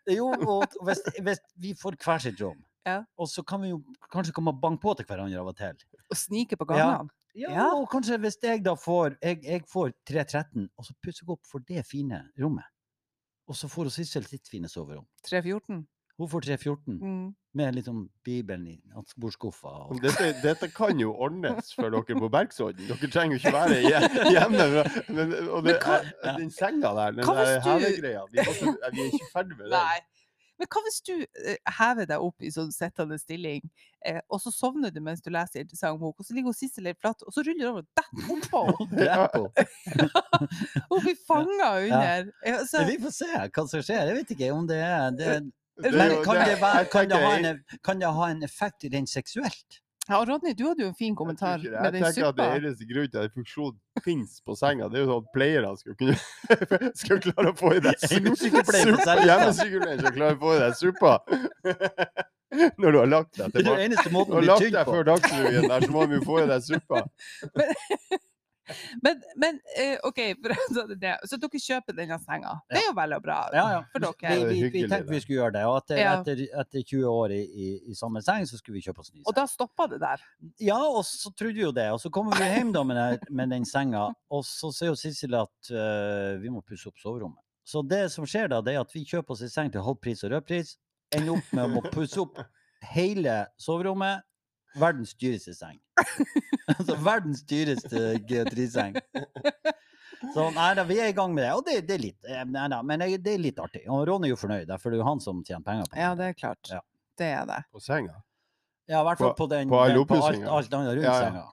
Jo, 0.06 0.28
og 0.46 0.76
hvis, 0.86 1.00
hvis 1.24 1.40
vi 1.64 1.74
får 1.74 1.96
hver 2.04 2.22
sitt 2.28 2.40
rom, 2.44 2.60
Ja. 2.86 3.02
og 3.18 3.26
så 3.28 3.42
kan 3.44 3.60
vi 3.60 3.68
jo 3.72 3.82
kanskje 4.12 4.32
komme 4.32 4.52
og 4.54 4.60
banke 4.62 4.80
på 4.86 4.94
til 4.96 5.04
hverandre 5.10 5.40
av 5.42 5.50
og 5.50 5.56
til. 5.58 5.74
Og 6.10 6.16
snike 6.16 6.56
på 6.56 6.64
gangene? 6.70 7.10
Ja, 7.34 7.50
Ja. 7.52 7.66
og 7.74 7.88
kanskje 7.90 8.16
hvis 8.22 8.38
jeg 8.42 8.62
da 8.64 8.72
får 8.74 9.16
Jeg, 9.22 9.42
jeg 9.44 9.64
får 9.66 9.92
313, 10.06 10.68
og 10.78 10.84
så 10.86 10.94
pusser 11.02 11.24
jeg 11.26 11.30
opp 11.34 11.44
for 11.46 11.58
det 11.68 11.84
fine 11.86 12.22
rommet. 12.40 12.64
Og 13.48 13.54
så 13.56 13.66
får 13.68 13.90
Sissel 13.90 14.24
sitt 14.28 14.46
fine 14.48 14.68
soverom. 14.68 15.06
314? 15.26 15.86
Hun 16.18 16.28
får 16.28 16.40
314 16.48 16.98
Mm. 17.00 17.34
med 17.54 17.74
liksom 17.78 18.08
Bibelen 18.24 18.66
i 18.66 18.80
nattbordskuffa. 18.94 19.68
Og... 19.88 20.00
Dette, 20.02 20.32
dette 20.42 20.68
kan 20.74 20.98
jo 21.00 21.12
ordnes 21.14 21.72
for 21.74 21.90
dere 21.94 22.18
på 22.18 22.28
Bergsodden. 22.30 22.86
Dere 22.90 23.10
trenger 23.10 23.38
jo 23.38 23.40
ikke 23.40 23.54
være 23.54 23.80
hjemme. 24.34 24.84
Men, 25.08 25.32
og 25.48 25.62
det, 25.64 25.74
Men 25.74 25.82
hva- 25.82 26.02
er- 26.24 26.38
den 26.42 26.50
senga 26.50 26.90
der, 26.98 27.10
den 27.20 27.24
der 27.26 27.58
du- 27.60 27.68
hevegreia 27.70 28.22
vi, 28.32 28.38
også, 28.44 28.72
vi 28.92 29.00
er 29.00 29.12
ikke 29.12 29.30
ferdig 29.32 29.56
med 29.58 29.66
den. 29.70 29.76
Nei. 29.78 29.98
Men 30.58 30.66
hva 30.74 30.80
hvis 30.82 30.96
du 31.06 31.12
eh, 31.22 31.58
hever 31.78 32.06
deg 32.10 32.18
opp 32.18 32.42
i 32.42 32.48
sånn 32.50 32.72
sittende 32.74 33.14
stilling, 33.22 33.62
eh, 34.02 34.18
og 34.26 34.40
så 34.42 34.50
sovner 34.50 34.90
du 34.90 34.98
mens 35.06 35.22
du 35.22 35.30
leser 35.30 35.60
en 35.60 35.68
interessant 35.68 36.00
bok, 36.02 36.16
og 36.18 36.26
så 36.26 36.34
ligger 36.34 36.50
hun 36.50 36.56
Sissel 36.58 36.88
helt 36.90 36.98
flatt, 36.98 37.22
og 37.22 37.30
så 37.36 37.44
ruller 37.46 37.62
du 37.62 37.68
over 37.70 37.84
og 37.84 37.86
detter 37.94 38.32
oppå 38.34 38.64
henne. 38.90 39.68
Hun 40.90 41.04
blir 41.04 41.14
fanga 41.28 41.70
under. 41.84 42.32
Ja. 42.46 42.58
så- 42.66 42.82
Vi 42.90 42.98
får 43.06 43.14
se 43.20 43.30
hva 43.38 43.66
som 43.70 43.82
skjer. 43.86 44.10
Jeg 44.10 44.18
vet 44.18 44.34
ikke 44.34 44.50
om 44.56 44.66
det 44.66 44.80
er 44.82 45.10
det, 45.10 45.30
Det 45.46 45.52
Men 45.82 46.16
kan 46.24 46.40
det, 46.42 46.56
være, 46.60 46.86
kan, 46.92 47.10
det 47.10 47.18
ha 47.22 47.34
en, 47.38 47.60
kan 47.84 48.00
det 48.00 48.14
ha 48.14 48.30
en 48.30 48.42
effekt 48.42 48.88
rent 48.92 49.10
seksuelt? 49.10 49.82
Ja, 50.08 50.24
Ronny, 50.24 50.54
du 50.56 50.64
hadde 50.64 50.82
jo 50.82 50.88
en 50.88 50.94
fin 50.96 51.06
Jeg 51.08 51.12
med 51.12 51.18
kommentar 51.20 51.58
suppa. 51.60 51.82
Jeg 51.84 51.92
tenker 51.92 52.28
at 52.30 52.36
det 52.38 52.46
eneste 52.56 52.86
grunnen 52.88 53.10
til 53.12 53.18
at 53.26 53.34
funksjon 53.34 53.74
finnes 54.04 54.38
på 54.40 54.56
senga, 54.56 54.88
det 54.88 54.96
er 54.96 55.04
jo 55.04 55.10
sånn 55.10 55.26
at 55.26 55.34
pleierne 55.34 55.72
skal 55.76 55.98
kunne 56.00 56.16
skal 57.02 57.20
klare 57.26 57.52
å 57.52 57.58
få 57.58 57.74
i 57.76 57.82
deg 57.84 57.98
på 58.00 58.08
suppa. 58.08 59.18
Hjemmesykepleieren 59.28 60.00
skal 60.00 60.16
klare 60.16 60.38
å 60.38 60.40
få 60.40 60.54
i 60.54 60.62
deg 60.64 60.78
suppa. 60.80 61.12
Når 62.80 62.94
du 62.94 62.98
har 62.98 63.10
lagt 63.12 63.36
deg 63.36 63.52
Det 63.52 63.60
er 63.60 63.68
den 63.68 63.68
tilbake. 63.68 63.84
eneste 63.84 64.08
Du 64.08 64.14
måten 64.14 64.32
har 64.32 64.38
å 64.38 64.44
bli 64.46 64.48
lagt 64.48 64.72
deg 64.78 64.92
før 64.94 65.06
dagsrevyen 65.10 65.68
der, 65.68 65.84
så 65.84 65.92
må 65.92 66.06
vi 66.08 66.20
få 66.24 66.40
i 66.40 66.48
deg 66.48 66.64
suppa. 66.64 67.02
Men, 67.60 68.24
men 69.02 69.20
men 69.36 69.58
OK, 70.04 70.18
for 70.42 70.54
å 70.54 70.66
ta 70.74 70.84
det 70.94 71.14
så 71.30 71.38
dere 71.40 71.60
kjøper 71.64 71.96
denne 71.96 72.18
senga. 72.22 72.54
Det 72.70 72.80
er 72.82 72.86
jo 72.88 72.94
vel 72.98 73.14
og 73.16 73.22
bra 73.24 73.38
Ja, 73.54 73.64
ja. 73.76 73.80
for 73.92 74.04
dere. 74.04 74.34
vi, 74.48 74.60
vi 74.62 74.70
vi 74.74 74.82
tenkte 74.90 75.10
vi 75.14 75.20
skulle 75.24 75.38
gjøre 75.42 75.54
det, 75.58 75.64
og 75.70 75.76
etter, 75.82 76.00
Ja. 76.02 76.12
etter, 76.20 76.42
etter 76.62 76.84
20 76.84 77.04
år 77.12 77.34
i, 77.36 77.40
i, 77.44 77.68
i 77.92 77.94
samme 77.98 78.22
seng, 78.24 78.46
så 78.50 78.58
skulle 78.60 78.78
vi 78.78 78.84
kjøpe 78.86 79.00
oss 79.04 79.12
ny 79.14 79.22
Og 79.26 79.34
da 79.36 79.46
stoppa 79.50 79.86
det 79.90 80.00
der. 80.04 80.22
Ja, 80.60 80.78
og 80.84 81.04
så 81.08 81.32
trodde 81.34 81.54
vi 81.58 81.64
jo 81.66 81.72
det. 81.72 81.88
Og 81.94 82.00
så 82.02 82.10
kommer 82.14 82.36
vi 82.38 82.44
hjem 82.52 82.72
da 82.76 82.82
med, 82.84 82.96
den- 83.00 83.34
med 83.40 83.50
den 83.56 83.64
senga, 83.68 84.08
og 84.30 84.44
så 84.44 84.70
sier 84.74 84.92
jo 84.92 84.98
Sissel 84.98 85.34
at 85.38 85.72
uh, 85.72 86.36
vi 86.42 86.48
må 86.52 86.60
pusse 86.66 86.88
opp 86.90 86.98
soverommet. 87.00 87.40
Så 87.68 87.82
det 87.84 88.06
som 88.12 88.24
skjer 88.24 88.48
da, 88.48 88.62
det 88.64 88.74
er 88.76 88.80
at 88.80 88.92
vi 88.94 89.02
kjøper 89.04 89.34
oss 89.34 89.42
en 89.44 89.50
seng 89.52 89.72
til 89.74 89.82
halv 89.84 89.98
pris 90.00 90.22
og 90.24 90.30
rød 90.32 90.46
pris, 90.48 90.76
ender 91.12 91.34
opp 91.36 91.50
med 91.56 91.76
å 91.76 91.82
pusse 91.92 92.16
opp 92.22 92.38
hele 92.94 93.42
soverommet. 93.60 94.22
Verdens 94.78 95.14
dyreste 95.18 95.54
seng. 95.56 95.78
altså 96.76 96.96
verdens 97.04 97.42
dyreste 97.48 98.02
geotriseng. 98.28 98.96
Så 100.34 100.48
nei 100.54 100.70
da, 100.74 100.82
vi 100.88 100.96
er 100.98 101.12
i 101.12 101.14
gang 101.16 101.34
med 101.34 101.44
det, 101.46 101.50
og 101.54 101.64
det, 101.66 101.76
det 101.86 101.94
er 101.94 102.02
litt 102.02 102.24
eh, 102.26 102.40
nei, 102.50 102.64
da, 102.72 102.80
men 102.82 103.04
det 103.22 103.34
er 103.34 103.42
litt 103.42 103.58
artig. 103.62 103.84
Og 103.92 104.02
Ron 104.08 104.24
er 104.26 104.32
jo 104.32 104.38
fornøyd, 104.40 104.72
for 104.82 104.90
det 104.90 104.98
er 104.98 105.02
jo 105.04 105.06
han 105.08 105.20
som 105.22 105.44
tjener 105.46 105.62
penger 105.66 105.86
på 105.90 105.94
det. 105.94 106.02
Ja, 106.02 106.14
det 106.18 106.26
er 106.32 106.34
klart. 106.38 106.72
Ja. 106.72 106.80
Det 107.18 107.28
er 107.34 107.46
det. 107.50 107.60
På 107.74 107.82
senga. 107.82 108.16
Ja, 108.88 109.02
i 109.02 109.06
hvert 109.06 109.20
fall 109.20 109.30
På- 109.34 109.44
på, 109.44 109.46
den, 109.52 109.68
på 109.70 109.84
den- 109.86 110.04
på 110.08 110.18
alt, 110.24 110.44
alt 110.58 110.74
annet 110.74 110.94
rundt 110.96 111.06
Ja, 111.06 111.14
ja. 111.14 111.22
senga. 111.28 111.46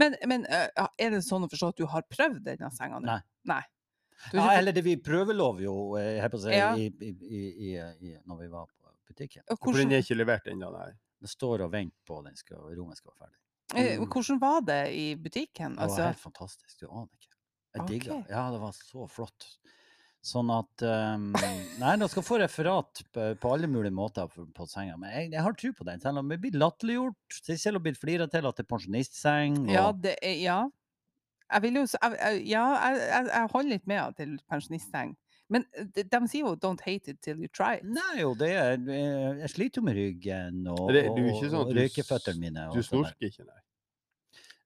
Men, 0.00 0.16
men 0.26 0.46
eh, 0.48 0.68
er 0.98 1.10
det 1.16 1.22
sånn 1.26 1.44
å 1.44 1.48
forstå 1.52 1.72
at 1.74 1.80
du 1.80 1.86
har 1.92 2.04
prøvd 2.08 2.40
denne 2.46 2.70
senga 2.76 2.98
nå? 3.00 3.06
Nei. 3.08 3.18
Nei. 3.48 3.62
Du, 4.32 4.38
Ja, 4.40 4.48
eller 4.58 4.74
det 4.74 4.82
vi 4.82 4.96
prøvelov 5.00 5.60
jo, 5.62 5.74
eh, 6.00 6.16
jeg 6.18 6.32
på 6.32 6.40
å 6.40 6.44
si, 6.44 6.52
Ja. 6.56 6.70
i, 6.76 6.88
i, 6.90 7.10
i, 7.12 7.42
i, 7.70 7.74
i, 8.10 8.14
når 8.26 8.40
vi 8.42 8.48
var 8.52 8.66
på 8.66 8.90
butikken. 9.08 9.44
Hvordan... 9.46 9.60
For 9.64 9.78
den 9.80 9.92
er 9.96 10.02
ikke 10.04 10.16
levert 10.18 10.48
ennå, 10.50 10.72
nei. 10.74 10.88
Det 11.20 11.30
står 11.32 11.64
og 11.66 11.72
venter 11.72 11.98
på 12.06 12.20
den 12.26 12.36
skal, 12.38 12.60
rommet 12.78 12.96
skal 13.00 13.12
være 13.14 13.26
ferdig. 13.26 13.38
eh, 13.76 13.98
Mm. 13.98 14.06
hvordan 14.08 14.38
var 14.40 14.60
det 14.64 14.82
i 14.94 15.14
butikken? 15.16 15.74
Det 15.74 15.78
var 15.80 15.84
Altså, 15.88 16.04
helt 16.06 16.20
fantastisk, 16.22 16.78
du 16.80 16.86
aner 16.88 17.08
ikke. 17.18 17.34
Jeg 17.74 17.86
digga 17.88 18.14
det. 18.14 18.30
Ja, 18.30 18.50
det 18.50 18.60
var 18.62 18.72
så 18.72 19.08
flott. 19.10 19.48
Sånn 20.24 20.48
at 20.50 20.82
um, 20.82 21.28
Nei, 21.78 21.92
dere 21.96 22.08
skal 22.10 22.24
få 22.26 22.38
referat 22.40 23.02
på, 23.14 23.26
på 23.38 23.52
alle 23.54 23.68
mulige 23.70 23.94
måter 23.94 24.26
på, 24.32 24.46
på 24.52 24.66
senga. 24.66 24.96
Men 24.98 25.12
jeg, 25.14 25.28
jeg 25.32 25.42
har 25.44 25.52
tro 25.54 25.70
på 25.78 25.84
den. 25.86 26.00
Selv 26.02 26.18
om 26.18 26.28
det 26.32 26.40
blir 26.42 26.56
latterliggjort. 26.58 27.38
om 27.46 27.78
har 27.78 27.78
blir 27.84 27.94
flira 27.94 28.26
til 28.26 28.46
at 28.48 28.56
det 28.58 28.64
er 28.66 28.70
pensjonistseng. 28.72 29.60
Og, 29.68 29.70
ja, 29.76 29.92
det 29.92 30.16
er 30.22 30.36
Ja. 30.42 30.58
Jeg 31.48 31.62
vil 31.62 31.78
jo 31.80 31.84
Ja, 32.02 32.10
jeg, 32.42 32.98
jeg, 32.98 33.28
jeg 33.30 33.48
holder 33.54 33.70
litt 33.70 33.86
med 33.86 34.16
til 34.18 34.34
pensjonistseng. 34.50 35.14
Men 35.48 35.64
eh, 35.72 35.84
de, 35.96 36.02
de 36.04 36.20
sier 36.28 36.44
jo 36.44 36.54
'don't 36.56 36.80
hate 36.84 37.08
it 37.14 37.20
till 37.24 37.38
you 37.40 37.48
try 37.48 37.76
it'. 37.78 37.84
Nei, 37.84 38.20
jo, 38.20 38.34
det 38.34 38.50
er 38.52 38.76
Jeg 39.40 39.50
sliter 39.50 39.80
jo 39.80 39.84
med 39.86 39.96
ryggen 39.96 40.66
og, 40.68 40.92
Det- 40.92 41.06
du 41.16 41.22
er 41.24 41.40
sånn 41.40 41.54
og 41.62 41.72
røykeføttene 41.76 42.40
mine. 42.40 42.68
Du 42.74 42.82
snorker 42.82 43.30
ikke, 43.30 43.44
nei. 43.46 43.62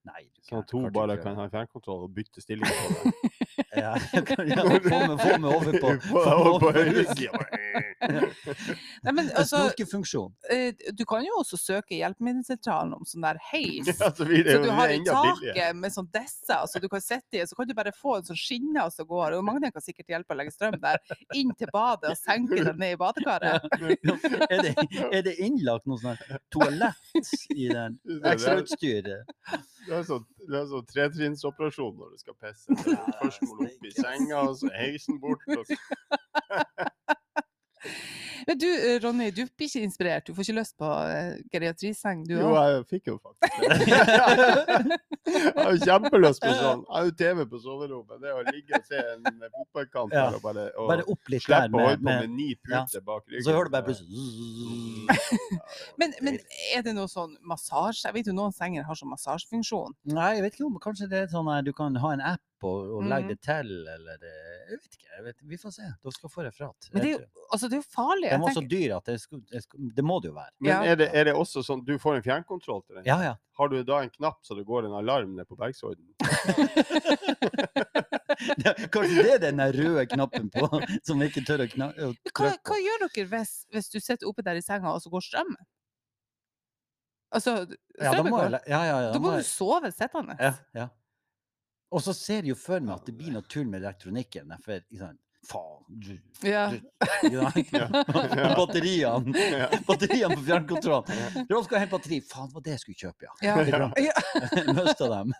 Nei, 0.04 0.22
du 0.34 0.40
Sånn 0.48 0.58
at 0.64 0.70
hun 0.74 0.90
bare 0.90 1.16
kan 1.22 1.36
ha 1.38 1.46
fjernkontroll 1.48 2.04
og 2.08 2.14
bytte 2.14 2.42
stilling 2.42 2.66
på 2.66 2.88
deg. 2.90 3.12
Ja, 3.76 3.94
kan- 4.28 4.48
ja, 4.48 4.62
få 4.62 5.00
meg, 5.08 5.44
over 5.44 5.78
på, 5.80 5.92
på 6.12 6.22
over 6.52 6.72
høyresida. 6.76 7.42
Altså, 9.04 9.44
snorkefunksjon. 9.56 10.32
eh, 10.50 10.72
du 10.96 11.04
kan 11.08 11.24
jo 11.24 11.38
også 11.40 11.58
søke 11.60 11.96
Hjelpemiddelsentralen 11.98 12.94
om 12.96 13.04
sånn 13.08 13.24
der 13.26 13.40
heis. 13.50 13.88
Ja, 13.90 14.10
så 14.10 14.24
Så 14.24 14.58
du 14.64 14.70
har 14.70 14.92
i 14.92 15.00
taket 15.04 15.76
med 15.76 15.94
sånn 15.94 16.08
disse, 16.14 16.58
så 16.68 16.80
du 16.82 16.88
kan 16.92 17.00
sitte 17.04 17.40
i, 17.40 17.46
så 17.46 17.58
kan 17.58 17.68
du 17.68 17.74
bare 17.78 17.92
få 17.96 18.16
en 18.18 18.26
sånn 18.28 18.38
skinne 18.38 18.86
som 18.94 19.06
går, 19.08 19.36
og 19.38 19.44
Magne 19.46 19.72
kan 19.74 19.84
sikkert 19.84 20.08
hjelpe 20.14 20.34
å 20.34 20.38
legge 20.40 20.54
strøm 20.54 20.78
der, 20.82 20.98
inn 21.38 21.52
til 21.58 21.70
badet 21.72 22.12
og 22.14 22.18
senke 22.20 22.62
den 22.64 22.78
ned 22.80 22.96
i 22.96 23.00
badekaret. 23.00 23.68
Er 24.48 24.62
det, 24.66 24.74
er 25.12 25.22
det 25.28 25.36
innlagt 25.42 25.86
noe 25.90 26.00
sånn 26.02 26.18
toalett 26.52 27.32
i 27.56 27.68
den? 27.72 27.98
ekstrautstyret? 28.32 29.28
Det 29.82 29.96
er 29.98 30.04
sånn, 30.06 30.22
det 30.46 30.60
sånn 30.70 30.84
tretrinsoperasjon 30.92 31.96
når 31.98 32.12
du 32.14 32.20
skal 32.22 32.36
pisse. 32.38 32.76
Først 33.18 33.41
må 33.48 33.54
opp 33.66 33.82
i 33.88 33.90
senga, 33.96 34.38
og 34.46 34.54
så 34.60 34.66
heisen 34.76 35.20
bort. 35.22 35.42
Og. 35.48 35.64
Men 38.46 38.58
du, 38.58 38.66
eh, 38.66 39.00
Ronny, 39.02 39.30
du 39.30 39.46
blir 39.46 39.68
ikke 39.68 39.80
inspirert, 39.86 40.26
du 40.26 40.34
får 40.34 40.42
ikke 40.46 40.58
lyst 40.58 40.76
på 40.80 40.86
uh, 40.86 41.34
geriatriseng, 41.52 42.24
du 42.26 42.32
Jo, 42.34 42.54
jeg 42.56 42.84
fikk 42.90 43.04
jo 43.12 43.18
faktisk 43.22 43.54
det. 43.62 43.68
Jeg 45.32 45.54
har 45.54 45.76
kjempelyst 45.78 46.42
på 46.42 46.50
sånn. 46.58 46.80
Jeg 46.82 46.94
har 46.96 47.04
jo 47.06 47.12
TV 47.20 47.36
på 47.48 47.58
soverommet. 47.62 48.16
Det 48.20 48.30
å 48.34 48.40
ligge 48.48 48.74
og 48.76 48.84
se 48.88 48.98
en 49.12 49.22
fotballkamp 49.54 50.10
Ja. 50.16 50.24
og 50.34 50.40
bare 50.42 50.64
og 50.74 50.88
Bare 50.90 51.04
opp 51.14 51.24
litt 51.30 51.44
slippe 51.44 51.78
å 51.78 51.80
holde 51.86 52.00
på 52.00 52.04
med 52.08 52.16
med 52.26 52.34
ni 52.34 52.48
ja. 52.72 52.82
bak 53.06 53.22
ryggen. 53.30 53.44
Så 53.46 53.54
hører 53.54 53.68
du 53.70 53.74
bare 53.76 53.86
plutselig 53.86 54.10
Men, 56.02 56.10
men 56.26 56.34
er 56.74 56.80
det 56.84 56.92
noe 56.98 57.08
sånn 57.10 57.32
massasje? 57.46 58.02
Jeg 58.08 58.14
vet 58.18 58.26
jo 58.32 58.36
noen 58.36 58.54
senger 58.56 58.82
har 58.88 58.96
sånn 58.98 59.12
massasjefunksjon. 59.14 59.92
Nei, 60.10 60.30
jeg 60.40 60.44
vet 60.48 60.54
ikke 60.58 60.68
om 60.68 60.78
kanskje 60.82 61.06
det 61.12 61.20
er 61.22 61.28
sånn 61.32 61.48
at 61.54 61.62
du 61.68 61.72
kan 61.76 61.92
ha 62.02 62.08
en 62.16 62.24
app 62.34 62.42
og, 62.64 62.90
og 62.98 63.04
legge 63.10 63.28
det 63.34 63.40
til, 63.44 63.70
eller 63.94 64.18
det... 64.22 64.32
Jeg 64.72 64.78
vet 64.78 64.96
ikke. 64.96 65.08
Jeg 65.12 65.24
vet, 65.26 65.36
vi 65.52 65.58
får 65.60 65.72
se. 65.74 65.88
Dere 66.02 66.12
skal 66.16 66.30
få 66.32 66.44
referat. 66.46 66.88
Men 66.92 67.02
det 67.04 67.08
er 67.10 67.14
jo, 67.16 67.44
altså, 67.52 67.68
det 67.68 67.76
er 67.76 67.80
jo 67.82 67.88
farlig. 67.94 68.28
Den 68.28 68.32
Jeg 68.32 68.40
var 68.44 68.54
så 68.56 68.60
tenker, 68.62 68.76
dyr 68.76 68.94
at 68.96 69.10
det, 69.10 69.16
skal, 69.20 69.42
det, 69.52 69.62
skal, 69.66 69.88
det 69.98 70.04
må 70.08 70.16
det 70.24 70.30
jo 70.30 70.36
være. 70.38 70.52
Men 70.60 70.86
er, 70.92 70.96
det, 71.02 71.08
er 71.12 71.28
det 71.28 71.34
også 71.36 71.64
sånn 71.66 71.82
du 71.84 71.94
får 72.02 72.20
en 72.20 72.24
fjernkontroll 72.26 72.80
til 72.86 72.98
den? 73.00 73.04
Ja, 73.10 73.18
ja. 73.26 73.34
Har 73.58 73.68
du 73.68 73.76
da 73.84 73.98
en 74.06 74.12
knapp 74.14 74.40
så 74.46 74.56
det 74.56 74.64
går 74.68 74.88
en 74.88 74.94
alarm 75.02 75.34
ned 75.36 75.46
på 75.50 75.58
Bergsorden? 75.60 76.06
Kanskje 78.92 79.22
det 79.26 79.34
er 79.36 79.42
den 79.44 79.60
røde 79.76 80.06
knappen 80.10 80.48
på, 80.52 80.68
som 81.06 81.20
vi 81.20 81.28
ikke 81.30 81.44
tør 81.46 81.64
å 81.66 81.68
knappe 81.70 82.08
hva, 82.32 82.54
hva 82.64 82.78
gjør 82.80 83.04
dere 83.06 83.28
hvis, 83.34 83.52
hvis 83.72 83.90
du 83.92 83.98
sitter 84.00 84.28
oppe 84.30 84.44
der 84.46 84.58
i 84.58 84.64
senga, 84.64 84.94
og 84.94 85.02
så 85.04 85.12
går 85.12 85.24
strømmen? 85.28 85.60
Altså, 87.32 87.52
Ja, 87.96 88.12
da 88.12 88.24
må 88.26 88.36
går. 88.36 88.56
Jeg, 88.58 88.68
ja, 88.68 88.80
ja, 88.84 88.96
ja, 89.06 89.12
Da 89.14 89.20
må 89.22 89.30
jeg- 89.36 89.44
du 89.44 89.48
sove 89.48 89.88
sittende. 89.92 90.36
Ja, 90.40 90.52
ja. 90.76 90.88
Og 91.92 92.00
så 92.04 92.14
ser 92.16 92.40
jeg 92.42 92.54
jo 92.54 92.56
for 92.58 92.80
meg 92.80 92.94
at 92.96 93.06
det 93.10 93.14
blir 93.18 93.34
noe 93.34 93.44
tull 93.52 93.68
med 93.68 93.82
elektronikken. 93.82 94.52
For, 94.64 94.80
sant, 94.96 95.20
faen 95.44 96.00
du, 96.02 96.12
Ja. 96.48 96.64
du? 96.72 96.78
Ja. 97.36 97.48
Batteriene. 98.58 99.32
Batteriene 99.88 100.36
på 100.38 100.44
fjernkontrollen. 100.46 101.48
Rolf 101.50 101.66
skal 101.68 101.82
hente 101.82 101.92
batteri. 101.96 102.20
Faen, 102.24 102.48
det 102.48 102.56
var 102.56 102.64
det 102.68 102.76
jeg 102.76 102.82
skulle 102.84 103.02
kjøpe, 103.04 103.28
ja. 103.28 103.32
Ja. 103.44 103.90
Ja. 104.00 104.72
Mista 104.72 105.08
dem. 105.12 105.34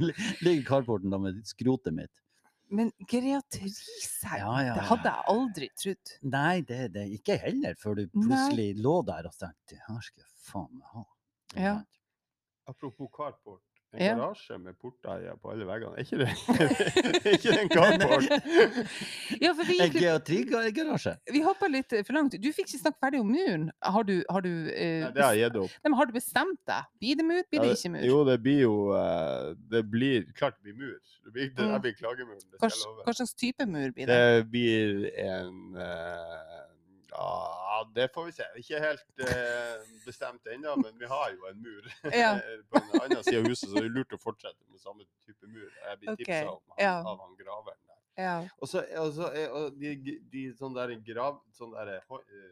Ligger 0.00 0.52
i 0.52 0.64
carporten 0.68 1.14
da 1.14 1.20
med 1.22 1.40
skrotet 1.48 1.96
mitt. 1.96 2.12
Men 2.70 2.92
geriatriseng, 3.10 4.36
Ja, 4.38 4.52
ja, 4.62 4.74
det 4.76 4.84
hadde 4.86 5.10
jeg 5.10 5.24
aldri 5.32 5.68
trodd. 5.80 6.12
Nei, 6.30 6.60
det 6.62 6.92
det 6.94 7.06
ikke 7.16 7.34
heller, 7.42 7.74
før 7.80 7.96
du 7.98 8.04
Nei. 8.04 8.10
plutselig 8.28 8.68
lå 8.84 8.92
der 9.08 9.26
og 9.26 9.34
tenkte 9.40 9.80
her 9.88 10.04
skal 10.06 10.22
jeg 10.22 10.30
faen 10.52 10.68
meg 10.76 10.92
ha. 10.94 11.02
Ja. 11.58 11.72
Apropos 12.70 13.10
carport. 13.16 13.64
En 13.92 14.04
Ja. 14.06 14.12
garasje 14.14 14.54
med 14.62 14.76
porter 14.78 15.24
på 15.42 15.50
alle 15.50 15.64
veggene. 15.66 15.96
Er 15.98 16.04
ikke 16.04 16.18
det, 16.20 16.28
er 17.26 17.32
ikke 17.34 17.50
det 17.50 17.62
en 17.64 17.70
carport? 17.72 18.28
Ja, 19.42 19.50
for 19.58 19.66
vi 19.66 19.78
En 19.82 19.90
gikk 19.90 19.96
geotrigarasje. 20.04 21.16
Vi 21.34 21.42
hoppa 21.42 21.66
litt 21.66 21.90
for 22.06 22.14
langt. 22.14 22.36
Du 22.38 22.46
fikk 22.54 22.68
ikke 22.70 22.80
snakke 22.84 23.00
ferdig 23.02 23.20
om 23.24 23.32
muren. 23.34 23.64
Har 23.82 24.06
du, 24.06 24.14
har 24.30 24.46
du, 24.46 24.52
eh, 24.70 25.02
Nei, 25.06 25.10
det 25.16 25.24
har 25.26 25.34
jeg 25.34 25.48
gitt 25.50 25.58
opp. 25.64 25.74
Nei, 25.82 25.90
men 25.90 25.98
har 25.98 26.06
du 26.06 26.14
bestemt 26.20 26.60
deg? 26.70 26.86
Blir 27.02 27.18
det 27.18 27.26
mur, 27.32 27.42
blir 27.50 27.58
Ja, 27.60 27.66
det 27.66 27.78
ikke 27.80 27.92
mur? 27.96 28.06
Jo, 28.12 28.20
det 28.30 28.38
blir 28.46 28.60
jo 28.62 28.74
eh, 28.94 29.50
Det 29.74 29.82
blir 29.90 30.30
klart 30.38 30.54
det 30.62 30.70
blir 30.70 30.78
mur. 30.86 30.98
Det 31.26 31.32
blir, 31.34 31.50
det, 31.50 31.66
Mm. 31.66 31.72
det 31.74 31.82
blir 31.88 31.98
klagemuren, 31.98 32.38
det 32.46 32.58
Hva, 32.62 32.70
skal 32.70 32.78
jeg 32.78 32.86
love. 32.94 33.04
hva 33.10 33.12
slags 33.18 33.34
type 33.34 33.66
mur 33.66 33.90
blir 33.98 34.06
det? 34.06 34.16
Det 34.22 34.50
blir 34.54 35.10
en 35.26 35.76
eh, 35.76 36.69
Ja, 37.10 37.90
det 37.94 38.08
får 38.14 38.24
vi 38.24 38.32
se. 38.32 38.46
Ikke 38.60 38.80
helt 38.80 39.22
eh, 39.26 39.86
bestemt 40.06 40.46
ennå, 40.46 40.76
men 40.76 40.98
vi 40.98 41.06
har 41.10 41.30
jo 41.34 41.46
en 41.50 41.62
mur 41.62 41.88
Ja. 42.22 42.34
på 42.70 42.78
den 42.78 43.02
andre 43.02 43.22
sida 43.24 43.38
av 43.38 43.48
huset, 43.48 43.68
så 43.68 43.76
det 43.76 43.84
er 43.88 43.94
lurt 43.94 44.14
å 44.14 44.20
fortsette 44.20 44.66
med 44.70 44.82
samme 44.82 45.06
type 45.26 45.46
mur. 45.46 45.68
Jeg 45.68 46.00
blir 46.02 46.12
okay. 46.12 46.24
tipsa 46.24 46.52
om 46.54 46.62
han, 46.74 46.82
ja. 46.84 46.94
av 47.00 47.24
han 47.24 47.34
graveren 47.40 47.80
der. 47.82 47.98
Ja. 48.20 48.36
Og 48.58 48.68
så 48.68 48.84
og 49.00 49.12
så 49.16 49.30
er- 49.32 49.54
og 49.56 49.80
de, 49.80 50.18
de 50.32 50.46
sånne 50.58 50.86
der 50.86 51.02
grav... 51.12 51.40
Sånne 51.56 51.86
der 51.86 51.98
eh, 51.98 52.50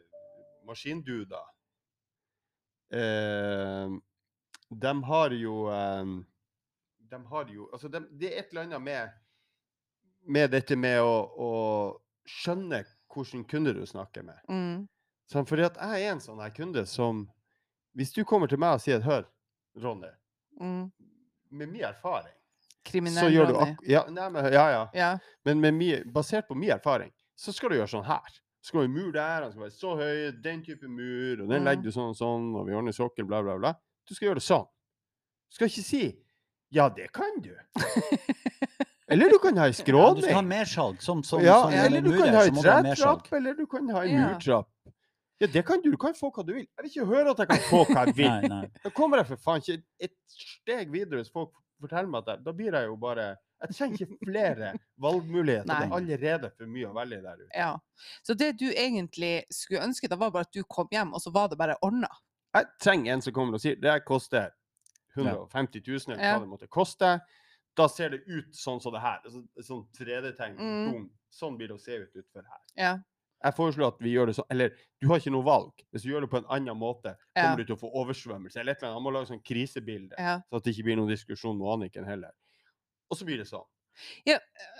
maskinduder 0.69 1.45
uh, 2.93 3.95
De 4.69 4.91
har 5.03 5.33
jo 5.33 5.53
um, 5.71 6.25
De 6.99 7.19
har 7.31 7.49
jo 7.53 7.69
Altså, 7.73 7.87
det 7.87 8.29
er 8.29 8.41
et 8.41 8.51
eller 8.51 8.67
annet 8.67 8.81
med 8.81 9.09
med 10.29 10.51
dette 10.51 10.75
med 10.75 10.99
å, 11.01 11.13
å 11.41 11.51
skjønne 12.27 12.83
hvilken 13.13 13.43
kunde 13.49 13.73
du 13.73 13.85
snakker 13.85 14.23
med. 14.23 14.39
Mm. 14.49 14.87
Sånn, 15.31 15.45
fordi 15.45 15.65
at 15.65 15.75
jeg 15.77 16.03
er 16.07 16.11
en 16.11 16.19
sånn 16.23 16.41
her 16.41 16.49
kunde 16.49 16.85
som 16.87 17.29
Hvis 17.95 18.13
du 18.13 18.23
kommer 18.23 18.47
til 18.47 18.59
meg 18.59 18.73
og 18.77 18.81
sier 18.81 18.99
'Hør, 19.01 19.25
Ronny, 19.81 20.07
Mm. 20.61 20.91
med 21.51 21.69
min 21.69 21.81
erfaring 21.81 22.33
så 22.33 22.91
Kriminell 22.91 23.31
gjør 23.33 23.47
du 23.47 23.53
Ronny. 23.53 23.71
ak 23.71 23.77
ja, 23.87 24.03
nei, 24.09 24.29
men, 24.29 24.53
ja, 24.53 24.69
ja. 24.69 24.89
Ja. 24.93 25.17
Men 25.45 25.59
med 25.61 25.73
mi, 25.73 26.03
basert 26.03 26.47
på 26.47 26.55
min 26.55 26.69
erfaring, 26.71 27.11
så 27.35 27.51
skal 27.53 27.69
du 27.69 27.75
gjøre 27.75 27.87
sånn 27.89 28.05
her. 28.05 28.21
Så 28.61 28.67
skal 28.67 28.81
du 28.81 28.87
ha 28.87 28.93
mur 29.05 29.11
der, 29.11 29.41
den 29.41 29.51
skal 29.51 29.61
være 29.63 29.71
så 29.71 29.95
høy, 29.97 30.41
den 30.41 30.63
type 30.63 30.83
mur, 30.87 31.41
og 31.43 31.49
den 31.49 31.61
Mm. 31.61 31.65
legger 31.65 31.83
du 31.83 31.89
sånn 31.91 32.09
og 32.09 32.15
sånn, 32.15 32.55
og 32.55 32.67
vi 32.67 32.73
ordner 32.73 32.91
sokkel, 32.91 33.25
bla, 33.25 33.41
bla, 33.41 33.57
bla. 33.57 33.73
Du 34.07 34.13
skal 34.15 34.27
gjøre 34.29 34.35
det 34.35 34.43
sånn. 34.43 34.65
Du 35.49 35.55
skal 35.55 35.67
ikke 35.67 35.83
si 35.83 36.17
'ja, 36.71 36.89
det 36.89 37.11
kan 37.11 37.41
du'. 37.41 37.57
Eller 39.09 39.29
du 39.33 39.37
kan 39.41 39.57
ha 39.57 39.65
ei 39.69 39.73
Ja, 39.73 40.13
du 40.13 40.21
skal 40.21 40.35
ha 40.37 40.41
mersalg. 40.45 41.01
Som, 41.01 41.23
som, 41.23 41.41
Ja, 41.43 41.61
som 41.63 41.73
eller 41.73 42.01
du 42.05 42.11
kan 42.17 42.33
ha 42.35 42.43
ei 42.45 42.51
tretrapp, 42.51 43.31
eller 43.33 43.55
du 43.57 43.65
kan 43.67 43.89
ha 43.95 44.03
ei 44.05 44.15
murtrapp. 44.17 44.69
Ja, 45.39 45.47
det 45.47 45.63
kan 45.65 45.81
du. 45.81 45.91
Du 45.91 45.97
kan 45.97 46.13
få 46.13 46.29
hva 46.35 46.43
du 46.43 46.53
vil. 46.53 46.65
Jeg 46.67 46.83
vil 46.83 46.91
ikke 46.91 47.05
høre 47.07 47.31
at 47.31 47.39
jeg 47.39 47.47
kan 47.47 47.61
få 47.69 47.83
hva 47.87 48.05
jeg 48.09 48.15
vil. 48.17 48.27
Nei, 48.27 48.47
nei. 48.51 48.65
Da 48.83 48.89
kommer 48.91 49.21
jeg 49.21 49.29
for 49.31 49.37
faen 49.45 49.63
ikke 49.63 49.79
et 50.09 50.15
steg 50.27 50.91
videre 50.91 51.21
hvis 51.21 51.31
folk 51.31 51.53
forteller 51.79 52.11
meg 52.11 52.27
at 52.27 52.43
da 52.43 52.51
blir 52.51 52.75
jeg 52.75 52.89
jo 52.89 52.97
bare 52.99 53.29
Jeg 53.63 53.75
trenger 53.75 54.03
ikke 54.03 54.17
flere 54.27 54.73
valgmuligheter. 54.99 55.67
Det 55.67 55.87
er 55.87 55.95
allerede 55.95 56.49
for 56.57 56.67
mye 56.67 56.89
å 56.89 56.93
velge 56.95 57.21
der 57.23 57.39
ute. 57.39 57.49
ja. 57.55 57.71
Så 58.23 58.35
det 58.35 58.53
du 58.59 58.67
egentlig 58.71 59.43
skulle 59.51 59.81
ønske, 59.83 60.07
det 60.11 60.19
var 60.19 60.31
bare 60.31 60.47
at 60.47 60.53
du 60.55 60.63
kom 60.63 60.87
hjem, 60.91 61.13
og 61.13 61.23
så 61.23 61.31
var 61.31 61.47
det 61.51 61.57
bare 61.59 61.75
ordna. 61.81 62.07
Jeg 62.55 62.65
trenger 62.81 63.13
en 63.13 63.21
som 63.21 63.33
kommer 63.35 63.59
og 63.59 63.61
sier 63.63 63.75
det 63.79 63.97
koster 64.07 64.51
150 65.17 65.81
000, 65.87 66.15
eller 66.15 66.23
hva 66.35 66.39
det 66.43 66.49
måtte 66.51 66.67
koste. 66.71 67.19
Da 67.79 67.87
ser 67.91 68.11
det 68.15 68.19
ut 68.27 68.51
sånn 68.59 68.81
som 68.83 68.91
det 68.95 69.01
her. 69.03 69.21
Altså, 69.23 69.43
sånn 69.63 69.85
3D-tegn. 69.95 70.57
Mm. 70.59 71.07
Sånn 71.31 71.55
blir 71.59 71.71
det 71.71 71.77
å 71.77 71.81
se 71.83 71.95
ut 72.01 72.19
utfor 72.19 72.43
her. 72.43 72.61
Ja. 72.75 72.91
Jeg 73.39 73.55
foreslår 73.55 73.93
at 73.93 73.99
vi 74.03 74.11
gjør 74.11 74.27
det 74.27 74.33
sånn, 74.35 74.49
eller 74.51 74.73
du 74.99 75.07
har 75.07 75.21
ikke 75.21 75.31
noe 75.31 75.45
valg. 75.47 75.71
Hvis 75.93 76.03
du 76.03 76.09
gjør 76.11 76.25
det 76.25 76.31
på 76.33 76.41
en 76.41 76.49
annen 76.51 76.75
måte, 76.75 77.13
Ja. 77.37 77.45
kommer 77.45 77.61
du 77.61 77.69
til 77.69 77.77
å 77.77 77.79
få 77.79 77.91
oversvømmelse. 78.01 78.59
eller 78.59 78.73
et 78.75 78.81
eller 78.83 78.89
annet. 78.91 78.97
Han 78.99 79.03
må 79.07 79.13
lage 79.15 79.29
sånn 79.31 79.43
krisebilde, 79.47 80.15
ja. 80.19 80.41
så 80.49 80.57
at 80.59 80.63
det 80.65 80.73
ikke 80.75 80.83
blir 80.89 80.97
noen 80.99 81.13
diskusjon 81.13 81.57
med 81.57 81.67
Anniken 81.71 82.03
heller. 82.05 82.33
Og 83.09 83.17
så 83.17 83.23
blir 83.25 83.37
det 83.37 83.47
sånn. 83.47 83.63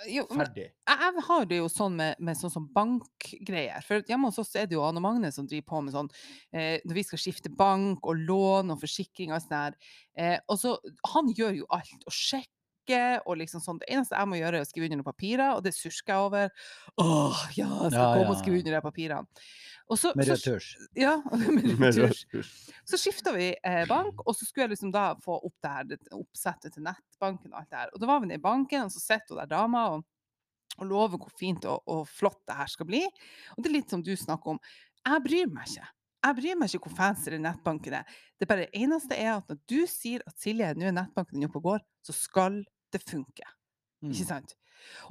Jo, 0.08 0.24
Ferdig. 0.32 0.70
jeg 0.88 1.24
har 1.28 1.45
det 1.50 1.58
jo 1.58 1.68
sånn 1.72 1.95
med, 1.95 2.20
med 2.24 2.38
sånn 2.39 2.52
som 2.54 2.68
bankgreier. 2.76 3.82
For 3.84 4.02
hjemme 4.08 4.30
hos 4.30 4.39
oss 4.39 4.56
er 4.56 4.68
det 4.70 4.78
jo 4.78 4.84
Anne 4.86 5.02
Magne 5.04 5.32
som 5.36 5.47
driver 5.50 5.68
på 5.72 5.82
med 5.84 5.93
sånn 5.95 6.10
eh, 6.54 6.80
når 6.86 7.00
vi 7.00 7.04
skal 7.04 7.20
skifte 7.20 7.52
bank 7.52 8.06
og 8.08 8.16
lån 8.30 8.72
og 8.72 8.80
forsikring 8.84 9.34
og 9.36 9.41
sånn 9.43 9.58
her. 9.58 9.76
Eh, 10.16 10.38
og 10.47 10.60
så 10.62 10.78
Han 11.14 11.32
gjør 11.36 11.58
jo 11.62 11.68
alt. 11.76 12.06
Og 12.06 12.16
sjekker 12.16 12.47
og 13.26 13.38
liksom 13.38 13.62
sånn. 13.64 13.80
Det 13.82 13.90
eneste 13.94 14.18
jeg 14.18 14.30
må 14.30 14.40
gjøre, 14.40 14.60
er 14.60 14.66
å 14.66 14.70
skrive 14.70 14.88
under 14.90 15.02
noen 15.02 15.08
papirer, 15.12 15.50
og 15.56 15.64
det 15.66 15.74
sursker 15.78 16.14
jeg 16.14 16.30
over. 16.30 16.54
Åh, 17.02 17.42
ja, 17.58 17.68
jeg 17.68 17.92
skal 17.94 18.00
Ja, 18.00 18.06
komme 18.16 18.26
ja, 18.26 18.32
og 18.34 18.40
skrive 18.40 18.62
under 18.64 18.78
de 18.78 18.82
papirene. 18.82 19.44
Så, 19.98 20.12
Med 20.16 20.28
så, 20.28 20.36
rød 20.36 20.44
tusj. 20.46 20.76
ja, 21.06 21.16
med 21.82 21.98
retur. 21.98 22.50
Så 22.90 22.98
skifta 22.98 23.34
vi 23.34 23.50
eh, 23.54 23.84
bank, 23.90 24.22
og 24.26 24.36
så 24.38 24.46
skulle 24.46 24.68
jeg 24.68 24.76
liksom 24.76 24.92
da 24.94 25.12
få 25.22 25.36
opp 25.38 25.56
det 25.62 25.72
her 25.74 25.88
det 25.90 25.98
oppsettet 26.14 26.74
til 26.74 26.86
nettbanken 26.86 27.52
og 27.52 27.60
alt 27.60 27.70
det 27.70 27.80
her. 27.82 27.92
Og 27.94 28.02
da 28.02 28.10
var 28.10 28.22
vi 28.22 28.30
nede 28.30 28.42
i 28.42 28.44
banken, 28.44 28.88
og 28.88 28.94
så 28.94 29.02
sitter 29.02 29.36
hun 29.36 29.42
der 29.42 29.50
dama 29.52 29.84
og, 29.94 30.06
og 30.78 30.90
lover 30.90 31.22
hvor 31.22 31.34
fint 31.38 31.66
og, 31.70 31.82
og 31.90 32.06
flott 32.10 32.42
det 32.50 32.58
her 32.58 32.70
skal 32.70 32.90
bli. 32.90 33.04
Og 33.56 33.62
det 33.62 33.70
er 33.70 33.76
litt 33.80 33.94
som 33.94 34.06
du 34.06 34.14
snakker 34.18 34.56
om. 34.56 34.62
Jeg 35.06 35.26
bryr 35.26 35.54
meg 35.54 35.70
ikke. 35.70 35.90
Jeg 36.26 36.36
bryr 36.36 36.58
meg 36.60 36.74
ikke 36.76 36.90
hvor 36.90 36.96
fancy 36.98 37.30
den 37.32 37.46
nettbanken 37.48 37.94
er. 38.02 38.04
Det 38.40 38.48
bare 38.48 38.68
eneste 38.76 39.16
er 39.16 39.38
at 39.38 39.48
når 39.48 39.60
du 39.72 39.78
sier 39.88 40.20
at 40.28 40.36
Silje, 40.42 40.74
nå 40.76 40.90
er 40.90 40.92
nettbanken 40.98 41.40
din 41.40 41.48
oppe 41.48 41.62
og 41.62 41.64
går, 41.64 41.80
så 42.04 42.16
skal 42.16 42.64
det 42.94 43.02
funke. 43.08 43.46
Ikke 44.04 44.24
Mm. 44.24 44.28
sant? 44.28 44.56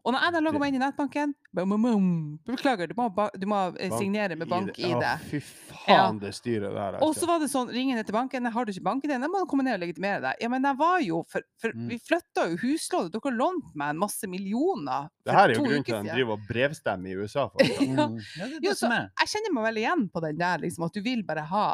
Og 0.05 0.15
når 0.15 0.25
jeg 0.25 0.35
da 0.35 0.41
logger 0.45 0.63
meg 0.63 0.73
inn 0.73 0.79
i 0.79 0.83
nettbanken 0.83 1.33
bum, 1.55 1.73
bum, 1.75 1.83
bum, 1.87 2.11
Beklager, 2.49 2.91
du 2.91 2.95
må, 2.99 3.09
du 3.35 3.47
må 3.51 3.59
eh, 3.79 3.93
signere 3.99 4.37
med 4.39 4.49
bank-ID. 4.51 4.95
Ja, 4.95 5.15
fy 5.31 5.41
faen, 5.43 6.21
det 6.23 6.33
styret 6.37 6.71
der. 6.75 6.99
Og 7.01 7.11
altså. 7.11 7.25
så 7.25 7.31
var 7.31 7.43
det 7.43 7.51
sånn, 7.53 7.73
ringer 7.75 7.99
ned 7.99 8.09
til 8.09 8.17
banken, 8.17 8.49
har 8.55 8.69
du 8.69 8.73
ikke 8.73 8.87
banken 8.87 9.13
din? 9.13 9.25
Da 9.25 9.31
må 9.31 9.43
du 9.43 9.49
komme 9.51 9.67
ned 9.67 9.79
og 9.79 9.83
legitimere 9.85 10.23
deg. 10.25 10.41
Ja, 10.45 10.51
men 10.53 10.65
jeg 10.69 10.81
var 10.81 11.03
jo, 11.05 11.23
for, 11.29 11.47
for 11.61 11.75
Mm. 11.79 11.91
vi 11.93 11.99
flytta 12.01 12.47
jo 12.49 12.57
huslånet, 12.63 13.13
dere 13.13 13.31
lånte 13.37 13.77
meg 13.79 13.93
en 13.93 14.01
masse 14.01 14.27
millioner 14.31 15.11
Det 15.27 15.35
her 15.37 15.53
er 15.53 15.55
jo 15.55 15.67
grunnen 15.67 15.85
til 15.85 15.95
at 15.99 16.07
de 16.09 16.15
driver 16.17 16.39
og 16.39 16.47
brevstemmer 16.49 17.13
i 17.13 17.19
USA. 17.21 17.45
Ja. 17.59 18.09
Mm. 18.09 18.19
Ja, 18.39 18.47
det 18.49 18.49
er 18.49 18.57
Jo, 18.57 18.71
det 18.71 18.79
som 18.79 18.91
så 18.91 18.99
jeg 19.05 19.31
kjenner 19.35 19.55
meg 19.55 19.69
veldig 19.69 19.83
igjen 19.85 20.09
på 20.13 20.23
den 20.25 20.41
der, 20.41 20.59
liksom, 20.65 20.85
at 20.89 20.97
du 20.97 21.01
vil 21.05 21.23
bare 21.29 21.45
ha 21.53 21.69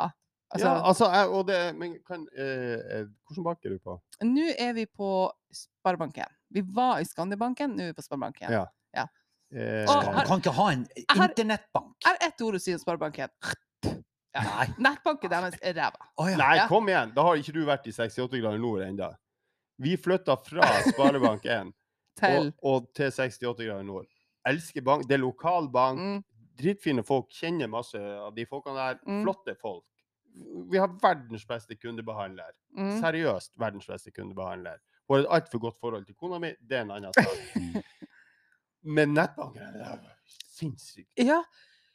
Altså, 0.55 0.69
ja, 0.69 0.75
altså, 0.87 1.07
jeg, 1.11 1.29
og 1.35 1.47
det, 1.49 1.57
men 1.75 1.95
kan, 2.07 2.27
eh, 2.39 2.77
eh, 2.79 3.07
Hvilken 3.27 3.47
bank 3.47 3.65
er 3.65 3.73
du 3.75 3.79
på? 3.83 3.97
nå 4.23 4.45
er 4.55 4.75
vi 4.77 4.85
på 4.87 5.09
Sparebanken. 5.51 6.31
Vi 6.55 6.63
var 6.75 7.01
i 7.03 7.05
Skandibanken, 7.09 7.75
nå 7.77 7.83
er 7.83 7.93
vi 7.93 7.97
på 7.99 8.05
Sparebanken. 8.07 8.53
Ja. 8.55 8.65
ja. 8.95 9.09
Eh, 9.55 9.85
Du 9.87 9.93
her- 9.93 10.27
kan 10.29 10.41
ikke 10.41 10.53
ha 10.55 10.69
en 10.73 10.87
internettbank. 11.03 11.97
Jeg 12.05 12.11
har 12.15 12.29
ett 12.29 12.41
ord 12.47 12.55
å 12.55 12.61
si 12.63 12.75
om 12.75 12.79
Sparebanken. 12.83 13.29
Ja. 14.35 14.43
Nei. 14.43 14.67
Nettbanken 14.83 15.31
deres 15.31 15.55
er 15.63 15.75
ræva. 15.79 16.09
Oh, 16.19 16.27
ja. 16.31 16.37
Nei, 16.41 16.57
Ja. 16.57 16.67
kom 16.69 16.89
igjen! 16.89 17.13
Da 17.15 17.23
har 17.23 17.37
ikke 17.39 17.53
du 17.55 17.65
vært 17.67 17.87
i 17.87 17.93
68 17.95 18.41
grader 18.41 18.59
nord 18.59 18.81
ennå. 18.83 19.13
Vi 19.79 19.97
flytta 19.97 20.37
fra 20.43 20.63
Sparebank1 20.89 21.73
Til 22.21 22.49
og, 22.49 22.53
og 22.63 22.89
til 22.95 23.11
68 23.11 23.65
grader 23.67 23.83
nord. 23.87 24.07
Elsker 24.47 24.83
bank. 24.87 25.07
Det 25.09 25.15
er 25.15 25.23
lokal 25.23 25.69
bank. 25.71 25.99
mm, 26.01 26.25
Dritfine 26.59 27.03
folk. 27.07 27.31
Kjenner 27.35 27.67
masse 27.71 27.99
av 27.99 28.35
de 28.35 28.45
folkene 28.47 28.75
der. 28.79 28.99
Mm. 29.07 29.23
Flotte 29.25 29.55
folk. 29.59 29.85
Vi 30.71 30.79
har 30.79 30.89
verdens 31.03 31.45
beste 31.47 31.75
kundebehandler. 31.79 32.53
mm. 32.77 33.01
Seriøst 33.01 33.55
verdens 33.59 33.87
beste 33.87 34.11
kundebehandler. 34.15 34.79
Hun 35.09 35.17
har 35.19 35.25
et 35.25 35.31
altfor 35.43 35.59
godt 35.61 35.77
forhold 35.81 36.07
til 36.07 36.15
kona 36.15 36.39
mi. 36.41 36.55
Det 36.61 36.79
er 36.79 36.83
en 36.87 36.91
annen 36.91 37.13
sak. 37.13 37.85
Men 38.97 39.15
nettbanken 39.17 39.73
det 39.75 39.83
er 39.87 40.01
sinnssykt. 40.55 41.11
Ja, 41.21 41.43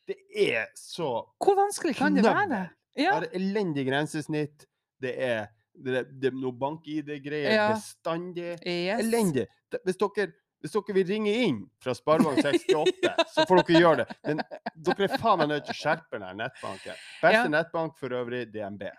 Det 0.09 0.15
er 0.35 0.65
så 0.77 1.07
hvor 1.37 1.55
vanskelig 1.59 1.95
kan 1.99 2.15
det 2.15 2.23
være? 2.25 2.45
Knabbel. 2.47 2.69
Det 2.95 3.03
Ja. 3.05 3.15
er 3.19 3.27
elendig 3.37 3.85
grensesnitt. 3.87 4.65
Det 5.01 5.15
er 5.21 5.47
Det, 5.81 6.01
det 6.19 6.33
noe 6.33 6.51
bank-ID-greier 6.51 7.53
Ja. 7.53 7.67
bestandig. 7.73 8.57
Yes. 8.67 8.99
Elendig. 8.99 9.45
Hvis 9.85 9.95
dere, 9.95 10.25
hvis 10.59 10.71
dere 10.73 10.93
vil 10.97 11.05
ringe 11.07 11.31
inn 11.45 11.69
fra 11.79 11.93
Sparebank 11.95 12.41
68, 12.43 13.13
så 13.31 13.45
får 13.47 13.61
dere 13.63 13.79
gjøre 13.79 13.95
det. 14.01 14.07
Men 14.25 14.41
dere 14.75 15.03
er 15.07 15.17
faen 15.21 15.37
meg 15.39 15.47
nødt 15.53 15.65
til 15.69 15.71
å 15.71 15.79
skjerpe 15.79 16.19
den 16.19 16.37
nettbanken. 16.41 16.95
Beste 17.21 17.31
Ja. 17.31 17.47
nettbank 17.47 17.95
for 17.97 18.09
øvrig, 18.09 18.51
DNB. 18.51 18.89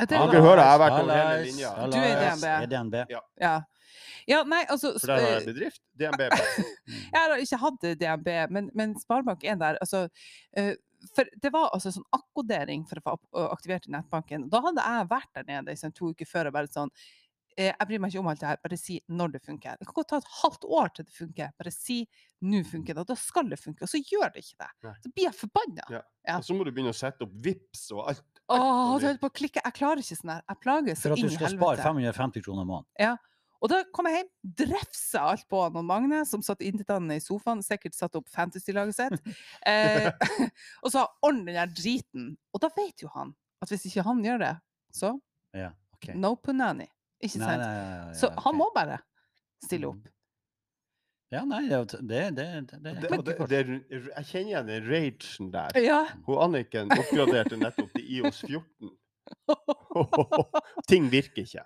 Ja, 0.00 0.06
det 0.08 0.16
Ja, 0.16 0.24
var- 0.26 0.40
hører, 0.48 0.62
jeg 0.64 0.70
har 0.72 0.80
vært 0.80 0.96
over 1.02 1.14
hele 1.20 1.44
linja. 1.44 1.70
Du 1.92 1.96
er 2.00 2.16
DNB. 2.24 2.44
Er 2.50 2.66
DNB. 2.72 2.94
Ja. 3.40 3.54
ja, 4.28 4.42
nei, 4.48 4.62
altså 4.72 4.94
For 4.98 5.06
der 5.12 5.20
har 5.20 5.34
jeg 5.34 5.42
sp- 5.42 5.52
bedrift. 5.52 5.80
DNB. 6.00 6.20
Jeg 7.12 7.20
har 7.20 7.36
ikke 7.42 7.58
hatt 7.60 7.88
DNB, 8.00 8.28
men, 8.50 8.70
men 8.74 8.94
Sparebank1 8.98 9.58
der 9.60 9.78
altså, 9.80 10.08
eh, 10.56 10.74
for 11.14 11.24
Det 11.42 11.50
var 11.52 11.70
altså 11.72 11.92
sånn 11.94 12.04
akkodering 12.12 12.82
for 12.88 13.00
å 13.00 13.16
få 13.16 13.46
aktivert 13.52 13.86
nettbanken. 13.88 14.48
Da 14.52 14.60
hadde 14.64 14.82
jeg 14.84 15.08
vært 15.08 15.30
der 15.34 15.44
nede 15.48 15.72
i 15.72 15.78
sånn 15.80 15.94
to 15.96 16.10
uker 16.12 16.28
før 16.28 16.48
og 16.50 16.52
bare 16.58 16.68
sånn 16.68 16.90
eh, 17.56 17.70
Jeg 17.72 17.88
bryr 17.88 18.00
meg 18.04 18.12
ikke 18.12 18.20
om 18.20 18.28
alt 18.32 18.40
det 18.42 18.48
her, 18.50 18.60
bare 18.62 18.76
si 18.80 18.98
når 19.08 19.32
det 19.36 19.40
funker. 19.46 19.76
Det 19.80 19.86
kan 19.88 19.96
godt 20.00 20.08
ta 20.12 20.20
et 20.20 20.28
halvt 20.42 20.64
år 20.68 20.92
til 20.96 21.04
det 21.08 21.16
funker. 21.16 21.50
Bare 21.58 21.72
si 21.74 21.98
nå 22.42 22.60
funker 22.68 22.94
det, 22.94 23.00
og 23.04 23.08
da 23.10 23.16
skal 23.20 23.48
det 23.50 23.58
funke. 23.60 23.82
Og 23.84 23.88
så 23.92 24.00
gjør 24.00 24.30
det 24.34 24.44
ikke 24.44 24.60
det. 24.64 24.70
Nei. 24.88 24.94
Så 25.04 25.10
blir 25.16 25.26
jeg 25.28 25.34
forbanna. 25.40 25.84
Ja. 25.92 26.02
Ja. 26.28 26.36
Og 26.38 26.44
så 26.44 26.54
må 26.56 26.64
du 26.64 26.70
begynne 26.72 26.92
å 26.92 26.96
sette 27.00 27.24
opp 27.26 27.32
VIPs 27.44 27.86
og 27.96 28.04
alt. 28.12 28.24
Åh, 28.50 28.92
du 28.98 29.06
holder 29.06 29.18
på 29.22 29.30
å 29.30 29.34
klikke. 29.34 29.62
Jeg 29.62 29.76
klarer 29.76 30.02
ikke 30.02 30.18
sånn 30.18 30.32
her. 30.34 30.44
Jeg 30.48 30.60
plages 30.64 31.02
For 31.04 31.14
at 31.14 31.22
du 31.22 31.32
skal 31.32 31.52
spare 31.54 31.82
550 31.84 32.44
kroner 32.46 32.66
i 32.66 32.70
måneden. 32.70 33.18
Og 33.60 33.68
da 33.68 33.82
kom 33.92 34.08
jeg 34.08 34.22
hjem, 34.22 34.30
drefsa 34.62 35.24
alt 35.34 35.44
på 35.50 35.58
han 35.60 35.76
og 35.76 35.84
Magne, 35.84 36.22
som 36.28 36.40
satt 36.44 36.62
intetanende 36.64 37.18
i 37.18 37.22
sofaen, 37.22 37.60
sikkert 37.64 37.96
satt 37.96 38.16
opp 38.16 38.30
fantasy-laget 38.32 38.96
sitt. 38.96 39.34
Eh, 39.68 40.08
og 40.84 40.92
sa 40.94 41.04
ordn 41.26 41.42
den 41.44 41.58
der 41.58 41.68
driten. 41.68 42.32
Og 42.54 42.62
da 42.64 42.70
vet 42.72 43.04
jo 43.04 43.10
han 43.12 43.34
at 43.60 43.68
hvis 43.68 43.84
ikke 43.90 44.06
han 44.06 44.22
gjør 44.24 44.40
det, 44.40 44.54
så 44.96 45.12
Ja, 45.56 45.74
okay. 45.98 46.16
no 46.16 46.32
punani. 46.40 46.88
Ikke 47.20 47.36
sant? 47.36 47.60
nei, 47.60 47.68
nei, 47.68 47.98
nei, 48.06 48.16
Så 48.16 48.30
okay. 48.30 48.42
han 48.46 48.56
må 48.56 48.70
bare 48.74 49.02
stille 49.60 49.90
opp. 49.92 50.08
Ja, 51.30 51.44
nei, 51.46 51.68
det, 51.70 51.78
det, 52.02 52.34
det, 52.34 52.34
det, 52.34 52.66
det, 52.82 52.90
Det, 53.00 53.08
det, 53.22 53.48
det, 53.48 53.62
jeg 54.16 54.24
kjenner 54.26 54.50
igjen 54.50 54.66
den 54.66 54.82
ragen 54.90 55.50
der. 55.54 55.70
Ja. 55.78 56.00
Hun 56.26 56.38
Anniken 56.42 56.90
oppgraderte 56.90 57.54
nettopp 57.60 57.92
til 57.94 58.02
IOS 58.16 58.40
14. 58.48 58.90
Ting 60.90 61.06
virker 61.12 61.42
ikke. 61.44 61.62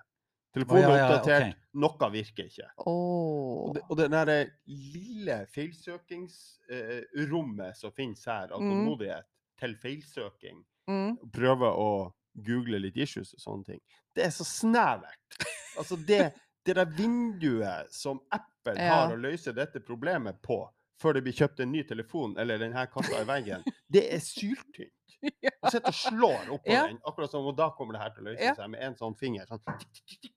Telefonen 0.55 0.83
er 0.85 0.89
oppdatert, 1.03 1.57
noe 1.75 2.07
virker 2.13 2.45
ikke. 2.47 2.67
Åh. 2.85 3.57
Og, 3.65 3.73
det, 3.75 3.81
og 3.89 3.95
det 4.29 4.37
lille 4.69 5.37
feilsøkingsrommet 5.51 7.73
som 7.81 7.91
finnes 7.97 8.21
her, 8.29 8.47
av 8.53 8.59
Mm. 8.61 8.69
tålmodighet 8.71 9.25
til 9.59 9.73
feilsøking, 9.81 10.57
Mm. 10.87 11.17
prøve 11.33 11.65
å 11.73 12.11
google 12.45 12.79
litt 12.79 12.97
issues 12.97 13.33
og 13.33 13.39
sånne 13.41 13.65
ting, 13.65 13.81
det 14.15 14.23
er 14.25 14.29
så 14.31 14.43
snevert. 14.45 15.35
Altså 15.77 15.95
det, 16.07 16.31
det 16.65 16.75
der 16.79 16.85
vinduet 16.97 17.91
som 17.93 18.19
Apple 18.33 18.75
Ja. 18.81 18.95
har 19.05 19.13
å 19.13 19.19
løse 19.21 19.53
dette 19.53 19.79
problemet 19.85 20.41
på, 20.41 20.59
før 21.01 21.13
det 21.13 21.23
blir 21.25 21.33
kjøpt 21.37 21.59
en 21.61 21.71
ny 21.71 21.83
telefon 21.83 22.37
eller 22.41 22.57
denne 22.57 22.85
kassa 22.91 23.21
i 23.21 23.25
veggen, 23.29 23.63
det 23.91 24.07
er 24.13 24.19
syltynt. 24.19 24.91
Ja. 25.41 25.49
Du 25.63 25.69
sitter 25.71 25.89
og 25.89 25.95
slår 25.97 26.49
oppå 26.53 26.69
Ja. 26.69 26.83
den, 26.87 26.99
akkurat 27.07 27.31
som 27.31 27.45
og 27.49 27.55
da 27.57 27.69
kommer 27.73 27.93
det 27.95 28.01
her 28.01 28.09
til 28.13 28.23
å 28.25 28.29
løse 28.29 28.43
Ja. 28.43 28.53
seg 28.53 28.69
med 28.69 28.81
en 28.83 28.95
sånn 28.99 29.15
finger. 29.17 29.47
Sånn. 29.49 29.61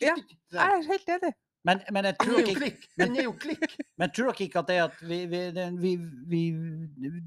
Ja. 0.00 0.14
Jeg 0.14 0.62
er 0.64 0.86
helt 0.86 1.08
enig. 1.12 1.32
Men, 1.66 1.82
men 1.92 2.04
jeg 2.08 2.16
tror 2.22 2.38
ikke 2.40 2.54
klikk! 2.60 2.86
Men 3.98 4.10
tror 4.14 4.30
dere 4.30 4.44
ikke 4.46 4.60
at 4.62 4.68
det 4.70 4.76
er 4.78 4.84
at 4.86 5.00
vi, 5.02 5.18
vi, 5.26 5.40
det, 5.52 5.66
vi, 5.82 5.90
vi 6.30 6.42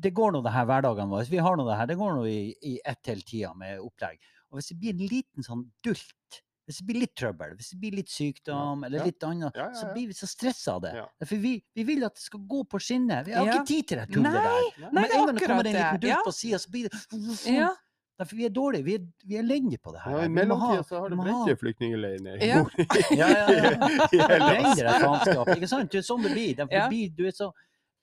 Det 0.02 0.14
går 0.18 0.32
nå 0.34 0.41
det 0.45 0.54
her 0.56 0.66
hverdagene 0.66 1.12
våre. 1.12 1.28
Vi 1.30 1.38
har 1.43 1.58
nå 1.60 1.66
det 1.68 1.78
her. 1.78 1.89
Det 1.91 1.97
går 1.99 2.16
nå 2.16 2.24
i, 2.32 2.39
i 2.72 2.80
ett 2.88 3.02
til 3.06 3.22
tida 3.28 3.52
med 3.54 3.84
opplegg. 3.84 4.18
Og 4.49 4.58
hvis 4.58 4.72
det 4.72 4.80
blir 4.80 4.95
en 4.95 5.06
liten 5.12 5.45
sånn 5.45 5.66
dult, 5.86 6.41
hvis 6.72 6.80
det 6.82 6.88
blir 6.88 6.99
litt 7.03 7.13
trøbbel, 7.19 7.53
hvis 7.59 7.69
det 7.76 7.80
blir 7.84 7.97
litt 7.99 8.09
sykdom 8.09 8.84
eller 8.88 9.03
litt 9.11 9.24
annet, 9.28 9.53
så 9.76 9.91
blir 9.93 10.07
vi 10.07 10.13
så 10.17 10.30
stressa 10.32 10.78
av 10.80 10.82
det. 10.88 10.95
For 11.28 11.36
vi, 11.43 11.53
vi 11.76 11.84
vil 11.91 12.03
at 12.07 12.15
det 12.15 12.24
skal 12.24 12.39
gå 12.47 12.63
på 12.72 12.80
skinner. 12.82 13.24
Vi 13.28 13.36
har 13.36 13.45
ikke 13.51 13.67
tid 13.67 13.88
til 13.91 13.97
det 14.01 14.07
tullet 14.15 14.34
der. 14.39 14.89
Nei, 14.95 15.03
er 15.05 15.15
en 15.19 15.26
gang 15.28 15.36
det 15.36 15.47
kommer 15.47 15.67
en 15.67 15.76
liten. 15.76 16.09
Ja. 16.09 16.22
på 16.26 16.32
sida, 16.34 16.57
så 16.63 16.72
blir 16.72 16.88
det 16.89 17.51
Ja. 17.51 17.69
Derfor 18.22 18.38
vi 18.38 18.45
er 18.45 18.51
dårlige. 18.53 18.84
Vi 18.86 18.93
er, 18.93 19.05
vi 19.26 19.36
er 19.39 19.41
elendige 19.41 19.80
på 19.82 19.91
det 19.95 20.01
her. 20.03 20.11
Ja, 20.13 20.26
I 20.26 20.30
mellomtida 20.30 20.84
så 20.86 20.99
har 21.01 21.09
du 21.09 21.15
brent 21.17 21.38
ha- 21.39 21.45
i. 22.38 22.49
Ja. 22.51 22.59
Ja, 23.17 23.30
ja, 23.34 23.45
ja. 24.78 24.91
Faenskap. 25.01 25.47
Ikke 25.55 25.69
sant? 25.72 25.89
Det 25.91 26.01
er 26.03 26.05
sånn 26.05 26.22
det 26.28 26.32
blir. 26.36 26.51
Det 26.59 26.67
Ja. 26.72 26.88
blir 26.91 27.09
du 27.17 27.24
er 27.26 27.32
så, 27.34 27.51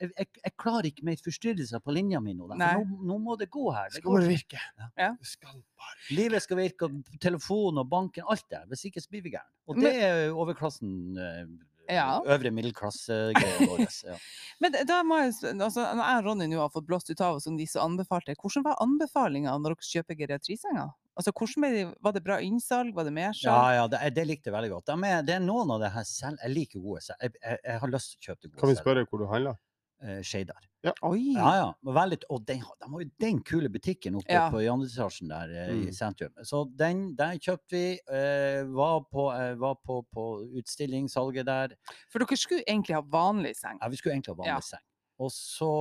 jeg, 0.00 0.10
jeg, 0.16 0.28
jeg 0.44 0.52
klarer 0.60 0.88
ikke 0.90 1.06
mer 1.08 1.22
forstyrrelser 1.24 1.82
på 1.84 1.94
linja 1.96 2.20
mi 2.22 2.34
nå. 2.38 2.48
nå, 2.54 2.68
nå 3.08 3.16
må 3.22 3.36
det 3.40 3.48
gå 3.54 3.64
her. 3.74 3.88
Det 3.90 4.00
skal 4.00 4.10
går, 4.10 4.18
bare 4.20 4.28
virke. 4.34 4.60
Ja. 4.98 5.10
Det 5.18 5.30
skal 5.30 5.56
bare 5.78 5.96
livet 6.18 6.44
skal 6.44 6.60
virke, 6.60 6.88
og 6.88 7.18
telefonen 7.22 7.82
og 7.82 7.90
banken, 7.90 8.26
alt 8.30 8.46
det. 8.52 8.62
Hvis 8.70 8.86
ikke 8.90 9.02
så 9.04 9.10
blir 9.14 9.26
vi 9.26 9.34
gærne. 9.34 9.50
Og 9.68 9.80
det 9.82 9.94
er 9.96 10.28
overklassen, 10.32 10.92
eh, 11.18 11.42
Ja. 11.88 12.20
øvre 12.20 12.50
middelklassegreia 12.52 13.66
vår. 13.70 13.84
Ja. 14.04 14.16
Men 14.60 14.74
da 14.86 15.02
må 15.02 15.22
jeg, 15.22 15.34
altså, 15.56 15.86
når 15.96 16.04
jeg 16.04 16.18
og 16.20 16.26
Ronny 16.26 16.48
nå 16.52 16.58
har 16.60 16.72
fått 16.74 16.86
blåst 16.86 17.08
ut 17.10 17.20
av 17.24 17.38
oss 17.38 17.46
om 17.48 17.56
de 17.56 17.66
som 17.66 17.86
anbefalte, 17.94 18.34
hvordan 18.36 18.66
var 18.66 18.76
anbefalinga 18.84 19.54
når 19.56 19.72
dere 19.78 19.88
kjøper 19.92 20.18
geriatrisenger? 20.18 20.90
Altså, 21.18 21.32
hvordan 21.34 21.94
var 22.04 22.12
det 22.14 22.22
bra 22.22 22.36
innsalg, 22.44 22.92
var 22.94 23.08
det 23.08 23.12
mer 23.16 23.32
mersalg? 23.32 23.72
ja, 23.74 23.86
det, 23.90 23.98
det 24.14 24.26
likte 24.28 24.52
jeg 24.52 24.54
veldig 24.54 24.70
godt. 24.70 24.86
De 24.92 25.08
er, 25.08 25.24
det 25.26 25.34
er 25.34 25.40
noen 25.42 25.72
av 25.74 25.80
det 25.82 25.90
her 25.96 26.04
selv, 26.06 26.38
Jeg 26.44 26.54
liker 26.54 26.84
gode 26.84 27.00
selv. 27.08 27.24
Jeg, 27.24 27.32
jeg, 27.42 27.58
jeg 27.64 27.80
har 27.82 27.90
lyst 27.90 28.12
til 28.12 28.18
å 28.20 28.26
kjøpe 28.28 28.42
gode 28.44 28.52
selv. 28.52 28.60
Kan 28.60 28.68
vi 28.68 28.76
selv. 28.76 28.84
spørre 28.84 29.06
hvor 29.08 29.24
du 29.24 29.26
handler? 29.32 29.56
Eh, 30.00 30.20
Skeidar. 30.22 30.62
Oi! 31.02 31.34
Ja, 31.34 31.50
ja. 31.58 31.68
Og, 31.82 31.90
Veldig, 31.96 32.18
og 32.30 32.44
den, 32.46 32.60
de 32.62 32.86
har 32.92 33.00
jo 33.02 33.08
den 33.20 33.40
kule 33.42 33.68
butikken 33.68 34.14
oppe 34.14 34.30
Ja. 34.32 34.44
på 34.50 34.60
Jandetasjen 34.62 35.28
der 35.28 35.50
eh, 35.50 35.72
i 35.74 35.86
Mm. 35.88 35.92
sentrum. 35.92 36.32
Så 36.46 36.64
den, 36.76 37.16
den 37.18 37.38
kjøpte 37.42 37.70
vi. 37.74 37.98
Eh, 38.08 38.62
var 38.70 39.00
på, 39.10 39.24
eh, 39.34 39.54
var 39.58 39.74
på, 39.84 40.04
på 40.14 40.26
utstillingssalget 40.60 41.46
der. 41.46 41.74
For 42.12 42.20
dere 42.22 42.36
skulle 42.38 42.62
egentlig 42.68 42.94
ha 42.94 43.02
vanlig 43.02 43.56
seng. 43.56 43.78
Ja, 43.82 43.88
vi 43.88 43.96
skulle 43.96 44.14
egentlig 44.14 44.36
ha 44.36 44.44
Ja. 44.46 44.52
vanlig 44.54 44.64
seng. 44.70 44.84
Og 45.18 45.30
så 45.34 45.72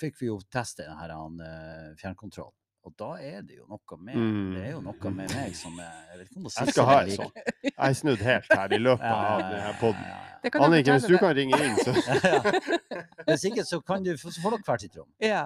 fikk 0.00 0.18
vi 0.18 0.26
jo 0.26 0.40
teste 0.50 0.82
den 0.82 0.96
her 0.98 1.10
uh, 1.14 1.94
fjernkontrollen. 1.94 2.52
Og 2.88 2.94
da 2.96 3.10
er 3.20 3.42
det 3.44 3.58
jo 3.58 3.66
noe 3.68 3.96
med 4.00 4.14
Det 4.56 4.60
er 4.64 4.70
jo 4.72 4.80
noe 4.80 5.10
med 5.12 5.32
meg 5.36 5.54
som 5.56 5.74
er 5.78 5.96
Jeg 6.10 6.18
vet 6.18 6.28
ikke 6.30 6.38
om 6.40 6.44
det 6.48 6.52
Jeg 6.60 6.72
skal 6.72 6.86
ha 6.88 6.94
en 7.02 7.10
sånn. 7.16 7.32
Jeg 7.64 7.74
er 7.88 7.96
snudd 7.98 8.22
helt 8.24 8.54
her 8.56 8.72
i 8.72 8.78
løpet 8.80 9.04
Ja, 9.04 9.18
av 9.34 9.42
denne 9.42 9.58
ja, 9.66 9.72
podden. 9.80 10.06
ja, 10.08 10.16
ja. 10.16 10.38
Det 10.42 10.52
kan 10.54 10.62
jeg 10.62 10.70
Anniken, 10.70 10.94
hvis 10.96 11.08
du 11.10 11.18
kan 11.20 11.34
ringe 11.36 11.58
inn, 11.60 11.76
så 11.84 11.92
Ja, 12.08 12.38
ja. 12.40 13.02
Hvis 13.28 13.44
ikke, 13.50 13.64
så, 13.68 13.80
kan 13.84 14.02
du, 14.06 14.14
så 14.16 14.32
får 14.40 14.56
dere 14.56 14.64
hvert 14.70 14.80
sitt 14.86 14.96
rom. 14.96 15.10
Ja. 15.20 15.42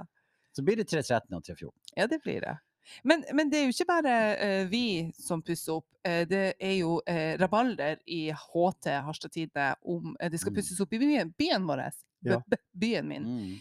Så 0.55 0.63
blir 0.63 0.79
det 0.79 0.87
313 0.87 1.35
og 1.35 1.43
314. 1.43 1.73
ja, 1.99 2.07
det 2.07 2.21
blir 2.23 2.39
det. 2.45 2.55
Men, 3.03 3.25
men 3.35 3.49
det 3.51 3.59
er 3.59 3.63
jo 3.65 3.73
ikke 3.73 3.87
bare 3.89 4.15
uh, 4.39 4.67
vi 4.71 4.83
som 5.19 5.41
pusser 5.43 5.73
opp. 5.79 5.87
Uh, 6.07 6.21
det 6.29 6.43
er 6.61 6.75
jo 6.77 6.99
uh, 7.01 7.31
rabalder 7.41 7.97
i 8.07 8.29
HT 8.31 8.87
Harstad 9.07 9.33
Tidende 9.35 9.71
om 9.83 10.13
det 10.21 10.39
skal 10.39 10.53
Mm. 10.53 10.59
pusses 10.61 10.79
opp 10.85 10.93
i 10.93 10.99
byen, 11.01 11.33
byen 11.35 11.65
vår. 11.67 11.81
B- 12.23 12.31
Ja. 12.31 12.39
b- 12.47 12.61
Byen 12.79 13.07
min. 13.09 13.25
Mm. 13.25 13.55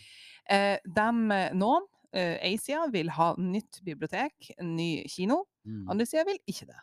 Eh, 0.54 0.76
dem, 0.96 1.24
eh, 1.32 1.50
noen, 1.56 1.86
eh, 2.14 2.38
ei 2.46 2.56
side, 2.60 2.86
vil 2.94 3.10
ha 3.16 3.32
nytt 3.38 3.80
bibliotek, 3.86 4.52
en 4.58 4.74
ny 4.78 5.04
kino. 5.10 5.42
Mm. 5.66 5.84
Andre 5.92 6.06
sida 6.08 6.24
vil 6.28 6.40
ikke 6.50 6.68
det. 6.70 6.80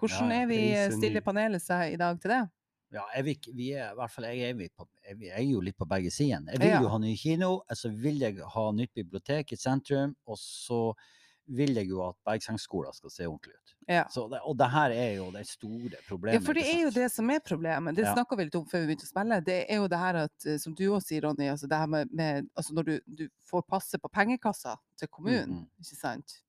Hvordan 0.00 0.32
Ja, 0.32 0.40
er 0.42 0.46
vi, 0.50 0.58
eh, 0.74 0.90
stiller 0.96 1.22
panelet 1.24 1.62
seg 1.62 1.94
i 1.94 2.00
dag 2.00 2.18
til 2.22 2.32
det? 2.34 2.42
Ja, 2.92 3.06
jeg, 3.16 3.24
vil, 3.24 3.54
vi 3.56 3.70
er, 3.72 3.96
fall, 4.12 4.26
jeg, 4.28 4.50
er, 4.52 4.68
på, 4.76 4.86
jeg, 5.08 5.30
er 5.32 5.44
jo 5.46 5.60
litt 5.64 5.78
på 5.80 5.86
begge 5.88 6.10
sider. 6.12 6.42
Jeg 6.52 6.60
vil 6.60 6.68
Ja. 6.74 6.80
jo 6.82 6.90
ha 6.92 6.98
ny 7.00 7.14
kino, 7.16 7.62
så 7.72 7.88
vil 7.88 8.18
jeg 8.20 8.36
ha 8.44 8.64
nytt 8.72 8.92
bibliotek 8.94 9.52
i 9.52 9.56
sentrum, 9.56 10.14
og 10.26 10.36
så 10.36 10.92
vil 11.46 11.74
jeg 11.74 11.88
jo 11.88 12.02
at 12.08 12.16
Bergsengskolen 12.24 12.92
skal 12.94 13.10
se 13.10 13.26
ordentlig 13.26 13.54
ut. 13.54 13.74
Ja. 13.88 14.04
Så 14.08 14.28
det, 14.30 14.38
og 14.46 14.56
det 14.60 14.68
her 14.70 14.90
er 14.94 15.14
jo 15.16 15.30
det 15.34 15.42
store 15.50 15.98
problemet. 16.08 16.38
Ja, 16.40 16.44
for 16.46 16.54
det 16.54 16.62
er 16.70 16.82
jo 16.84 16.90
det 16.94 17.08
som 17.12 17.30
er 17.30 17.40
problemet. 17.40 17.96
Det 17.96 18.04
Ja. 18.04 18.14
snakka 18.14 18.36
vi 18.38 18.44
litt 18.44 18.54
om 18.54 18.64
før 18.66 18.80
vi 18.86 18.92
begynte 18.94 19.08
å 19.08 19.10
spille. 19.10 19.40
Det 19.44 19.58
er 19.68 19.76
jo 19.82 19.88
det 19.88 19.98
her 19.98 20.14
at, 20.22 20.46
eh, 20.46 20.56
som 20.58 20.74
du 20.74 20.84
også 20.90 21.06
sier, 21.08 21.22
Ronny, 21.26 21.48
altså 21.50 21.66
det 21.68 21.78
her 21.78 21.86
med, 21.86 22.12
med 22.12 22.48
altså 22.56 22.74
når 22.74 22.82
du, 22.84 23.00
du 23.06 23.28
får 23.50 23.62
passe 23.68 23.98
på 23.98 24.08
pengekassa 24.08 24.76
til 24.96 25.08
kommunen, 25.08 25.48
Mm, 25.48 25.58
-hmm. 25.66 25.80
ikke 25.80 25.96
sant? 25.96 26.42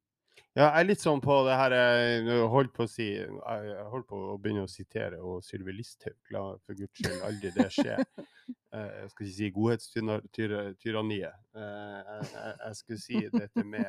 Ja, 0.56 0.70
jeg 0.70 0.80
er 0.80 0.84
litt 0.84 1.00
sånn 1.02 1.22
på 1.22 1.46
det 1.48 1.56
her 1.58 1.72
eh, 1.72 2.26
Jeg 2.26 2.48
holdt 2.50 2.74
på 2.74 2.84
å 2.84 2.88
si 2.90 3.08
Jeg 3.16 3.86
holdt 3.90 4.08
på 4.08 4.16
å 4.36 4.38
begynne 4.40 4.64
å 4.64 4.70
sitere 4.70 5.18
og 5.20 5.42
Sylvi 5.44 5.72
Listhaug. 5.74 6.14
La 6.30 6.56
for 6.66 6.74
guds 6.76 6.94
skyld 6.94 7.22
aldri 7.24 7.50
det 7.52 7.72
skje. 7.72 7.98
Eh, 8.74 9.02
Jeg 9.02 9.10
skal 9.10 9.26
ikke 9.28 9.36
si 9.36 9.50
godhetstyranniet. 9.52 11.34
Jeg, 11.54 12.04
jeg, 12.34 12.56
jeg 12.66 12.76
skulle 12.76 13.00
si 13.00 13.20
dette 13.34 13.64
med, 13.64 13.86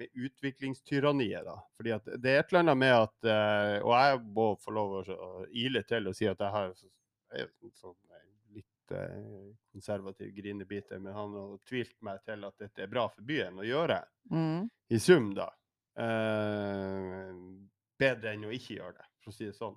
med 0.00 0.08
utviklingstyranniet, 0.26 1.44
da. 1.46 1.54
Fordi 1.78 1.92
at 1.96 2.08
det 2.16 2.32
er 2.32 2.40
et 2.42 2.50
eller 2.52 2.64
annet 2.64 2.80
med 2.80 2.94
at 2.96 3.28
eh, 3.30 3.76
Og 3.84 3.92
jeg 3.94 4.20
må 4.36 4.46
få 4.64 4.74
lov 4.76 4.96
å 5.04 5.30
ile 5.52 5.82
til 5.88 6.08
og 6.10 6.16
si 6.18 6.28
at 6.30 6.40
jeg 6.40 6.54
har 6.56 6.72
jeg 6.74 7.44
er 7.44 7.50
en 7.62 7.74
sånn 7.78 7.94
eh, 8.10 8.24
litt 8.56 8.94
eh, 8.96 9.50
konservativ 9.70 10.32
grinebiter, 10.34 10.98
men 10.98 11.14
han 11.14 11.36
har 11.38 11.52
tvilt 11.68 11.94
meg 12.02 12.24
til 12.26 12.42
at 12.48 12.56
dette 12.58 12.82
er 12.82 12.90
bra 12.90 13.04
for 13.12 13.22
byen 13.28 13.60
å 13.62 13.66
gjøre 13.68 14.00
Mm. 14.30 14.68
i 14.90 14.98
sum, 14.98 15.30
da. 15.34 15.46
Eh, 16.00 17.30
bedre 18.00 18.32
enn 18.34 18.44
å 18.48 18.52
ikke 18.54 18.76
gjøre 18.80 18.96
det, 18.98 19.06
for 19.22 19.32
å 19.32 19.36
si 19.36 19.46
det 19.48 19.56
sånn. 19.56 19.76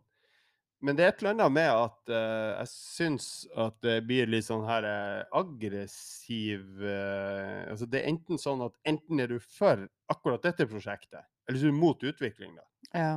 Men 0.84 0.98
det 0.98 1.04
er 1.06 1.14
et 1.14 1.22
eller 1.22 1.32
annet 1.38 1.54
med 1.56 1.70
at 1.72 2.12
uh, 2.12 2.50
jeg 2.60 2.70
syns 2.74 3.28
at 3.56 3.76
det 3.86 4.02
blir 4.08 4.28
litt 4.28 4.44
sånn 4.44 4.66
her 4.68 4.84
uh, 4.84 5.22
aggressiv 5.40 6.66
uh, 6.84 7.70
Altså 7.72 7.88
det 7.88 8.02
er 8.02 8.10
enten 8.12 8.42
sånn 8.42 8.66
at 8.66 8.76
enten 8.92 9.22
er 9.24 9.32
du 9.32 9.38
for 9.40 9.86
akkurat 10.12 10.44
dette 10.44 10.68
prosjektet, 10.68 11.24
eller 11.48 11.62
så 11.62 11.70
er 11.70 11.72
du 11.72 11.80
mot 11.80 12.04
utvikling, 12.04 12.58
da. 12.60 12.68
Ja. 12.94 13.14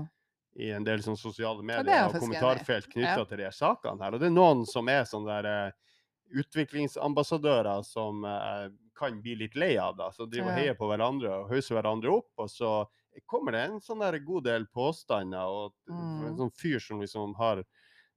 i 0.57 0.71
en 0.73 0.87
del 0.87 1.03
sånn 1.05 1.19
sosiale 1.21 1.61
er 1.61 1.69
medier 1.69 2.07
og 2.07 2.15
kommentarfelt 2.23 2.87
knytta 2.93 3.19
Ja. 3.19 3.25
til 3.29 3.43
de 3.43 3.51
sakene 3.53 4.01
her. 4.01 4.15
Og 4.15 4.23
det 4.23 4.31
er 4.31 4.37
noen 4.37 4.63
som 4.65 4.89
er 4.89 5.03
sånne 5.05 5.41
der 5.45 5.75
utviklingsambassadører 6.41 7.83
som 7.85 8.25
kan 8.97 9.19
bli 9.21 9.35
litt 9.43 9.59
lei 9.59 9.75
av 9.77 9.99
det. 9.99 10.09
Så 10.17 10.25
driver 10.31 10.55
og 10.55 10.57
heier 10.57 10.79
på 10.79 10.89
hverandre 10.89 11.35
og 11.43 11.53
hauser 11.53 11.77
hverandre 11.77 12.15
opp, 12.15 12.31
og 12.41 12.49
så 12.49 12.73
kommer 13.27 13.53
det 13.53 13.61
en 13.71 13.81
sånn 13.81 14.01
der 14.01 14.19
god 14.19 14.45
del 14.45 14.67
påstander. 14.67 15.47
Og 15.49 15.75
Mm. 15.89 16.27
en 16.29 16.37
sånn 16.37 16.53
fyr 16.53 16.79
som 16.81 17.01
liksom 17.01 17.35
har 17.37 17.65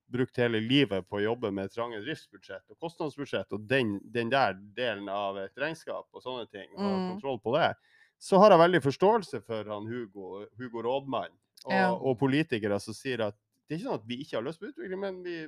brukt 0.10 0.38
hele 0.38 0.60
livet 0.60 1.08
på 1.08 1.18
å 1.20 1.22
jobbe 1.24 1.52
med 1.54 1.70
trange 1.72 2.00
driftsbudsjett 2.02 2.66
og 2.74 2.80
kostnadsbudsjett, 2.82 3.52
og 3.54 3.68
den, 3.70 4.00
den 4.04 4.30
der 4.30 4.54
delen 4.76 5.08
av 5.10 5.38
et 5.38 5.54
regnskap 5.56 6.08
og 6.12 6.24
sånne 6.24 6.50
ting, 6.50 6.70
og 6.76 6.82
Mm. 6.82 7.08
kontroll 7.12 7.40
på 7.40 7.54
det, 7.56 7.76
så 8.20 8.40
har 8.42 8.50
jeg 8.52 8.60
veldig 8.60 8.82
forståelse 8.84 9.42
for 9.46 9.64
han 9.70 9.86
Hugo, 9.86 10.48
Hugo 10.58 10.82
Rådmann 10.82 11.32
og, 11.66 11.72
Ja. 11.72 11.92
og 11.94 12.18
politikere 12.20 12.80
som 12.82 12.94
sier 12.94 13.22
at 13.22 13.36
det 13.70 13.76
er 13.76 13.80
ikke 13.80 13.90
sånn 13.92 14.00
at 14.02 14.08
vi 14.08 14.18
ikke 14.24 14.36
har 14.38 14.44
lyst 14.44 14.60
på 14.60 14.68
utvikling, 14.74 15.00
men 15.00 15.24
vi, 15.24 15.48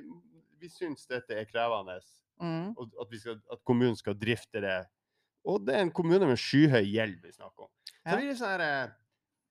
vi 0.60 0.68
syns 0.68 1.06
dette 1.08 1.30
er 1.34 1.44
krevende, 1.44 2.00
Mm. 2.40 2.74
og 2.78 2.90
at, 3.00 3.10
vi 3.10 3.18
skal, 3.18 3.42
at 3.50 3.64
kommunen 3.64 3.96
skal 3.96 4.14
drifte 4.14 4.60
det. 4.60 4.86
Og 5.44 5.66
det 5.66 5.74
er 5.74 5.80
en 5.82 5.90
kommune 5.90 6.24
med 6.26 6.38
skyhøy 6.38 6.86
gjeld 6.86 7.20
vi 7.22 7.32
snakker 7.32 7.64
om. 7.66 7.70
Så 8.06 8.10
Ja. 8.10 8.16
blir 8.16 8.28
det 8.30 8.38
sånn 8.38 8.48
her 8.60 8.60
eh, 8.60 8.90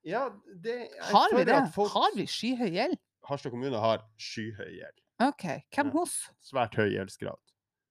Ja, 0.03 0.29
det 0.63 0.87
Har 1.11 1.35
vi 1.37 1.43
det? 1.45 1.59
folk- 1.75 1.91
Har 1.93 2.15
vi 2.15 2.25
skyhøy 2.25 2.71
gjeld? 2.73 2.97
Harstad 3.27 3.51
kommune 3.51 3.77
har 3.77 4.01
skyhøy 4.17 4.71
gjeld. 4.79 4.97
OK. 5.21 5.43
Hvem 5.75 5.85
Ja. 5.87 5.91
hos? 5.91 6.15
Svært 6.41 6.73
høy 6.75 6.89
gjeldsgrad. 6.95 7.37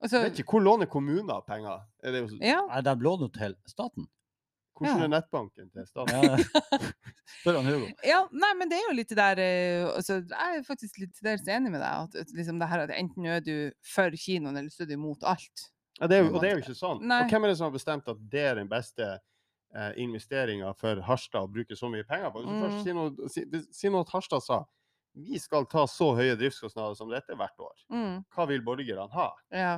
Altså, 0.03 0.23
Vet 0.25 0.39
ikke, 0.41 0.51
Hvor 0.51 0.61
låner 0.65 0.87
kommuner 0.91 1.41
penger? 1.47 1.83
Er 2.03 2.11
det 2.13 2.23
jo, 2.31 2.39
ja. 2.41 2.61
Nei, 2.67 2.81
de 2.81 2.95
låner 3.05 3.29
til 3.33 3.55
staten. 3.69 4.09
hvordan 4.81 4.99
Ja. 4.99 5.05
er 5.05 5.09
nettbanken 5.21 5.71
til 5.73 5.87
staten? 5.87 6.41
Spør 7.43 7.61
han 7.63 7.67
Hugo. 7.67 7.87
ja. 8.05 8.23
Nei, 8.33 8.53
men 8.59 8.69
det 8.71 8.79
er 8.79 8.87
jo 8.89 8.95
litt 8.97 9.11
der 9.15 9.39
eh, 9.39 9.87
altså, 9.95 10.23
Jeg 10.29 10.57
er 10.59 10.63
faktisk 10.67 10.99
litt 10.99 11.13
til 11.15 11.29
dels 11.29 11.43
enig 11.47 11.71
med 11.71 11.81
deg. 11.81 12.09
At, 12.09 12.15
at 12.17 12.33
liksom 12.35 12.59
det 12.59 12.69
her 12.69 12.81
at 12.87 12.91
enten 12.97 13.27
er 13.27 13.41
du 13.41 13.71
for 13.85 14.11
kinoen, 14.11 14.57
eller 14.57 14.71
så 14.71 14.83
er 14.83 14.87
du 14.87 14.95
imot 14.97 15.23
alt. 15.23 15.67
Ja, 16.01 16.07
det 16.09 16.17
er 16.19 16.31
og 16.33 16.41
det 16.41 16.49
er 16.51 16.57
jo 16.57 16.63
ikke 16.65 16.75
sånn. 16.81 17.03
Nei. 17.05 17.23
Og 17.25 17.31
hvem 17.31 17.45
er 17.45 17.49
det 17.53 17.59
som 17.59 17.69
har 17.71 17.77
bestemt 17.77 18.09
at 18.09 18.17
det 18.33 18.41
er 18.41 18.55
den 18.57 18.69
beste 18.69 19.19
eh, 19.75 19.93
investeringer 20.03 20.73
for 20.79 21.01
Harstad 21.07 21.47
å 21.47 21.51
bruke 21.53 21.77
så 21.77 21.91
mye 21.93 22.05
penger 22.09 22.31
på? 22.35 22.43
Mm. 22.47 22.61
først 22.65 22.85
sier 22.85 22.95
noe, 22.99 23.29
si, 23.31 23.45
si 23.73 23.89
noe 23.93 24.01
at 24.07 24.13
Harstad 24.15 24.43
sa 24.47 24.63
vi 25.15 25.39
skal 25.43 25.65
ta 25.67 25.87
så 25.91 26.13
høye 26.15 26.37
driftskostnader 26.39 26.95
som 26.95 27.09
dette 27.11 27.35
hvert 27.35 27.59
år. 27.59 27.77
Mm. 27.91 28.21
Hva 28.31 28.45
vil 28.47 28.63
borgerne 28.63 29.09
ha? 29.11 29.29
Ja. 29.51 29.73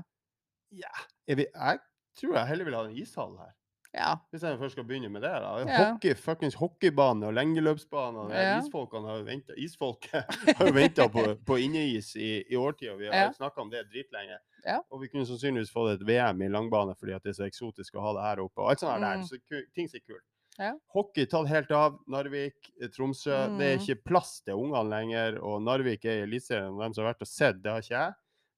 Ja, 0.72 0.92
vi, 1.26 1.46
jeg 1.48 1.78
tror 2.20 2.36
jeg 2.36 2.48
heller 2.50 2.64
vil 2.68 2.76
ha 2.76 2.82
en 2.84 2.96
ishall 3.00 3.34
her. 3.40 3.54
ja. 3.96 4.10
Hvis 4.32 4.42
jeg 4.44 4.58
først 4.60 4.72
skal 4.76 4.84
begynne 4.88 5.08
med 5.12 5.20
det. 5.24 5.30
da. 5.32 5.54
Ja. 5.64 5.78
Hockey, 5.92 6.14
fuckings 6.16 6.54
hockeybane 6.60 7.26
og 7.28 7.34
lengeløpsbane. 7.36 8.26
Ja. 8.32 8.58
Isfolkene 8.60 9.08
har 9.08 9.18
jo 9.22 9.24
ventet, 9.28 9.56
isfolket 9.66 10.28
har 10.58 10.68
jo 10.68 10.72
venta 10.76 11.08
på, 11.12 11.24
på 11.48 11.58
inneis 11.64 12.12
i, 12.16 12.42
i 12.52 12.56
årtier. 12.56 12.96
Vi 13.00 13.08
har 13.08 13.14
Ja. 13.16 13.32
snakka 13.36 13.60
om 13.64 13.70
det 13.72 13.86
dritlenge. 13.92 14.36
Ja. 14.64 14.80
Og 14.90 15.00
vi 15.02 15.08
kunne 15.08 15.26
sannsynligvis 15.26 15.72
fått 15.72 16.00
et 16.00 16.06
VM 16.06 16.42
i 16.42 16.48
langbane 16.48 16.94
fordi 16.98 17.14
at 17.16 17.22
det 17.22 17.30
er 17.34 17.38
så 17.42 17.48
eksotisk 17.48 17.94
å 17.98 18.00
ha 18.04 18.12
det 18.14 18.22
her 18.22 18.42
oppe. 18.44 18.58
og 18.62 18.70
alt 18.70 18.80
sånt 18.80 19.00
der. 19.00 19.16
Mm. 19.18 19.24
Så 19.26 19.38
ting 19.74 19.88
ser 19.88 19.98
er 19.98 20.06
kult. 20.06 20.24
Ja. 20.58 20.72
Hockey 20.92 21.24
tatt 21.26 21.48
helt 21.48 21.70
av. 21.72 21.98
Narvik, 22.06 22.54
Tromsø. 22.78 22.92
Tromsø. 22.94 23.58
Det 23.58 23.66
er 23.72 23.76
Mm. 23.78 23.82
ikke 23.86 24.04
plass 24.04 24.40
til 24.44 24.54
ungene 24.54 24.88
lenger. 24.90 25.38
Og 25.42 25.62
Narvik 25.62 26.04
er 26.04 26.20
i 26.20 26.26
Eliteserien. 26.26 26.76
de 26.78 26.94
som 26.94 27.04
har 27.04 27.14
vært 27.14 27.22
og 27.22 27.26
sett, 27.28 27.62
det 27.62 27.70
har 27.72 27.80
ikke 27.80 27.88
jeg. 27.96 28.14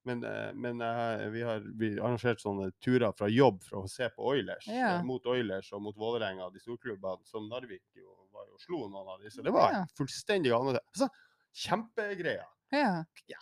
Men, 0.07 0.23
eh, 0.25 0.53
men 0.53 0.81
eh, 0.83 1.29
vi 1.31 1.41
har 1.41 1.61
vi 1.61 1.97
arrangert 1.97 2.37
sånne 2.43 2.73
turer 2.83 3.15
fra 3.17 3.27
jobb 3.27 3.63
for 3.63 3.85
å 3.85 3.89
se 3.89 4.05
på 4.11 4.19
Oilers. 4.35 4.67
Ja. 4.67 4.99
eh, 4.99 5.03
Mot 5.03 5.25
Oilers 5.25 5.73
og 5.73 5.81
mot 5.81 5.97
Vålerenga, 5.97 6.53
de 6.53 6.59
storklubbene 6.61 7.25
som 7.25 7.49
Narvik 7.49 7.81
jo 7.97 8.05
var 8.31 8.45
jo 8.51 8.59
slo 8.59 8.89
noen 8.91 9.09
av 9.09 9.21
disse. 9.23 9.37
Så 9.39 9.45
det 9.45 9.53
var 9.53 9.71
Ja. 9.73 9.85
fullstendig 9.97 10.53
annerledes. 10.53 10.83
Altså, 10.99 11.09
kjempegreier. 11.55 12.45
Ja. 12.75 13.39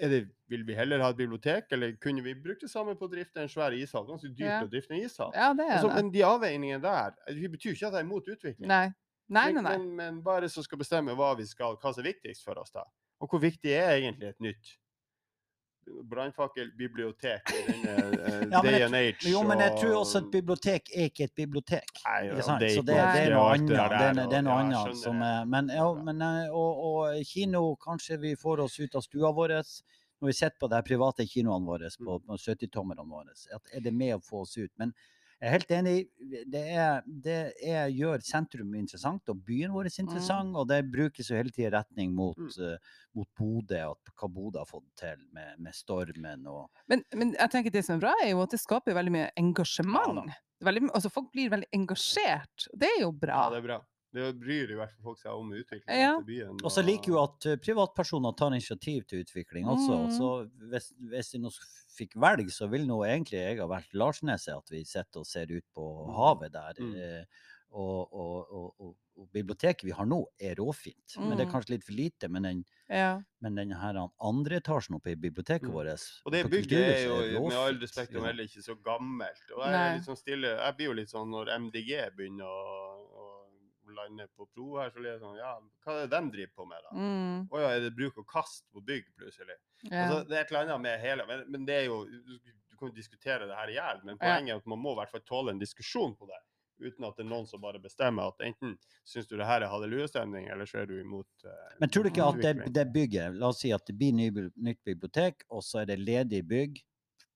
Er 0.00 0.08
det, 0.12 0.20
vil 0.48 0.62
vi 0.66 0.74
heller 0.74 1.02
ha 1.02 1.10
et 1.12 1.16
bibliotek, 1.18 1.66
eller 1.72 1.92
kunne 2.02 2.22
vi 2.24 2.34
brukt 2.34 2.62
det 2.64 2.70
samme 2.70 2.94
på 2.98 3.08
å 3.08 3.12
drifte 3.12 3.42
en 3.42 3.48
svær 3.52 3.74
ishall? 3.76 4.06
Ganske 4.08 4.28
dyrt 4.30 4.46
Ja. 4.46 4.60
å 4.64 4.70
drifte 4.70 4.94
en 4.94 5.02
ishall. 5.04 5.32
Ja, 5.34 5.52
det 5.54 5.66
Altså, 5.70 5.90
men 5.94 6.10
de 6.10 6.22
avveiningene 6.24 6.82
der 6.82 7.14
Det 7.26 7.50
betyr 7.52 7.74
ikke 7.74 7.86
at 7.86 7.92
jeg 7.92 8.00
er 8.00 8.06
imot 8.08 8.28
utvikling. 8.28 8.68
Nei. 8.68 8.86
Nei, 9.28 9.50
nei, 9.50 9.52
Men, 9.52 9.64
nei. 9.64 9.76
men, 9.78 9.96
men 9.96 10.22
bare 10.22 10.48
så 10.48 10.62
skal 10.62 10.78
bestemme 10.78 11.14
hva, 11.18 11.32
vi 11.36 11.44
skal, 11.46 11.76
hva 11.82 11.92
som 11.92 12.04
er 12.04 12.12
viktigst 12.12 12.44
for 12.44 12.58
oss, 12.62 12.70
da. 12.70 12.84
Og 13.20 13.28
hvor 13.32 13.40
viktig 13.42 13.72
er 13.74 13.96
egentlig 13.98 14.28
et 14.28 14.40
nytt 14.40 14.76
brannfakkelbibliotek 16.10 17.50
i 17.52 17.62
denne 17.86 18.98
age? 19.02 19.28
Jo, 19.30 19.42
men 19.46 19.60
jeg 19.64 19.74
tror 19.80 19.94
også 20.00 20.18
at 20.24 20.30
bibliotek 20.32 20.90
er 20.94 21.08
ikke 21.10 21.24
et 21.28 21.34
bibliotek. 21.38 21.92
Nei, 22.04 22.20
Ikke 22.28 22.36
ja, 22.40 22.46
sant? 22.48 22.60
det 22.64 22.70
Så 22.74 22.82
det, 22.86 22.96
det 22.96 23.22
er 23.26 23.34
noe 23.34 23.50
annet. 23.54 23.68
det 23.68 23.78
er- 23.80 24.14
det 24.30 24.38
er 24.38 24.46
noe 24.46 24.56
ja, 24.56 24.62
annet 24.64 24.96
som 25.02 25.22
er 25.22 25.44
Men, 25.44 25.68
ja, 25.74 25.86
men 25.94 26.22
eh, 26.22 26.48
og, 26.50 26.82
og 26.90 27.22
kino, 27.26 27.76
kanskje 27.76 28.18
vi 28.20 28.34
får 28.36 28.60
oss 28.66 28.78
ut 28.80 28.94
av 28.94 29.02
stua 29.06 29.32
vår 29.32 29.56
når 30.16 30.30
vi 30.30 30.32
sitter 30.32 30.56
på 30.60 30.68
de 30.72 30.78
private 30.82 31.26
kinoene 31.28 31.66
våre, 31.66 31.90
Mm. 32.00 32.06
på, 32.06 32.18
på 32.26 32.36
70-tommerne 32.40 33.04
våre. 33.04 33.34
At 33.54 33.62
er 33.76 33.80
det 33.84 33.92
med 33.92 34.14
å 34.16 34.20
få 34.24 34.40
oss 34.46 34.56
ut? 34.56 34.70
Men 34.78 34.94
jeg 35.40 35.48
er 35.48 35.52
helt 35.52 35.70
enig. 35.76 35.94
Det, 36.48 36.62
er, 36.80 37.02
det 37.06 37.36
er, 37.62 37.88
gjør 37.92 38.22
sentrum 38.24 38.74
interessant, 38.78 39.28
og 39.28 39.42
byen 39.44 39.72
vår 39.74 39.90
interessant. 39.90 40.54
Og 40.56 40.66
det 40.70 40.78
brukes 40.90 41.28
jo 41.30 41.36
hele 41.36 41.50
tida 41.52 41.74
retning 41.78 42.14
mot, 42.16 42.36
Mm. 42.36 42.48
uh, 42.62 42.78
mot 43.14 43.28
Bodø, 43.36 43.82
og 43.90 43.98
hva 44.16 44.28
Bodø 44.32 44.58
har 44.62 44.66
fått 44.70 44.86
til 44.96 45.16
med, 45.32 45.58
med 45.58 45.74
stormen 45.76 46.46
og 46.46 46.70
Men, 46.88 47.04
men 47.14 47.34
jeg 47.34 47.50
tenker 47.52 47.70
det 47.74 47.84
som 47.84 47.96
er 47.96 48.04
bra, 48.06 48.14
er 48.24 48.30
jo 48.32 48.40
at 48.42 48.50
det 48.56 48.60
skaper 48.60 48.94
veldig 48.96 49.12
mye 49.12 49.30
engasjement. 49.36 50.32
veldig, 50.64 50.82
my- 50.86 50.94
altså 50.94 51.10
folk 51.12 51.30
blir 51.32 51.50
veldig 51.52 51.68
engasjert. 51.74 52.68
Det 52.72 52.88
er 52.96 53.00
jo 53.02 53.12
bra. 53.12 53.44
Ja, 53.46 53.50
det 53.50 53.58
er 53.62 53.66
bra. 53.68 53.78
Det 54.16 54.28
bryr 54.40 54.70
i 54.72 54.78
hvert 54.78 54.92
fall 54.94 55.04
folk 55.10 55.18
seg 55.20 55.32
om 55.36 55.50
utviklingen 55.52 56.00
Ja. 56.00 56.12
til 56.18 56.28
byen. 56.30 56.60
Og 56.64 56.72
så 56.72 56.82
liker 56.84 57.12
jo 57.12 57.18
at 57.22 57.46
eh, 57.52 57.56
privatpersoner 57.60 58.36
tar 58.36 58.54
initiativ 58.56 59.04
til 59.10 59.24
utvikling 59.24 59.66
også. 59.68 59.98
Mm. 60.06 60.14
Så 60.16 60.30
hvis, 60.72 60.92
hvis 61.12 61.30
de 61.34 61.42
nå 61.44 61.50
fikk 61.96 62.16
velge, 62.20 62.50
så 62.52 62.68
ville 62.68 62.88
nå 62.88 63.02
egentlig 63.04 63.38
jeg 63.42 63.58
ha 63.60 63.66
valgt 63.70 63.92
Larsneset, 63.96 64.56
at 64.56 64.70
vi 64.72 64.84
sitter 64.84 65.20
og 65.20 65.26
ser 65.28 65.52
ut 65.52 65.64
på 65.76 65.84
Mm. 66.06 66.14
havet 66.16 66.52
der. 66.56 66.80
Mm. 66.80 66.94
eh, 66.96 67.24
Og, 67.76 68.12
og, 68.14 68.46
og, 68.54 68.74
og, 68.80 68.92
og 69.18 69.26
biblioteket 69.34 69.82
vi 69.84 69.90
har 69.90 70.06
nå, 70.06 70.20
er 70.40 70.54
råfint. 70.54 71.16
Men 71.18 71.36
det 71.36 71.42
er 71.42 71.48
Mm. 71.50 71.52
kanskje 71.52 71.70
litt 71.74 71.84
for 71.84 71.92
lite. 71.92 72.28
Men 72.30 72.42
den, 72.46 72.64
Ja. 72.88 73.20
men 73.42 73.56
den 73.56 73.72
her 73.72 73.98
andre 74.22 74.60
etasjen 74.60 74.94
oppe 74.96 75.10
i 75.10 75.14
biblioteket 75.16 75.66
Mm. 75.68 75.74
vårt 75.74 76.22
Og 76.24 76.32
det 76.32 76.44
bygget 76.48 76.72
er 76.72 77.32
jo 77.34 77.42
med 77.42 77.52
all 77.58 77.74
respekt 77.82 78.14
å 78.14 78.22
melde 78.22 78.46
ikke 78.46 78.62
så 78.62 78.76
gammelt. 78.80 79.50
Og 79.50 79.60
jeg, 79.66 79.74
er 79.74 79.94
litt 79.98 80.06
sånn 80.06 80.16
stille, 80.16 80.56
jeg 80.56 80.76
blir 80.76 80.86
jo 80.86 80.92
litt 80.92 81.10
sånn 81.10 81.28
når 81.28 81.46
MDG 81.58 82.10
begynner 82.16 82.46
å, 82.46 83.35
å 83.96 84.02
lande 84.04 84.28
på 84.36 84.46
pro 84.52 84.66
her, 84.80 84.90
så 84.92 85.00
blir 85.00 85.12
det 85.16 85.20
sånn 85.24 85.38
Ja, 85.40 85.54
hva 85.86 85.96
er 86.02 86.06
det 86.06 86.16
de 86.20 86.30
driver 86.36 86.52
på 86.60 86.66
med, 86.68 86.84
da? 86.86 86.92
Mm, 86.96 87.48
Å 87.50 87.60
ja, 87.62 87.70
er 87.76 87.80
det 87.86 87.94
bruk 87.96 88.18
og 88.20 88.26
kast 88.30 88.66
på 88.74 88.82
bygg, 88.84 89.08
plutselig? 89.16 89.56
ja. 89.82 89.90
Altså, 90.02 90.28
det 90.28 90.36
er 90.36 90.44
et 90.44 90.50
eller 90.52 90.64
annet 90.66 90.80
med 90.84 91.00
hele 91.00 91.26
Men, 91.26 91.44
men 91.50 91.64
det 91.68 91.74
er 91.82 91.84
jo 91.88 92.04
Du 92.06 92.38
du 92.76 92.76
kan 92.78 92.90
jo 92.90 92.94
diskutere 92.98 93.46
det 93.48 93.56
her 93.56 93.70
i 93.72 93.74
hjel, 93.78 94.00
men 94.04 94.18
Ja. 94.20 94.36
poenget 94.36 94.52
er 94.52 94.58
at 94.60 94.66
man 94.68 94.78
må 94.82 94.92
i 94.92 94.96
hvert 94.98 95.10
fall 95.14 95.22
tåle 95.24 95.50
en 95.54 95.58
diskusjon 95.62 96.12
på 96.18 96.26
det. 96.28 96.40
Uten 96.84 97.06
at 97.08 97.16
det 97.16 97.24
er 97.24 97.30
noen 97.30 97.46
som 97.48 97.60
bare 97.62 97.78
bestemmer 97.80 98.28
at 98.28 98.42
enten 98.44 98.74
syns 99.08 99.26
du 99.30 99.36
det 99.40 99.46
her 99.48 99.62
er 99.64 99.70
hallelujestemning, 99.72 100.50
eller 100.52 100.68
så 100.68 100.82
er 100.82 100.90
du 100.90 100.98
imot 101.00 101.46
uh, 101.48 101.54
Men 101.80 101.88
tror 101.88 102.04
du 102.04 102.10
ikke 102.10 102.26
at 102.26 102.42
det, 102.42 102.52
det 102.76 102.84
bygget 102.92 103.38
La 103.40 103.48
oss 103.48 103.62
si 103.64 103.70
at 103.72 103.86
det 103.88 103.96
blir 103.96 104.12
ny, 104.12 104.28
nytt 104.56 104.82
bibliotek, 104.84 105.46
og 105.48 105.64
så 105.64 105.82
er 105.82 105.88
det 105.92 105.98
ledig 106.02 106.42
bygg 106.48 106.82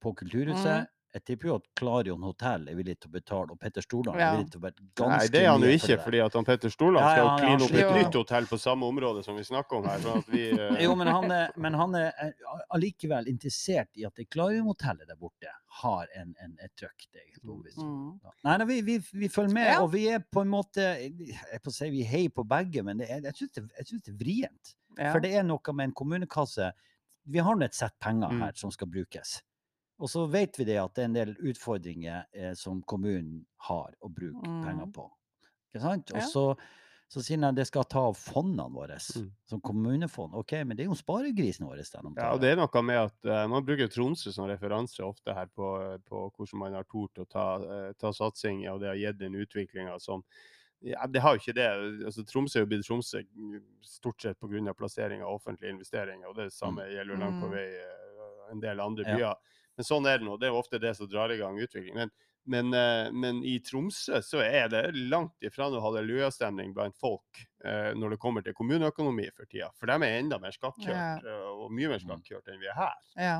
på 0.00 0.12
Kulturhuset. 0.20 0.84
Mhm. 0.84 0.86
Jeg 1.10 1.24
tipper 1.26 1.48
jo 1.48 1.54
at 1.58 1.64
Klarion 1.74 2.22
hotell 2.22 2.68
er 2.70 2.76
villig 2.78 2.94
til 3.02 3.10
å 3.10 3.12
betale, 3.16 3.50
og 3.50 3.58
Petter 3.58 3.82
Stordalen 3.82 4.20
Ja. 4.20 4.28
er 4.30 4.36
villig 4.38 4.52
til 4.52 4.60
å 4.60 4.62
være 4.62 4.76
ganske 4.94 5.08
mye 5.10 5.16
Nei, 5.18 5.26
det 5.34 5.40
er 5.42 5.48
han 5.50 5.64
jo 5.66 5.70
ikke, 5.74 5.96
for 5.96 6.04
fordi 6.06 6.20
at 6.22 6.36
han 6.38 6.44
Petter 6.46 6.70
Stordalen 6.70 7.08
skal 7.10 7.24
ja, 7.24 7.30
ja, 7.30 7.38
kline 7.40 7.66
opp 7.66 7.74
et 7.80 7.96
nytt 7.98 8.18
hotell 8.20 8.46
på 8.46 8.58
samme 8.62 8.86
område 8.86 9.24
som 9.26 9.34
vi 9.40 9.42
snakker 9.48 9.76
om 9.80 9.88
her. 9.90 9.98
sånn 10.04 10.22
at 10.22 10.28
vi... 10.30 10.44
uh... 10.54 10.76
Jo, 10.84 10.94
men 11.00 11.10
han 11.10 11.34
er, 11.34 11.50
men 11.56 11.74
han 11.80 11.96
er 11.98 12.12
eh, 12.14 12.54
allikevel 12.76 13.26
interessert 13.32 13.90
i 13.98 14.06
at 14.06 14.14
det 14.22 14.28
Klarion-hotellet 14.30 15.10
der 15.10 15.18
borte 15.18 15.50
har 15.82 16.06
en, 16.14 16.30
en, 16.44 16.54
et 16.62 16.70
trøkk. 16.78 17.08
Om. 17.42 17.64
Mm. 17.80 18.20
Nei, 18.44 18.56
nei 18.60 18.64
vi, 18.70 18.80
vi, 18.86 18.98
vi 19.24 19.28
følger 19.32 19.54
med, 19.54 19.66
Ja. 19.72 19.80
og 19.82 19.90
vi 19.94 20.04
er 20.12 20.20
på 20.20 20.42
en 20.44 20.50
måte 20.52 20.82
Jeg 21.00 21.60
på 21.64 21.70
å 21.70 21.74
si 21.74 21.88
vi 21.90 22.02
heier 22.04 22.30
på 22.30 22.44
begge, 22.46 22.82
men 22.86 22.98
det 23.00 23.08
er, 23.10 23.22
jeg 23.30 23.34
syns 23.38 23.52
det, 23.58 23.62
synes 23.88 24.02
det 24.06 24.12
er 24.14 24.18
vrient. 24.20 24.74
Ja. 24.98 25.10
For 25.14 25.20
det 25.24 25.30
er 25.34 25.42
noe 25.46 25.72
med 25.74 25.88
en 25.90 25.92
kommunekasse 25.96 26.70
Vi 27.30 27.38
har 27.42 27.56
nå 27.56 27.64
et 27.66 27.74
sett 27.74 27.94
penger 27.98 28.30
Mm. 28.30 28.42
her 28.42 28.52
som 28.54 28.70
skal 28.70 28.86
brukes. 28.92 29.40
Og 30.00 30.08
så 30.10 30.26
vet 30.32 30.56
vi 30.58 30.64
det 30.64 30.78
at 30.80 30.94
det 30.96 31.02
er 31.04 31.08
en 31.10 31.16
del 31.18 31.32
utfordringer 31.52 32.24
eh, 32.32 32.52
som 32.56 32.82
kommunen 32.82 33.42
har 33.68 33.94
å 34.00 34.08
bruke 34.08 34.46
Mm. 34.48 34.62
penger 34.64 34.86
på. 34.96 35.10
Ikke 35.70 35.82
sant? 35.82 36.10
Og 36.16 36.22
så, 36.26 36.44
så 37.10 37.22
sier 37.22 37.36
han 37.38 37.50
at 37.50 37.58
det 37.58 37.66
skal 37.68 37.84
ta 37.90 38.00
av 38.08 38.16
fondene 38.18 38.70
våre, 38.72 38.96
Mm. 38.96 39.30
som 39.46 39.60
kommunefond. 39.60 40.34
OK, 40.34 40.52
men 40.64 40.76
det 40.76 40.84
er 40.84 40.88
jo 40.90 40.94
sparegrisen 40.98 41.66
vår. 41.68 41.82
Ja, 42.16 42.32
og 42.32 42.40
det 42.40 42.52
er 42.52 42.56
noe 42.56 42.82
med 42.82 42.96
at 42.98 43.28
uh, 43.28 43.46
man 43.50 43.64
bruker 43.66 43.88
Tromsø 43.90 44.32
som 44.32 44.46
referanse 44.48 45.02
ofte 45.04 45.34
her 45.34 45.46
på, 45.52 45.68
på 46.06 46.24
hvordan 46.36 46.58
man 46.64 46.74
har 46.78 46.84
tort 46.88 47.18
å 47.18 47.26
ta, 47.28 47.46
uh, 47.60 47.92
ta 47.98 48.12
satsing, 48.12 48.64
og 48.70 48.80
det 48.80 48.88
har 48.88 48.96
gitt 49.02 49.18
den 49.20 49.34
utviklinga 49.34 49.98
som 50.00 50.24
ja, 50.82 51.06
Det 51.06 51.20
har 51.20 51.34
jo 51.36 51.42
ikke 51.42 51.52
det. 51.58 51.68
altså 52.08 52.22
Tromsø 52.24 52.58
er 52.58 52.62
jo 52.64 52.68
blitt 52.70 52.86
Tromsø 52.86 53.20
mm, 53.20 53.60
stort 53.84 54.22
sett 54.22 54.38
pga. 54.40 54.72
plassering 54.74 55.20
av 55.22 55.34
offentlige 55.36 55.74
investeringer, 55.76 56.26
og 56.30 56.36
det 56.36 56.52
samme 56.56 56.86
gjelder 56.88 57.14
jo 57.14 57.20
langt 57.20 57.42
på 57.42 57.50
Mm. 57.50 57.52
vei 57.52 57.66
eh, 57.68 58.52
en 58.52 58.60
del 58.60 58.80
andre 58.80 59.04
Ja. 59.18 59.34
Men 59.80 59.86
sånn 59.88 60.06
er 60.10 60.18
det 60.20 60.26
nå. 60.28 60.34
Det 60.40 60.50
er 60.50 60.56
ofte 60.58 60.78
det 60.82 60.92
som 60.98 61.08
drar 61.08 61.32
i 61.32 61.38
gang 61.40 61.56
utvikling. 61.58 61.94
Men 61.96 62.12
Men, 62.50 62.72
eh, 62.72 63.10
men 63.12 63.42
i 63.44 63.58
Tromsø 63.60 64.16
så 64.24 64.40
er 64.40 64.70
det 64.72 64.94
langt 65.12 65.36
ifra 65.44 65.66
noe 65.70 65.82
hallelujastemning 65.84 66.72
blant 66.74 66.96
folk 66.96 67.36
eh, 67.62 67.92
når 67.94 68.14
det 68.14 68.18
kommer 68.18 68.42
til 68.42 68.54
kommuneøkonomi 68.56 69.26
for 69.36 69.44
tida. 69.44 69.68
For 69.76 69.86
de 69.86 69.92
er 70.08 70.16
enda 70.22 70.38
mer 70.40 70.50
skakkjørt, 70.56 71.20
eh, 71.28 71.50
og 71.52 71.68
mye 71.70 71.90
mer 71.92 72.00
Mm. 72.00 72.06
skakkjørt 72.08 72.48
enn 72.48 72.58
vi 72.64 72.66
er 72.72 72.78
her. 72.80 72.96
Ja. 73.20 73.36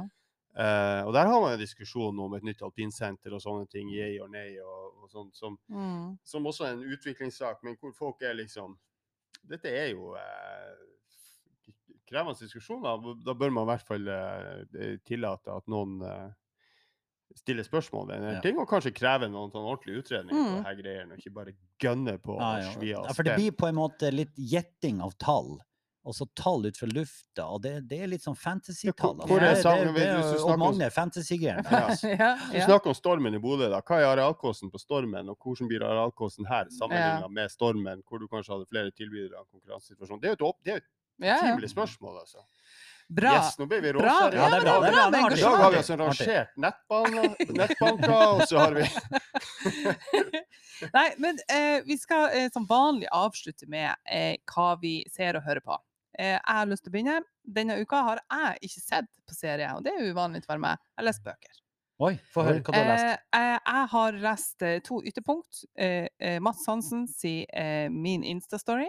Uh, 0.53 1.07
og 1.09 1.14
der 1.14 1.26
har 1.30 1.41
man 1.41 1.53
en 1.55 1.59
diskusjon 1.64 2.20
om 2.20 2.34
et 2.34 2.43
nytt 2.45 2.61
alpinsenter 2.61 3.32
og 3.32 3.41
sånne 3.41 3.68
ting, 3.70 3.88
yay 3.88 4.20
og 4.20 4.30
nei, 4.30 4.59
og, 4.61 5.03
og 5.03 5.09
sånt, 5.11 5.34
som, 5.34 5.57
Mm. 5.70 6.18
som 6.22 6.45
også 6.45 6.66
er 6.68 6.72
en 6.76 6.84
utviklingssak, 6.93 7.62
men 7.64 7.76
hvor 7.80 7.93
folk 7.97 8.22
er 8.22 8.34
liksom 8.34 8.76
Dette 9.49 9.72
er 9.72 9.93
jo 9.95 10.14
eh, 10.14 10.76
krevende 12.11 12.39
diskusjoner. 12.43 13.17
Da 13.25 13.33
bør 13.39 13.53
man 13.55 13.65
i 13.69 13.71
hvert 13.73 13.87
fall 13.87 14.09
eh, 14.11 14.99
tillate 15.07 15.55
at 15.57 15.67
noen 15.71 16.01
eh, 16.03 16.29
stiller 17.39 17.63
spørsmål 17.63 18.09
ved 18.09 18.17
en 18.17 18.23
del 18.27 18.35
Ja. 18.35 18.41
ting, 18.43 18.59
og 18.59 18.69
kanskje 18.69 18.91
kreve 18.97 19.29
noen 19.31 19.53
sånn 19.55 19.63
ordentlig 19.71 20.01
utredning 20.03 20.35
på 20.35 20.45
Mm. 20.49 20.55
det 20.57 20.67
her 20.67 20.79
greiene, 20.83 21.13
og 21.13 21.19
ikke 21.23 21.35
bare 21.35 21.53
gønne 21.79 22.19
på 22.19 22.37
Ja, 22.41 22.51
og 22.57 22.63
ja. 22.65 22.73
svi 22.75 22.95
av 22.99 23.05
Ja, 23.07 23.13
for 23.15 23.23
det 23.23 23.37
blir 23.39 23.53
på 23.53 23.69
en 23.69 23.77
måte 23.79 24.11
litt 24.13 24.35
gjetting 24.37 25.01
av 25.01 25.13
tall. 25.19 25.61
Altså 26.03 26.25
tall 26.35 26.65
ut 26.65 26.79
fra 26.81 26.87
lufta, 26.89 27.45
og 27.45 27.61
det, 27.63 27.87
det 27.87 27.99
er 28.01 28.07
litt 28.09 28.23
sånn 28.25 28.35
fantasy-tall. 28.35 29.21
Altså. 29.21 30.47
og 30.49 30.59
mange 30.59 30.89
fantasy-greier. 30.91 31.61
Ja. 32.19 32.31
Du 32.51 32.57
snakker 32.65 32.89
om 32.89 32.95
stormen 32.97 33.35
i 33.37 33.39
Bodø. 33.39 33.69
da. 33.69 33.83
Hva 33.83 33.99
er 34.01 34.07
arealkosten 34.17 34.71
på 34.73 34.81
stormen, 34.81 35.29
og 35.29 35.37
hvordan 35.39 35.69
blir 35.69 35.85
arealkosten 35.85 36.49
her 36.49 36.65
sammenlignet 36.73 37.21
Ja. 37.21 37.29
med 37.29 37.51
stormen, 37.53 38.03
hvor 38.09 38.19
du 38.19 38.27
kanskje 38.33 38.57
hadde 38.57 38.67
flere 38.73 38.91
tilbydere 38.91 39.39
av 39.39 39.47
konkurransesituasjonen? 39.53 40.21
Det 40.23 40.31
er 40.31 40.37
jo 40.41 40.55
et, 40.77 40.83
ja, 41.21 41.35
ja. 41.35 41.43
betimelig 41.43 41.71
spørsmål, 41.71 42.18
altså. 42.25 42.45
Bra. 43.11 43.33
Yes, 43.35 43.59
nå 43.59 43.66
blir 43.66 43.81
vi 43.83 43.93
Bra. 43.93 44.31
Ja, 44.31 44.31
det 44.31 44.39
er 44.39 44.61
bra. 44.62 44.75
Det 44.81 44.89
er 44.89 44.93
bra. 44.95 45.05
Det 45.11 45.18
er 45.18 45.33
I 45.35 45.41
dag 45.43 45.57
har 45.59 45.71
vi 45.71 45.79
altså 45.81 45.97
rangert 45.99 46.53
nettbanker, 46.64 47.33
nettbanker 47.61 48.12
og 48.14 48.43
så 48.47 48.61
har 48.61 48.77
vi 48.77 48.85
Nei, 50.95 51.09
men 51.18 51.41
eh, 51.51 51.83
vi 51.85 51.97
skal 51.99 52.31
eh, 52.39 52.47
som 52.55 52.68
vanlig 52.71 53.11
avslutte 53.12 53.66
med 53.68 53.91
eh, 54.07 54.39
hva 54.55 54.68
vi 54.81 55.01
ser 55.11 55.37
og 55.37 55.45
hører 55.45 55.61
på. 55.64 55.75
Eh, 56.18 56.37
jeg 56.37 56.57
har 56.61 56.71
lyst 56.71 56.87
til 56.87 56.93
å 56.93 56.95
begynne. 56.95 57.18
Denne 57.43 57.81
uka 57.83 58.05
har 58.07 58.23
jeg 58.23 58.71
ikke 58.71 58.85
sett 58.85 59.11
på 59.27 59.37
serie, 59.37 59.75
og 59.75 59.83
det 59.85 59.93
er 59.97 60.14
uvanlig 60.14 60.45
for 60.47 60.62
meg. 60.62 60.79
Jeg 60.95 61.03
har 61.03 61.09
lest 61.11 61.27
bøker. 61.27 61.59
Oi, 62.01 62.14
få 62.33 62.47
høre 62.47 62.62
hva 62.64 62.73
du 62.73 62.79
har 62.79 62.89
lest. 62.95 63.05
Eh, 63.37 63.43
jeg, 63.43 63.61
jeg 63.66 63.89
har 63.93 64.23
lest 64.25 64.64
eh, 64.64 64.79
to 64.87 65.03
ytterpunkt. 65.05 65.64
Eh, 65.77 66.07
eh, 66.23 66.39
Mats 66.41 66.62
Hansen 66.71 67.05
sier 67.11 67.45
eh, 67.53 67.91
Min 67.93 68.25
Insta-story. 68.25 68.89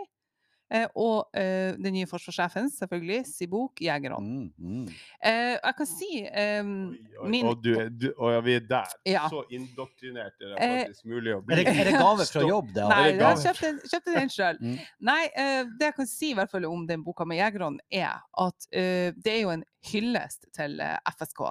Eh, 0.72 0.86
og 0.95 1.28
eh, 1.36 1.74
den 1.76 1.91
nye 1.97 2.07
forsvarssjefen, 2.07 2.69
selvfølgelig, 2.72 3.26
sin 3.28 3.49
bok 3.51 3.82
'Jegerånd'. 3.84 4.24
Mm, 4.24 4.51
mm. 4.57 4.86
Eh, 5.19 5.57
jeg 5.57 5.74
kan 5.78 5.89
si 5.89 6.22
eh, 6.32 6.63
min 6.63 7.45
Og, 7.49 7.57
du, 7.63 7.74
er- 7.76 7.89
du, 7.91 8.05
og 8.17 8.32
ja, 8.32 8.39
vi 8.45 8.53
er 8.55 8.63
der. 8.69 8.93
Ja. 9.05 9.26
Så 9.28 9.43
indoktrinert 9.51 10.39
er 10.39 10.53
det 10.55 10.69
faktisk 10.88 11.05
mulig 11.11 11.34
å 11.36 11.39
Er 11.39 11.43
bli. 11.49 11.55
det, 11.59 11.67
er 11.76 11.89
det 11.91 11.97
gave 11.99 12.26
fra 12.32 12.45
jobb, 12.47 12.72
det? 12.74 12.88
Nei, 12.88 13.03
det 13.11 13.26
jeg 13.28 13.43
kjøpte, 13.43 13.74
kjøpte 13.91 14.15
den 14.15 14.30
sjøl. 14.38 14.61
Mm. 14.61 14.78
Nei, 15.11 15.19
eh, 15.36 15.63
det 15.80 15.89
jeg 15.91 15.97
kan 15.99 16.07
si 16.07 16.32
i 16.32 16.38
hvert 16.39 16.51
fall 16.55 16.65
om 16.72 16.88
den 16.88 17.03
boka 17.03 17.26
med 17.28 17.38
«Jægerhånd», 17.43 17.80
er 17.91 18.24
at 18.47 18.67
eh, 18.72 19.11
det 19.19 19.36
er 19.36 19.41
jo 19.43 19.49
en 19.57 19.65
hyllest 19.91 20.47
til 20.55 20.80
FSK, 21.17 21.41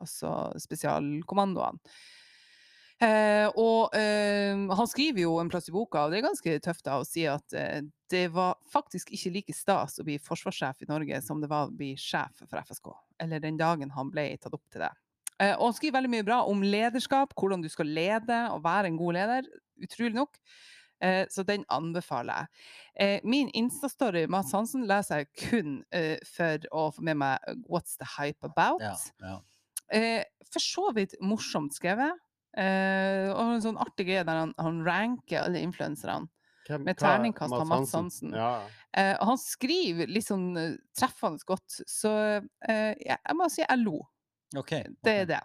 altså 0.00 0.52
spesialkommandoene. 0.62 1.78
Eh, 3.00 3.46
og 3.56 3.94
eh, 3.96 4.52
han 4.76 4.88
skriver 4.90 5.24
jo 5.24 5.38
en 5.40 5.48
plass 5.52 5.70
i 5.70 5.72
boka, 5.72 6.04
og 6.04 6.12
det 6.12 6.20
er 6.20 6.26
ganske 6.26 6.56
tøft 6.60 6.84
da, 6.84 6.98
å 7.00 7.06
si 7.08 7.24
at 7.30 7.54
eh, 7.56 7.78
det 8.12 8.26
var 8.34 8.58
faktisk 8.72 9.12
ikke 9.16 9.32
like 9.38 9.54
stas 9.56 9.96
å 10.02 10.04
bli 10.04 10.18
forsvarssjef 10.20 10.84
i 10.84 10.90
Norge 10.90 11.22
som 11.24 11.40
det 11.40 11.48
var 11.48 11.68
å 11.68 11.76
bli 11.76 11.94
sjef 11.96 12.42
for 12.42 12.60
FSK, 12.60 12.90
eller 13.24 13.40
den 13.40 13.56
dagen 13.60 13.94
han 13.96 14.12
ble 14.12 14.26
tatt 14.36 14.56
opp 14.56 14.66
til 14.68 14.84
det. 14.84 14.92
Eh, 15.40 15.54
og 15.54 15.70
han 15.70 15.78
skriver 15.78 15.96
veldig 15.96 16.12
mye 16.12 16.28
bra 16.28 16.42
om 16.50 16.66
lederskap, 16.66 17.32
hvordan 17.40 17.64
du 17.64 17.70
skal 17.72 17.88
lede 17.88 18.42
og 18.52 18.66
være 18.66 18.92
en 18.92 19.00
god 19.00 19.16
leder, 19.16 19.48
utrolig 19.80 20.18
nok. 20.20 20.36
Eh, 21.00 21.24
så 21.32 21.42
den 21.48 21.64
anbefaler 21.72 22.42
jeg. 22.42 22.64
Eh, 23.00 23.20
min 23.24 23.48
Insta-story 23.56 24.26
Mads 24.28 24.52
Hansen 24.52 24.84
leser 24.88 25.22
jeg 25.22 25.30
kun 25.48 25.78
for 26.28 26.66
å 26.76 26.90
få 26.92 27.04
med 27.08 27.16
meg 27.22 27.62
What's 27.64 27.96
the 27.96 28.08
hype 28.18 28.44
about? 28.44 28.84
Ja, 28.84 28.98
ja. 29.24 29.38
Eh, 29.90 30.24
for 30.50 30.62
så 30.62 30.90
vidt 30.94 31.16
morsomt 31.24 31.74
skrevet. 31.74 32.18
Eh, 32.58 33.28
og 33.30 33.54
en 33.56 33.62
sånn 33.62 33.78
artig 33.78 34.08
greie 34.08 34.26
der 34.26 34.40
han, 34.42 34.54
han 34.58 34.80
ranker 34.86 35.44
alle 35.44 35.62
influenserne. 35.62 36.28
Hvem- 36.70 36.84
med 36.86 36.98
terningkast 36.98 37.54
av 37.54 37.66
Mads 37.66 37.92
Hansen. 37.96 38.34
Ja. 38.36 38.66
Uh, 38.94 39.16
han 39.26 39.38
skriver 39.38 40.10
litt 40.10 40.26
sånn 40.26 40.50
uh, 40.58 40.76
treffende 40.98 41.42
godt, 41.46 41.80
så 41.88 42.12
eh, 42.38 42.92
jeg, 42.98 43.16
jeg 43.16 43.36
må 43.38 43.48
si 43.50 43.62
jeg 43.62 43.80
lo. 43.82 44.00
Okay, 44.58 44.84
Det 45.02 45.14
er 45.22 45.28
det. 45.30 45.40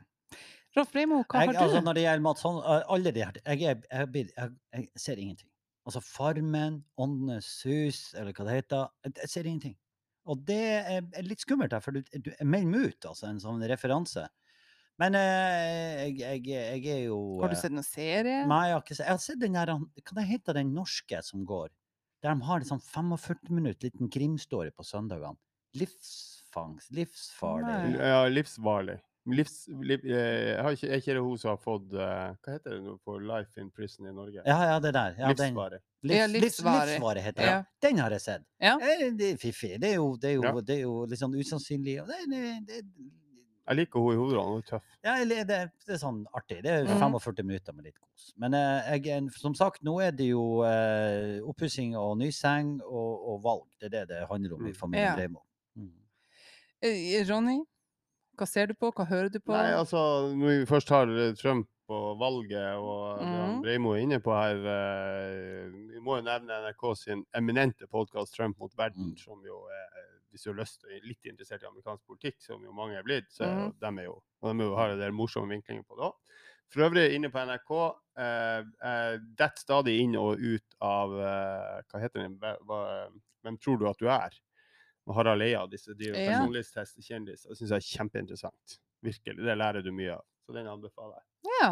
Rolf 0.75 0.91
Breimo, 0.91 1.21
hva 1.23 1.43
Jeg, 1.45 1.53
har 1.53 1.53
du? 1.53 1.59
altså, 1.63 1.81
når 1.85 1.97
det 1.97 2.03
gjelder 2.03 2.23
Mats 2.25 2.45
Hansen, 2.45 2.65
uh, 2.65 2.83
alle 2.93 3.13
de 3.15 3.23
her 3.23 3.37
jeg, 3.45 3.61
jeg, 3.61 4.09
blir- 4.11 4.33
jeg, 4.35 4.55
jeg, 4.73 4.89
ser 4.99 5.21
ingenting. 5.21 5.49
Altså 5.85 6.01
Farmen, 6.01 6.83
Åndenes 6.97 7.49
hus, 7.69 7.99
eller 8.17 8.33
hva 8.33 8.47
det 8.49 8.57
heter. 8.59 8.87
Jeg, 9.05 9.17
jeg 9.21 9.33
ser 9.35 9.49
ingenting. 9.49 9.75
Og 10.25 10.41
det 10.47 10.61
er, 10.81 11.05
er 11.13 11.25
litt 11.29 11.45
skummelt, 11.45 11.73
her, 11.73 11.85
for 11.85 11.93
du, 11.93 12.01
du 12.17 12.31
melder 12.41 12.71
meg 12.71 12.89
ut, 12.89 13.05
altså, 13.13 13.29
en 13.29 13.41
sånn 13.41 13.61
referanse. 13.69 14.25
Men 15.01 15.15
eh, 15.19 16.05
jeg, 16.05 16.19
jeg, 16.21 16.43
jeg 16.47 16.85
er 16.93 17.01
jo 17.09 17.17
har 17.41 17.51
du 17.51 17.55
eh, 17.57 17.59
sett 17.59 17.73
noen 17.75 17.83
serie? 17.87 18.43
Nei, 18.47 18.61
jeg 18.69 18.77
har 18.77 18.83
ikke 18.85 18.95
sett 18.95 19.07
Jeg 19.09 19.17
har 19.17 19.23
sett 19.25 19.41
den 19.41 19.57
der 19.57 19.71
Hva 19.75 20.13
det 20.19 20.27
heter 20.29 20.55
den 20.55 20.71
norske 20.75 21.19
som 21.25 21.43
går? 21.47 21.73
Der 22.23 22.31
de 22.31 22.47
har 22.47 22.61
en 22.63 22.69
sånn 22.69 22.79
45 22.81 23.51
minutter 23.53 23.89
liten 23.91 24.07
krimstory 24.09 24.71
på 24.73 24.85
søndagene. 24.87 25.35
Livsfangst. 25.77 26.93
Livsfarlig. 26.95 27.67
Nei. 27.67 28.07
ja, 28.07 28.23
livsvarlig. 28.31 28.95
Livs, 29.25 29.65
liv, 29.81 30.03
eh, 30.05 30.53
jeg 30.53 30.61
har 30.61 30.75
ikke, 30.77 30.87
er 30.93 30.99
ikke 31.01 31.13
det 31.17 31.21
hun 31.25 31.37
som 31.41 31.49
har 31.49 31.61
fått 31.61 31.93
Hva 31.97 32.35
heter 32.45 32.75
det 32.75 32.81
nå 32.85 32.91
for 33.01 33.23
Life 33.25 33.57
in 33.61 33.71
Prison 33.73 34.05
i 34.05 34.13
Norge? 34.13 34.43
Ja, 34.45 34.57
ja, 34.69 34.75
det 34.79 34.91
der. 34.93 35.15
Ja, 35.17 35.31
Livsvare 35.33 35.49
Livsvarig. 35.49 35.79
Livs, 36.05 36.17
Ja, 36.19 36.25
livs, 36.29 36.43
livsvarig. 36.45 36.91
livsvarig 36.93 37.23
heter 37.25 37.41
det. 37.41 37.51
Ja. 37.55 37.61
Den 37.87 38.01
har 38.03 38.13
jeg 38.15 38.21
sett. 38.21 38.43
Ja. 38.61 38.75
Det 38.79 39.31
er 39.31 39.39
fiffig. 39.41 39.71
Det 39.81 39.89
er 39.91 39.95
jo, 39.97 40.11
det 40.21 40.29
er 40.29 40.35
jo, 40.37 40.43
Ja. 40.45 40.53
det 40.61 40.75
er 40.77 40.81
jo 40.83 40.93
litt 41.09 41.19
sånn 41.23 41.33
usannsynlig. 41.35 41.97
Det, 42.05 42.19
det, 42.29 42.43
det, 42.69 42.81
Jeg 43.67 43.77
liker 43.77 43.99
henne 43.99 44.13
i 44.13 44.17
hovedrollen, 44.19 44.51
hun 44.51 44.61
er 44.61 44.67
tøff. 44.69 44.83
ja, 45.03 45.13
det, 45.25 45.47
det 45.47 45.93
er 45.95 45.97
sånn 45.97 46.25
artig. 46.37 46.61
Det 46.63 46.71
er 46.71 46.83
Mhm. 46.85 46.99
45 47.01 47.43
minutter 47.45 47.73
med 47.73 47.85
litt 47.85 47.97
kos. 47.99 48.33
Men 48.37 48.53
eh, 48.53 48.97
jeg, 49.01 49.29
som 49.33 49.55
sagt, 49.55 49.81
nå 49.83 49.99
er 50.05 50.11
det 50.11 50.27
jo 50.29 50.61
eh, 50.63 51.39
oppussing 51.41 51.95
og 51.97 52.17
ny 52.17 52.29
seng 52.31 52.79
og, 52.85 53.27
og 53.29 53.43
valg. 53.43 53.67
Det 53.79 53.87
er 53.93 54.05
det 54.05 54.07
det 54.09 54.27
handler 54.29 54.53
om 54.55 54.65
i 54.67 54.69
Mm. 54.71 54.75
familien 54.75 55.07
Ja. 55.07 55.15
Breimo. 55.15 55.41
Mm. 55.77 55.91
Eh, 56.83 57.25
Ronny, 57.29 57.63
hva 58.37 58.45
ser 58.47 58.67
du 58.67 58.73
på? 58.75 58.91
Hva 58.93 59.05
hører 59.07 59.29
du 59.31 59.39
på? 59.39 59.51
Nei, 59.53 59.71
altså, 59.73 59.97
når 60.35 60.59
vi 60.59 60.65
først 60.65 60.89
har 60.89 61.05
Trump 61.35 61.67
og 61.89 62.17
valget, 62.19 62.75
og 62.77 63.19
det 63.19 63.25
han 63.27 63.55
Mhm. 63.55 63.61
Breimo 63.61 63.91
er 63.93 64.01
inne 64.01 64.19
på 64.19 64.31
her 64.33 64.55
eh, 64.57 65.69
Vi 65.93 65.99
må 65.99 66.17
jo 66.17 66.21
nevne 66.25 66.53
NRK 66.69 66.95
sin 66.97 67.25
eminente 67.33 67.87
podkast 67.87 68.33
'Trump 68.35 68.59
mot 68.59 68.71
verden', 68.77 69.13
Mm. 69.13 69.17
som 69.17 69.41
jo 69.45 69.57
er 69.69 70.14
Hvis 70.35 70.43
du 70.43 70.51
har 70.51 70.57
lyst 70.59 70.83
og 70.83 70.91
er 70.91 71.05
litt 71.07 71.29
interessert 71.31 71.63
i 71.63 71.69
amerikansk 71.69 72.03
politikk, 72.11 72.41
som 72.43 72.63
jo 72.67 72.73
mange 72.75 72.97
er 72.99 73.07
blitt, 73.07 73.31
så 73.31 73.47
mm. 73.47 73.77
De 73.79 73.91
er 73.91 74.09
jo 74.09 74.17
og 74.19 74.49
de 74.51 74.61
er 74.61 74.67
jo 74.67 74.75
har 74.77 74.91
en 75.07 75.15
morsomme 75.15 75.55
vinklinger 75.55 75.85
på 75.87 75.95
det 75.97 76.09
òg. 76.09 76.35
For 76.73 76.83
øvrig, 76.85 77.05
inne 77.15 77.29
på 77.31 77.39
NRK, 77.45 77.71
eh, 78.19 78.65
eh, 78.89 79.13
detter 79.37 79.61
stadig 79.61 79.95
inn 80.01 80.17
og 80.19 80.41
ut 80.41 80.75
av 80.83 81.13
eh, 81.13 81.83
Hva 81.87 82.01
heter 82.01 82.25
den? 82.25 82.35
Hvem 83.45 83.59
tror 83.61 83.79
du 83.79 83.87
at 83.89 84.01
du 84.01 84.09
er? 84.11 84.35
Harald 85.13 85.45
Eia, 85.45 85.65
disse 85.69 85.93
driver 85.93 86.17
Ja. 86.17 86.31
personlighetstest 86.31 86.97
kjendiser. 87.05 87.49
Det 87.51 87.59
syns 87.59 87.73
jeg 87.75 87.77
er 87.77 87.89
kjempeinteressant. 87.91 88.79
Virkelig. 89.05 89.37
Det 89.45 89.57
lærer 89.57 89.85
du 89.85 89.91
mye 89.93 90.15
av. 90.17 90.25
Så 90.45 90.53
den 90.55 90.67
anbefaler 90.69 91.21
jeg. 91.21 91.53
Ja. 91.61 91.69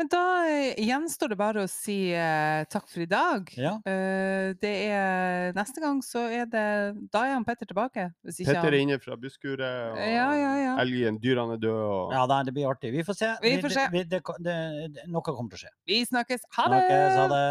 Men 0.00 0.08
da 0.08 0.48
eh, 0.48 0.78
gjenstår 0.80 1.34
det 1.34 1.36
bare 1.36 1.64
å 1.66 1.68
si 1.68 2.08
eh, 2.16 2.62
takk 2.72 2.86
for 2.88 3.02
i 3.04 3.08
dag. 3.10 3.50
Ja. 3.52 3.74
Eh, 3.84 4.56
det 4.56 4.72
er 4.88 5.52
Neste 5.52 5.82
gang 5.82 5.98
så 6.04 6.22
er 6.32 6.48
det 6.48 6.64
Da 7.12 7.26
er 7.26 7.34
han 7.34 7.44
Petter 7.44 7.68
tilbake. 7.68 8.06
Hvis 8.24 8.40
ikke 8.40 8.54
Petter 8.54 8.70
er 8.70 8.78
han 8.78 8.86
inne 8.86 9.00
fra 9.02 9.18
busskuret, 9.20 9.92
og 9.92 10.00
Ja, 10.00 10.30
ja, 10.40 10.54
ja. 10.62 10.74
elgen, 10.80 11.20
dyrene 11.20 11.58
er 11.58 11.64
døde. 11.66 11.84
Og... 11.84 12.14
ja, 12.16 12.24
nei, 12.32 12.40
det 12.48 12.56
blir 12.56 12.70
artig. 12.72 12.94
Vi 12.96 13.04
får 13.04 13.18
se. 13.18 13.34
Vi 13.44 13.58
får 13.60 13.76
se. 13.76 13.88
Det, 13.92 14.06
det, 14.14 14.22
det, 14.40 14.60
det, 14.96 15.08
noe 15.12 15.26
kommer 15.26 15.52
til 15.52 15.60
å 15.60 15.64
skje. 15.66 15.74
Vi 15.92 16.00
snakkes. 16.08 16.48
Ha 16.56 16.70
det! 16.72 16.80
Snakkes. 16.86 17.18
Ha 17.20 17.28
det. 17.34 17.44